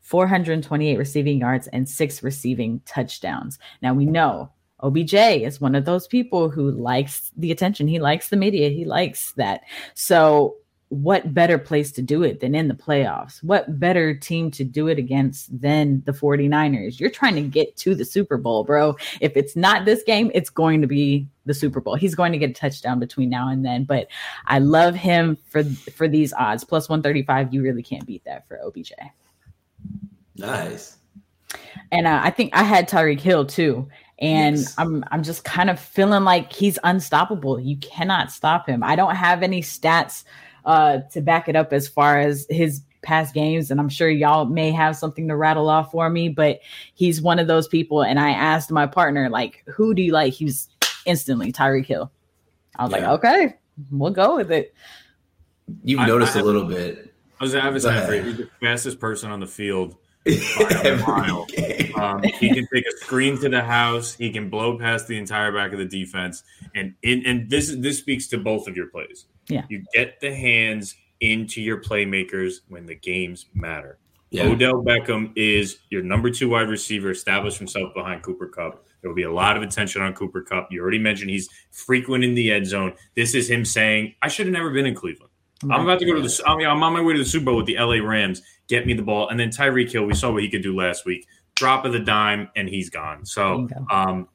428 0.00 0.98
receiving 0.98 1.40
yards, 1.40 1.66
and 1.68 1.88
six 1.88 2.22
receiving 2.22 2.80
touchdowns. 2.84 3.58
Now 3.80 3.94
we 3.94 4.06
know 4.06 4.50
OBJ 4.80 5.14
is 5.14 5.60
one 5.60 5.74
of 5.74 5.84
those 5.84 6.06
people 6.06 6.48
who 6.50 6.70
likes 6.70 7.30
the 7.36 7.52
attention. 7.52 7.86
He 7.86 8.00
likes 8.00 8.28
the 8.28 8.36
media. 8.36 8.70
He 8.70 8.84
likes 8.84 9.32
that. 9.32 9.62
So 9.94 10.56
what 10.90 11.32
better 11.32 11.56
place 11.56 11.92
to 11.92 12.02
do 12.02 12.24
it 12.24 12.40
than 12.40 12.54
in 12.54 12.66
the 12.66 12.74
playoffs? 12.74 13.42
What 13.44 13.78
better 13.78 14.12
team 14.12 14.50
to 14.50 14.64
do 14.64 14.88
it 14.88 14.98
against 14.98 15.60
than 15.60 16.02
the 16.04 16.12
49ers? 16.12 16.98
You're 16.98 17.10
trying 17.10 17.36
to 17.36 17.42
get 17.42 17.76
to 17.78 17.94
the 17.94 18.04
Super 18.04 18.36
Bowl, 18.36 18.64
bro. 18.64 18.96
If 19.20 19.36
it's 19.36 19.54
not 19.54 19.84
this 19.84 20.02
game, 20.02 20.32
it's 20.34 20.50
going 20.50 20.80
to 20.80 20.88
be 20.88 21.28
the 21.46 21.54
Super 21.54 21.80
Bowl. 21.80 21.94
He's 21.94 22.16
going 22.16 22.32
to 22.32 22.38
get 22.38 22.50
a 22.50 22.54
touchdown 22.54 22.98
between 22.98 23.30
now 23.30 23.48
and 23.48 23.64
then, 23.64 23.84
but 23.84 24.08
I 24.46 24.58
love 24.58 24.96
him 24.96 25.38
for 25.48 25.62
for 25.62 26.08
these 26.08 26.32
odds. 26.32 26.64
Plus 26.64 26.88
135, 26.88 27.54
you 27.54 27.62
really 27.62 27.84
can't 27.84 28.04
beat 28.04 28.24
that 28.24 28.48
for 28.48 28.58
OBJ. 28.60 28.92
Nice. 30.36 30.98
And 31.92 32.08
uh, 32.08 32.20
I 32.22 32.30
think 32.30 32.50
I 32.52 32.64
had 32.64 32.88
Tyreek 32.88 33.20
Hill 33.20 33.46
too 33.46 33.88
and 34.18 34.58
yes. 34.58 34.74
I'm 34.76 35.04
I'm 35.10 35.22
just 35.22 35.44
kind 35.44 35.70
of 35.70 35.80
feeling 35.80 36.24
like 36.24 36.52
he's 36.52 36.78
unstoppable. 36.84 37.58
You 37.58 37.76
cannot 37.78 38.30
stop 38.30 38.68
him. 38.68 38.82
I 38.82 38.94
don't 38.94 39.16
have 39.16 39.42
any 39.42 39.62
stats 39.62 40.24
uh, 40.64 40.98
to 41.12 41.20
back 41.20 41.48
it 41.48 41.56
up 41.56 41.72
as 41.72 41.88
far 41.88 42.20
as 42.20 42.46
his 42.50 42.82
past 43.02 43.34
games. 43.34 43.70
And 43.70 43.80
I'm 43.80 43.88
sure 43.88 44.10
y'all 44.10 44.44
may 44.44 44.70
have 44.70 44.96
something 44.96 45.28
to 45.28 45.36
rattle 45.36 45.68
off 45.68 45.90
for 45.90 46.10
me, 46.10 46.28
but 46.28 46.60
he's 46.94 47.22
one 47.22 47.38
of 47.38 47.46
those 47.46 47.68
people. 47.68 48.02
And 48.02 48.18
I 48.18 48.30
asked 48.30 48.70
my 48.70 48.86
partner, 48.86 49.28
like, 49.28 49.64
who 49.66 49.94
do 49.94 50.02
you 50.02 50.12
like? 50.12 50.32
He 50.34 50.44
was 50.44 50.68
instantly 51.06 51.52
Tyreek 51.52 51.86
Hill. 51.86 52.10
I 52.76 52.84
was 52.84 52.92
yeah. 52.92 52.98
like, 52.98 53.18
okay, 53.18 53.56
we'll 53.90 54.10
go 54.10 54.36
with 54.36 54.50
it. 54.50 54.74
You've 55.84 56.06
noticed 56.06 56.36
I, 56.36 56.40
I 56.40 56.42
a 56.42 56.44
little 56.44 56.64
bit. 56.64 57.14
I 57.40 57.44
was 57.44 57.54
He's 57.54 58.36
the 58.36 58.50
fastest 58.60 59.00
person 59.00 59.30
on 59.30 59.40
the 59.40 59.46
field. 59.46 59.96
um, 61.96 62.22
he 62.22 62.52
can 62.52 62.68
take 62.72 62.84
a 62.86 62.96
screen 62.98 63.40
to 63.40 63.48
the 63.48 63.62
house. 63.62 64.12
He 64.14 64.30
can 64.30 64.50
blow 64.50 64.78
past 64.78 65.08
the 65.08 65.16
entire 65.16 65.50
back 65.50 65.72
of 65.72 65.78
the 65.78 65.86
defense, 65.86 66.42
and 66.74 66.94
in, 67.02 67.24
and 67.24 67.48
this 67.48 67.74
this 67.78 67.98
speaks 67.98 68.26
to 68.28 68.36
both 68.36 68.68
of 68.68 68.76
your 68.76 68.88
plays. 68.88 69.24
Yeah. 69.50 69.64
You 69.68 69.84
get 69.94 70.20
the 70.20 70.34
hands 70.34 70.94
into 71.20 71.60
your 71.60 71.80
playmakers 71.82 72.60
when 72.68 72.86
the 72.86 72.94
games 72.94 73.46
matter. 73.54 73.98
Yeah. 74.30 74.44
Odell 74.44 74.82
Beckham 74.82 75.32
is 75.34 75.78
your 75.90 76.02
number 76.02 76.30
two 76.30 76.48
wide 76.48 76.68
receiver, 76.68 77.10
established 77.10 77.58
himself 77.58 77.92
behind 77.94 78.22
Cooper 78.22 78.46
Kupp. 78.46 78.86
There 79.00 79.10
will 79.10 79.16
be 79.16 79.24
a 79.24 79.32
lot 79.32 79.56
of 79.56 79.62
attention 79.62 80.02
on 80.02 80.12
Cooper 80.14 80.42
Kupp. 80.42 80.68
You 80.70 80.80
already 80.82 80.98
mentioned 80.98 81.30
he's 81.30 81.48
frequent 81.72 82.22
in 82.22 82.34
the 82.34 82.52
end 82.52 82.66
zone. 82.66 82.94
This 83.16 83.34
is 83.34 83.50
him 83.50 83.64
saying, 83.64 84.14
I 84.22 84.28
should 84.28 84.46
have 84.46 84.52
never 84.52 84.70
been 84.70 84.86
in 84.86 84.94
Cleveland. 84.94 85.30
I'm 85.64 85.82
about 85.82 85.98
to 85.98 86.06
go 86.06 86.14
to 86.14 86.22
the. 86.22 86.42
I 86.46 86.56
mean, 86.56 86.66
I'm 86.66 86.82
on 86.82 86.92
my 86.94 87.02
way 87.02 87.12
to 87.12 87.18
the 87.18 87.24
Super 87.24 87.46
Bowl 87.46 87.56
with 87.56 87.66
the 87.66 87.76
LA 87.78 87.96
Rams. 87.96 88.40
Get 88.68 88.86
me 88.86 88.94
the 88.94 89.02
ball, 89.02 89.28
and 89.28 89.38
then 89.38 89.50
Tyreek 89.50 89.92
Hill. 89.92 90.04
We 90.04 90.14
saw 90.14 90.32
what 90.32 90.42
he 90.42 90.48
could 90.48 90.62
do 90.62 90.74
last 90.74 91.04
week. 91.04 91.26
Drop 91.54 91.84
of 91.84 91.92
the 91.92 91.98
dime, 91.98 92.48
and 92.56 92.66
he's 92.66 92.88
gone. 92.88 93.26
So, 93.26 93.68
um, 93.90 94.28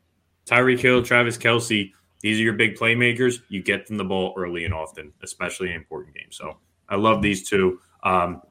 Tyreek 0.45 0.80
Hill, 0.80 1.01
Travis 1.01 1.38
Kelce, 1.38 1.91
these 2.25 2.39
are 2.39 2.43
your 2.43 2.53
big 2.53 2.75
playmakers. 2.75 3.41
You 3.49 3.61
get 3.61 3.85
them 3.85 3.97
the 3.97 4.03
ball 4.03 4.33
early 4.35 4.65
and 4.65 4.73
often, 4.73 5.13
especially 5.21 5.69
in 5.69 5.75
important 5.75 6.15
games. 6.15 6.35
So 6.35 6.57
I 6.89 6.95
love 6.95 7.21
these 7.21 7.47
two. 7.47 7.79
Um, 8.01 8.41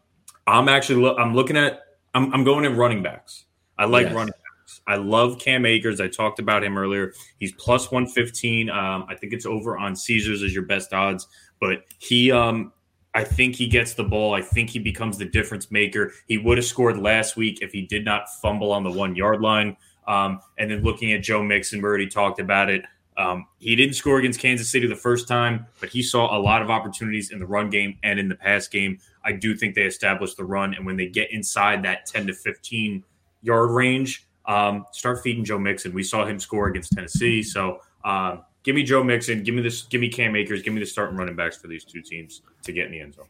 I'm 0.46 0.68
actually 0.68 1.02
lo- 1.02 1.16
I'm 1.16 1.34
looking 1.34 1.56
at 1.56 1.80
I'm, 2.14 2.32
I'm 2.32 2.44
going 2.44 2.64
in 2.66 2.76
running 2.76 3.02
backs. 3.02 3.46
I 3.76 3.86
like 3.86 4.06
yes. 4.06 4.14
running 4.14 4.32
backs. 4.32 4.80
I 4.86 4.94
love 4.94 5.40
Cam 5.40 5.66
Akers. 5.66 6.00
I 6.00 6.06
talked 6.06 6.38
about 6.38 6.62
him 6.62 6.78
earlier. 6.78 7.14
He's 7.40 7.52
plus 7.54 7.90
115. 7.90 8.70
Um, 8.70 9.06
I 9.08 9.16
think 9.16 9.32
it's 9.32 9.44
over 9.44 9.76
on 9.76 9.96
Caesars 9.96 10.44
as 10.44 10.54
your 10.54 10.66
best 10.66 10.92
odds, 10.92 11.26
but 11.58 11.78
he 11.98 12.30
um, 12.30 12.72
I 13.12 13.24
think 13.24 13.56
he 13.56 13.66
gets 13.66 13.94
the 13.94 14.04
ball. 14.04 14.34
I 14.34 14.40
think 14.40 14.70
he 14.70 14.78
becomes 14.78 15.18
the 15.18 15.24
difference 15.24 15.72
maker. 15.72 16.12
He 16.28 16.38
would 16.38 16.58
have 16.58 16.64
scored 16.64 16.96
last 16.96 17.36
week 17.36 17.58
if 17.60 17.72
he 17.72 17.82
did 17.82 18.04
not 18.04 18.26
fumble 18.40 18.70
on 18.70 18.84
the 18.84 18.92
one 18.92 19.16
yard 19.16 19.40
line. 19.40 19.76
Um, 20.06 20.38
and 20.58 20.70
then 20.70 20.84
looking 20.84 21.12
at 21.12 21.24
Joe 21.24 21.42
Mixon, 21.42 21.80
we 21.80 21.88
already 21.88 22.06
talked 22.06 22.38
about 22.38 22.70
it. 22.70 22.84
Um, 23.16 23.46
he 23.58 23.76
didn't 23.76 23.94
score 23.94 24.18
against 24.18 24.40
Kansas 24.40 24.70
City 24.70 24.86
the 24.86 24.96
first 24.96 25.28
time, 25.28 25.66
but 25.80 25.88
he 25.88 26.02
saw 26.02 26.36
a 26.36 26.38
lot 26.38 26.62
of 26.62 26.70
opportunities 26.70 27.30
in 27.30 27.38
the 27.38 27.46
run 27.46 27.70
game 27.70 27.98
and 28.02 28.18
in 28.18 28.28
the 28.28 28.34
pass 28.34 28.66
game. 28.66 28.98
I 29.24 29.32
do 29.32 29.54
think 29.54 29.74
they 29.74 29.82
established 29.82 30.36
the 30.36 30.44
run, 30.44 30.74
and 30.74 30.84
when 30.84 30.96
they 30.96 31.08
get 31.08 31.30
inside 31.32 31.82
that 31.84 32.06
10 32.06 32.26
to 32.26 32.34
15 32.34 33.04
yard 33.42 33.70
range, 33.70 34.26
um, 34.46 34.84
start 34.92 35.22
feeding 35.22 35.44
Joe 35.44 35.58
Mixon. 35.58 35.92
We 35.92 36.02
saw 36.02 36.26
him 36.26 36.40
score 36.40 36.68
against 36.68 36.92
Tennessee, 36.92 37.42
so 37.42 37.80
um, 38.04 38.42
give 38.62 38.74
me 38.74 38.82
Joe 38.82 39.04
Mixon, 39.04 39.42
give 39.42 39.54
me 39.54 39.62
this, 39.62 39.82
give 39.82 40.00
me 40.00 40.08
Cam 40.08 40.34
Akers, 40.34 40.62
give 40.62 40.74
me 40.74 40.80
the 40.80 40.86
starting 40.86 41.16
running 41.16 41.36
backs 41.36 41.56
for 41.56 41.68
these 41.68 41.84
two 41.84 42.02
teams 42.02 42.42
to 42.64 42.72
get 42.72 42.86
in 42.86 42.92
the 42.92 43.00
end 43.00 43.14
zone. 43.14 43.26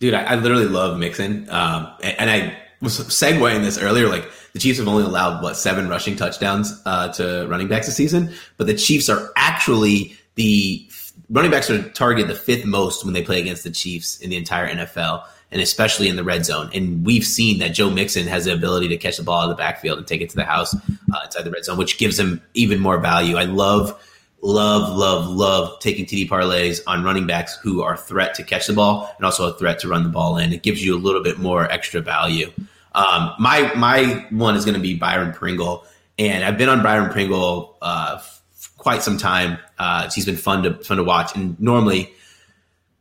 Dude, 0.00 0.14
I, 0.14 0.24
I 0.24 0.34
literally 0.34 0.66
love 0.66 0.98
Mixon, 0.98 1.48
um, 1.50 1.94
and, 2.02 2.20
and 2.20 2.30
I 2.30 2.58
was 2.80 2.98
segueing 2.98 3.62
this 3.62 3.78
earlier. 3.78 4.08
Like 4.08 4.30
the 4.52 4.58
Chiefs 4.58 4.78
have 4.78 4.88
only 4.88 5.04
allowed 5.04 5.42
what 5.42 5.56
seven 5.56 5.88
rushing 5.88 6.16
touchdowns 6.16 6.80
uh, 6.86 7.12
to 7.14 7.46
running 7.48 7.68
backs 7.68 7.86
this 7.86 7.96
season, 7.96 8.32
but 8.56 8.66
the 8.66 8.74
Chiefs 8.74 9.08
are 9.08 9.30
actually 9.36 10.16
the 10.34 10.86
running 11.28 11.50
backs 11.50 11.70
are 11.70 11.88
targeted 11.90 12.30
the 12.30 12.34
fifth 12.34 12.64
most 12.64 13.04
when 13.04 13.14
they 13.14 13.22
play 13.22 13.40
against 13.40 13.64
the 13.64 13.70
Chiefs 13.70 14.18
in 14.20 14.30
the 14.30 14.36
entire 14.36 14.68
NFL, 14.68 15.24
and 15.52 15.62
especially 15.62 16.08
in 16.08 16.16
the 16.16 16.24
red 16.24 16.44
zone. 16.44 16.70
And 16.74 17.04
we've 17.04 17.24
seen 17.24 17.58
that 17.60 17.68
Joe 17.68 17.90
Mixon 17.90 18.26
has 18.26 18.44
the 18.44 18.52
ability 18.52 18.88
to 18.88 18.96
catch 18.96 19.16
the 19.16 19.22
ball 19.22 19.40
out 19.40 19.44
of 19.44 19.50
the 19.50 19.60
backfield 19.60 19.98
and 19.98 20.06
take 20.06 20.20
it 20.20 20.30
to 20.30 20.36
the 20.36 20.44
house 20.44 20.74
uh, 20.74 21.20
inside 21.24 21.42
the 21.42 21.50
red 21.50 21.64
zone, 21.64 21.78
which 21.78 21.98
gives 21.98 22.18
him 22.18 22.42
even 22.54 22.80
more 22.80 22.98
value. 22.98 23.36
I 23.36 23.44
love 23.44 24.00
love, 24.42 24.96
love, 24.96 25.28
love 25.28 25.78
taking 25.80 26.06
TD 26.06 26.28
parlays 26.28 26.80
on 26.86 27.04
running 27.04 27.26
backs 27.26 27.56
who 27.56 27.82
are 27.82 27.94
a 27.94 27.98
threat 27.98 28.34
to 28.34 28.42
catch 28.42 28.66
the 28.66 28.72
ball 28.72 29.12
and 29.16 29.24
also 29.24 29.48
a 29.48 29.58
threat 29.58 29.78
to 29.80 29.88
run 29.88 30.02
the 30.02 30.08
ball 30.08 30.36
in. 30.38 30.52
It 30.52 30.62
gives 30.62 30.84
you 30.84 30.96
a 30.96 30.98
little 30.98 31.22
bit 31.22 31.38
more 31.38 31.70
extra 31.70 32.00
value. 32.00 32.50
Um, 32.94 33.32
my 33.38 33.72
my 33.74 34.26
one 34.30 34.56
is 34.56 34.64
going 34.64 34.74
to 34.74 34.80
be 34.80 34.94
Byron 34.94 35.32
Pringle, 35.32 35.84
and 36.18 36.44
I've 36.44 36.58
been 36.58 36.68
on 36.68 36.82
Byron 36.82 37.10
Pringle 37.10 37.76
uh, 37.80 38.16
f- 38.18 38.42
quite 38.78 39.02
some 39.02 39.16
time. 39.16 39.58
Uh, 39.78 40.10
he's 40.10 40.26
been 40.26 40.36
fun 40.36 40.64
to 40.64 40.74
fun 40.82 40.96
to 40.96 41.04
watch, 41.04 41.36
and 41.36 41.58
normally, 41.60 42.12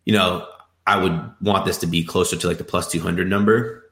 you 0.06 0.14
know, 0.14 0.48
I 0.86 1.02
would 1.02 1.20
want 1.42 1.66
this 1.66 1.80
to 1.80 1.88
be 1.88 2.04
closer 2.04 2.36
to 2.36 2.48
like 2.48 2.60
the 2.60 2.64
plus 2.64 2.92
two 2.92 3.00
hundred 3.00 3.30
number. 3.30 3.84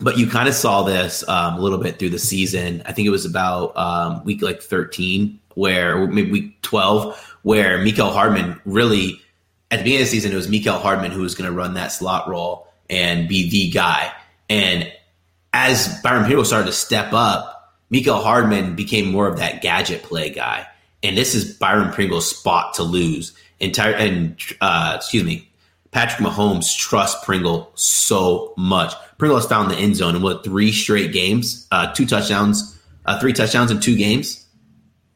But 0.00 0.16
you 0.16 0.28
kind 0.28 0.48
of 0.48 0.54
saw 0.54 0.84
this 0.84 1.28
um, 1.28 1.56
a 1.56 1.60
little 1.60 1.78
bit 1.78 1.98
through 1.98 2.10
the 2.10 2.20
season. 2.20 2.82
I 2.86 2.92
think 2.92 3.06
it 3.06 3.10
was 3.10 3.26
about 3.26 3.76
um, 3.76 4.24
week 4.24 4.40
like 4.40 4.62
thirteen, 4.62 5.40
where 5.58 6.06
maybe 6.06 6.30
week 6.30 6.62
twelve, 6.62 7.18
where 7.42 7.78
Mecole 7.78 8.12
Hardman 8.12 8.60
really 8.64 9.20
at 9.70 9.78
the 9.78 9.84
beginning 9.84 10.02
of 10.02 10.06
the 10.06 10.10
season 10.10 10.32
it 10.32 10.36
was 10.36 10.48
Mecole 10.48 10.80
Hardman 10.80 11.10
who 11.10 11.22
was 11.22 11.34
going 11.34 11.50
to 11.50 11.56
run 11.56 11.74
that 11.74 11.92
slot 11.92 12.28
role 12.28 12.68
and 12.88 13.28
be 13.28 13.50
the 13.50 13.70
guy. 13.70 14.12
And 14.48 14.90
as 15.52 16.00
Byron 16.02 16.24
Pringle 16.24 16.44
started 16.44 16.66
to 16.66 16.72
step 16.72 17.12
up, 17.12 17.76
Mecole 17.92 18.22
Hardman 18.22 18.76
became 18.76 19.10
more 19.10 19.26
of 19.26 19.38
that 19.38 19.60
gadget 19.60 20.02
play 20.02 20.30
guy. 20.30 20.66
And 21.02 21.16
this 21.16 21.34
is 21.34 21.56
Byron 21.56 21.92
Pringle's 21.92 22.28
spot 22.28 22.74
to 22.74 22.82
lose. 22.82 23.32
Entire 23.60 23.94
and 23.94 24.40
uh, 24.60 24.94
excuse 24.96 25.24
me, 25.24 25.48
Patrick 25.90 26.26
Mahomes 26.26 26.76
trusts 26.76 27.24
Pringle 27.24 27.70
so 27.74 28.54
much. 28.56 28.94
Pringle 29.18 29.38
has 29.38 29.46
found 29.46 29.70
the 29.70 29.76
end 29.76 29.96
zone 29.96 30.14
in 30.14 30.22
what 30.22 30.44
three 30.44 30.70
straight 30.70 31.12
games, 31.12 31.66
uh, 31.72 31.92
two 31.92 32.06
touchdowns, 32.06 32.78
uh, 33.06 33.18
three 33.18 33.32
touchdowns 33.32 33.70
in 33.70 33.80
two 33.80 33.96
games. 33.96 34.44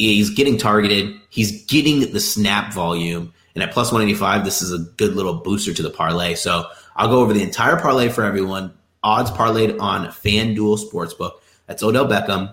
He's 0.09 0.31
getting 0.31 0.59
targeted. 0.59 1.15
He's 1.29 1.65
getting 1.67 2.13
the 2.13 2.21
snap 2.21 2.73
volume. 2.73 3.33
And 3.55 3.63
at 3.63 3.73
plus 3.73 3.93
185, 3.93 4.45
this 4.45 4.63
is 4.63 4.73
a 4.73 4.79
good 4.79 5.15
little 5.15 5.35
booster 5.35 5.75
to 5.75 5.83
the 5.83 5.91
parlay. 5.91 6.35
So 6.35 6.67
I'll 6.97 7.09
go 7.09 7.21
over 7.21 7.33
the 7.33 7.43
entire 7.43 7.79
parlay 7.79 8.09
for 8.09 8.25
everyone. 8.25 8.73
Odds 9.03 9.31
parlayed 9.31 9.81
on 9.81 10.07
FanDuel 10.09 10.79
Sportsbook. 10.79 11.33
That's 11.67 11.83
Odell 11.83 12.07
Beckham, 12.07 12.53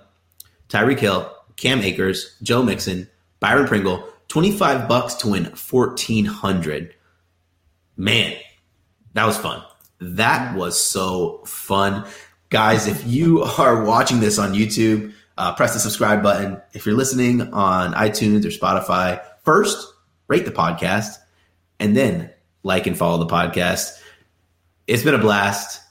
Tyreek 0.68 1.00
Hill, 1.00 1.34
Cam 1.56 1.82
Akers, 1.82 2.36
Joe 2.42 2.64
Mixon, 2.64 3.10
Byron 3.40 3.68
Pringle. 3.68 4.08
25 4.30 4.88
bucks 4.88 5.16
to 5.16 5.30
win 5.30 5.46
1400. 5.46 6.94
Man, 7.98 8.36
that 9.14 9.26
was 9.26 9.38
fun. 9.38 9.64
That 10.00 10.56
was 10.56 10.80
so 10.80 11.44
fun. 11.46 12.06
Guys, 12.50 12.88
if 12.88 13.06
you 13.06 13.42
are 13.42 13.84
watching 13.84 14.20
this 14.20 14.40
on 14.40 14.54
YouTube, 14.54 15.14
uh, 15.40 15.54
press 15.56 15.74
the 15.74 15.80
subscribe 15.80 16.22
button. 16.22 16.62
If 16.74 16.86
you're 16.86 16.96
listening 16.96 17.42
on 17.54 17.94
iTunes 17.94 18.44
or 18.46 18.50
Spotify, 18.50 19.24
first 19.44 19.94
rate 20.28 20.44
the 20.44 20.52
podcast 20.52 21.16
and 21.80 21.96
then 21.96 22.30
like 22.62 22.86
and 22.86 22.98
follow 22.98 23.18
the 23.18 23.26
podcast. 23.26 24.00
It's 24.86 25.02
been 25.02 25.16
a 25.16 25.20
blast. 25.20 25.82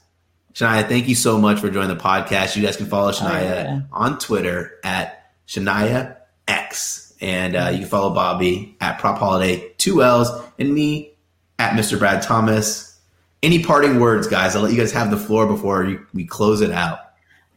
Shania, 0.53 0.87
thank 0.87 1.07
you 1.07 1.15
so 1.15 1.39
much 1.39 1.59
for 1.59 1.69
joining 1.71 1.89
the 1.89 2.01
podcast. 2.01 2.55
You 2.55 2.63
guys 2.63 2.77
can 2.77 2.85
follow 2.85 3.11
Shania 3.11 3.31
oh, 3.31 3.41
yeah. 3.41 3.81
on 3.91 4.19
Twitter 4.19 4.77
at 4.83 5.31
Shania 5.47 6.17
X. 6.47 7.13
And 7.19 7.55
uh, 7.55 7.69
you 7.71 7.79
can 7.79 7.87
follow 7.87 8.13
Bobby 8.13 8.77
at 8.79 8.99
Prop 8.99 9.17
Holiday, 9.17 9.73
two 9.77 10.03
L's, 10.03 10.29
and 10.59 10.71
me 10.71 11.13
at 11.57 11.73
Mr. 11.73 11.97
Brad 11.97 12.21
Thomas. 12.21 12.99
Any 13.41 13.63
parting 13.63 13.99
words, 13.99 14.27
guys? 14.27 14.55
I'll 14.55 14.61
let 14.61 14.71
you 14.71 14.77
guys 14.77 14.91
have 14.91 15.09
the 15.09 15.17
floor 15.17 15.47
before 15.47 15.85
you, 15.85 16.05
we 16.13 16.25
close 16.25 16.61
it 16.61 16.71
out. 16.71 16.99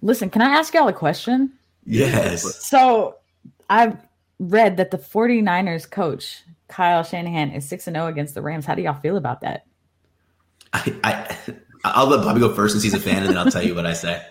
Listen, 0.01 0.31
can 0.31 0.41
I 0.41 0.47
ask 0.47 0.73
y'all 0.73 0.89
a 0.89 0.93
question? 0.93 1.53
Yes. 1.85 2.67
So 2.67 3.17
I've 3.69 3.97
read 4.39 4.77
that 4.77 4.91
the 4.91 4.99
49ers 4.99 5.91
coach, 5.91 6.43
Kyle 6.69 7.03
Shanahan, 7.03 7.51
is 7.51 7.69
6 7.69 7.85
0 7.85 8.07
against 8.07 8.35
the 8.35 8.43
Rams. 8.43 8.67
How 8.67 8.75
do 8.75 8.83
y'all 8.83 9.01
feel 9.01 9.17
about 9.17 9.41
that? 9.43 9.67
I, 10.73 10.95
I 11.05 11.37
I'll 11.85 12.07
let 12.07 12.25
Bobby 12.25 12.41
go 12.41 12.55
first 12.55 12.73
since 12.73 12.85
he's 12.85 12.95
a 12.95 13.01
fan, 13.01 13.23
and 13.23 13.31
then 13.31 13.39
I'll 13.39 13.51
tell 13.51 13.63
you 13.63 13.75
what 13.75 13.87
I 13.87 13.93
say. 13.93 14.25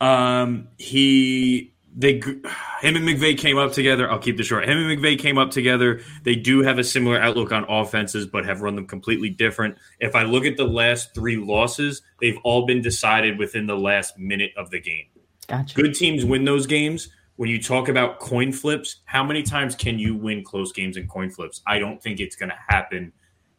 Um, 0.00 0.68
he 0.78 1.72
they 1.94 2.14
him 2.14 2.96
and 2.96 3.06
McVay 3.06 3.36
came 3.36 3.58
up 3.58 3.72
together. 3.72 4.10
I'll 4.10 4.18
keep 4.18 4.36
this 4.36 4.46
short. 4.46 4.68
Him 4.68 4.78
and 4.78 4.98
McVay 4.98 5.18
came 5.18 5.38
up 5.38 5.50
together. 5.50 6.00
They 6.22 6.34
do 6.34 6.62
have 6.62 6.78
a 6.78 6.84
similar 6.84 7.20
outlook 7.20 7.52
on 7.52 7.64
offenses, 7.68 8.26
but 8.26 8.46
have 8.46 8.62
run 8.62 8.76
them 8.76 8.86
completely 8.86 9.30
different. 9.30 9.76
If 10.00 10.14
I 10.14 10.22
look 10.22 10.44
at 10.44 10.56
the 10.56 10.66
last 10.66 11.14
three 11.14 11.36
losses, 11.36 12.02
they've 12.20 12.38
all 12.44 12.66
been 12.66 12.80
decided 12.82 13.38
within 13.38 13.66
the 13.66 13.76
last 13.76 14.18
minute 14.18 14.52
of 14.56 14.70
the 14.70 14.80
game. 14.80 15.06
Gotcha. 15.46 15.74
Good 15.74 15.94
teams 15.94 16.24
win 16.24 16.44
those 16.44 16.66
games. 16.66 17.08
When 17.36 17.48
you 17.48 17.60
talk 17.60 17.88
about 17.88 18.20
coin 18.20 18.52
flips, 18.52 19.00
how 19.06 19.24
many 19.24 19.42
times 19.42 19.74
can 19.74 19.98
you 19.98 20.14
win 20.14 20.44
close 20.44 20.70
games 20.70 20.96
in 20.96 21.08
coin 21.08 21.30
flips? 21.30 21.62
I 21.66 21.78
don't 21.78 22.00
think 22.02 22.20
it's 22.20 22.36
going 22.36 22.50
to 22.50 22.58
happen. 22.68 23.12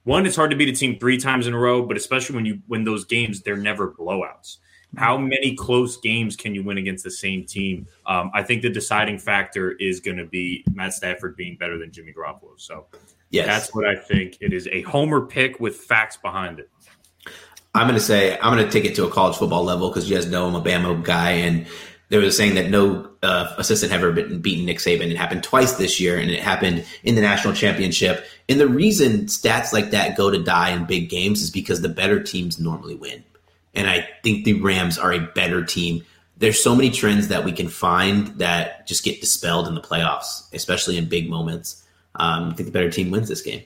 One, 0.04 0.26
it's 0.26 0.36
hard 0.36 0.52
to 0.52 0.58
beat 0.58 0.70
a 0.70 0.74
team 0.74 1.00
three 1.00 1.18
times 1.18 1.48
in 1.48 1.54
a 1.54 1.60
row, 1.60 1.82
but 1.86 1.98
especially 1.98 2.36
when 2.36 2.46
you 2.46 2.60
win 2.68 2.84
those 2.84 3.06
games, 3.06 3.42
they're 3.42 3.58
never 3.58 3.92
blowouts. 3.92 4.58
How 4.96 5.18
many 5.18 5.56
close 5.56 5.98
games 5.98 6.36
can 6.36 6.54
you 6.54 6.64
win 6.64 6.78
against 6.78 7.04
the 7.04 7.12
same 7.12 7.46
team? 7.46 7.88
Um, 8.06 8.30
I 8.34 8.44
think 8.44 8.62
the 8.62 8.70
deciding 8.70 9.18
factor 9.18 9.72
is 9.74 10.00
going 10.00 10.18
to 10.18 10.26
be 10.26 10.64
Matt 10.74 10.94
Stafford 10.94 11.36
being 11.36 11.58
better 11.58 11.80
than 11.80 11.92
Jimmy 11.92 12.14
Garoppolo. 12.14 12.58
So 12.58 12.86
yes. 13.32 13.48
that's 13.48 13.74
what 13.74 13.88
I 13.88 13.96
think. 13.96 14.38
It 14.40 14.54
is 14.54 14.68
a 14.68 14.84
homer 14.84 15.26
pick 15.26 15.60
with 15.60 15.78
facts 15.78 16.18
behind 16.18 16.60
it. 16.60 16.70
I'm 17.76 17.88
going 17.88 18.00
to 18.00 18.06
say 18.06 18.38
I'm 18.40 18.56
going 18.56 18.66
to 18.66 18.72
take 18.72 18.86
it 18.86 18.96
to 18.96 19.06
a 19.06 19.10
college 19.10 19.38
football 19.38 19.64
level 19.64 19.90
because 19.90 20.10
you 20.10 20.16
guys 20.16 20.28
know 20.28 20.48
I'm 20.48 20.56
a 20.56 20.62
Bama 20.62 21.04
guy, 21.04 21.32
and 21.32 21.66
there 22.10 22.20
was 22.20 22.34
a 22.34 22.38
saying 22.38 22.56
that 22.56 22.70
no 22.70 23.10
uh, 23.24 23.56
assistant 23.58 23.92
had 23.92 24.02
ever 24.02 24.12
been 24.12 24.42
beaten 24.42 24.66
Nick 24.66 24.78
Saban. 24.78 25.10
It 25.10 25.18
happened 25.18 25.44
twice 25.44 25.74
this 25.74 26.00
year, 26.00 26.18
and 26.18 26.30
it 26.30 26.40
happened 26.40 26.86
in 27.04 27.16
the 27.16 27.22
national 27.22 27.56
championship. 27.56 28.26
And 28.48 28.60
the 28.60 28.68
reason 28.68 29.26
stats 29.26 29.74
like 29.74 29.92
that 29.92 30.16
go 30.16 30.30
to 30.30 30.44
die 30.44 30.70
in 30.70 30.86
big 30.86 31.10
games 31.10 31.42
is 31.42 31.50
because 31.50 31.82
the 31.82 31.90
better 31.90 32.22
teams 32.22 32.60
normally 32.60 32.96
win. 32.96 33.24
And 33.74 33.90
I 33.90 34.08
think 34.24 34.46
the 34.46 34.62
Rams 34.62 35.00
are 35.00 35.12
a 35.12 35.20
better 35.20 35.66
team. 35.66 36.04
There's 36.38 36.62
so 36.62 36.76
many 36.76 36.92
trends 36.92 37.30
that 37.30 37.44
we 37.46 37.52
can 37.52 37.70
find 37.70 38.28
that 38.40 38.86
just 38.86 39.04
get 39.04 39.20
dispelled 39.20 39.68
in 39.68 39.74
the 39.74 39.82
playoffs, 39.82 40.54
especially 40.54 40.98
in 40.98 41.10
big 41.10 41.30
moments. 41.30 41.84
Um, 42.16 42.50
I 42.50 42.54
think 42.54 42.68
the 42.68 42.74
better 42.74 42.92
team 42.92 43.10
wins 43.10 43.30
this 43.30 43.42
game. 43.42 43.64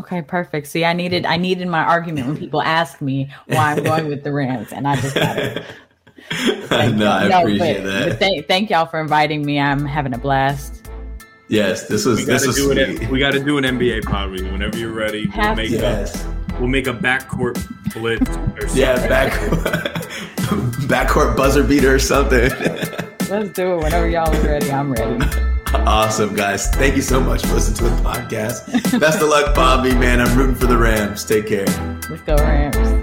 Okay, 0.00 0.22
perfect. 0.22 0.66
See, 0.68 0.84
I 0.84 0.92
needed 0.94 1.26
I 1.26 1.36
needed 1.36 1.68
my 1.68 1.82
argument 1.82 2.26
when 2.26 2.36
people 2.36 2.62
ask 2.62 3.00
me 3.00 3.30
why 3.46 3.72
I'm 3.72 3.82
going 3.82 4.08
with 4.08 4.24
the 4.24 4.32
Rams, 4.32 4.72
and 4.72 4.88
I 4.88 4.96
just 4.96 5.14
got 5.14 5.38
it. 5.38 5.64
no, 6.96 7.10
I 7.10 7.28
no, 7.28 7.40
appreciate 7.40 7.82
but, 7.82 7.84
that. 7.84 8.08
But 8.08 8.18
thank, 8.18 8.46
thank 8.48 8.70
y'all 8.70 8.86
for 8.86 9.00
inviting 9.00 9.44
me. 9.44 9.60
I'm 9.60 9.84
having 9.84 10.14
a 10.14 10.18
blast. 10.18 10.88
Yes, 11.48 11.86
this 11.86 12.06
was 12.06 12.20
we 12.20 12.24
this 12.24 12.46
was 12.46 12.56
do 12.56 12.70
An, 12.70 13.10
we 13.10 13.18
got 13.18 13.32
to 13.32 13.44
do 13.44 13.58
an 13.58 13.64
NBA 13.64 14.04
pod 14.04 14.30
with 14.30 14.40
you 14.40 14.50
whenever 14.50 14.78
you're 14.78 14.92
ready. 14.92 15.30
We'll 15.36 15.54
make, 15.54 15.70
yes. 15.70 16.24
a, 16.24 16.36
we'll 16.58 16.68
make 16.68 16.86
a 16.86 16.94
backcourt 16.94 17.62
blitz. 17.92 18.74
yeah, 18.74 19.06
back 19.06 19.32
backcourt 20.88 21.36
buzzer 21.36 21.62
beater 21.62 21.94
or 21.94 21.98
something. 21.98 22.48
Let's 23.28 23.50
do 23.50 23.74
it 23.74 23.84
whenever 23.84 24.08
y'all 24.08 24.34
are 24.34 24.42
ready. 24.42 24.72
I'm 24.72 24.92
ready. 24.92 25.51
Awesome, 25.74 26.34
guys. 26.34 26.68
Thank 26.70 26.96
you 26.96 27.02
so 27.02 27.20
much 27.20 27.42
for 27.42 27.54
listening 27.54 27.90
to 27.90 27.96
the 27.96 28.02
podcast. 28.02 29.00
Best 29.00 29.22
of 29.22 29.28
luck, 29.28 29.54
Bobby, 29.54 29.94
man. 29.94 30.20
I'm 30.20 30.36
rooting 30.36 30.54
for 30.54 30.66
the 30.66 30.76
Rams. 30.76 31.24
Take 31.24 31.46
care. 31.46 31.66
Let's 32.08 32.22
go, 32.22 32.36
Rams. 32.36 33.01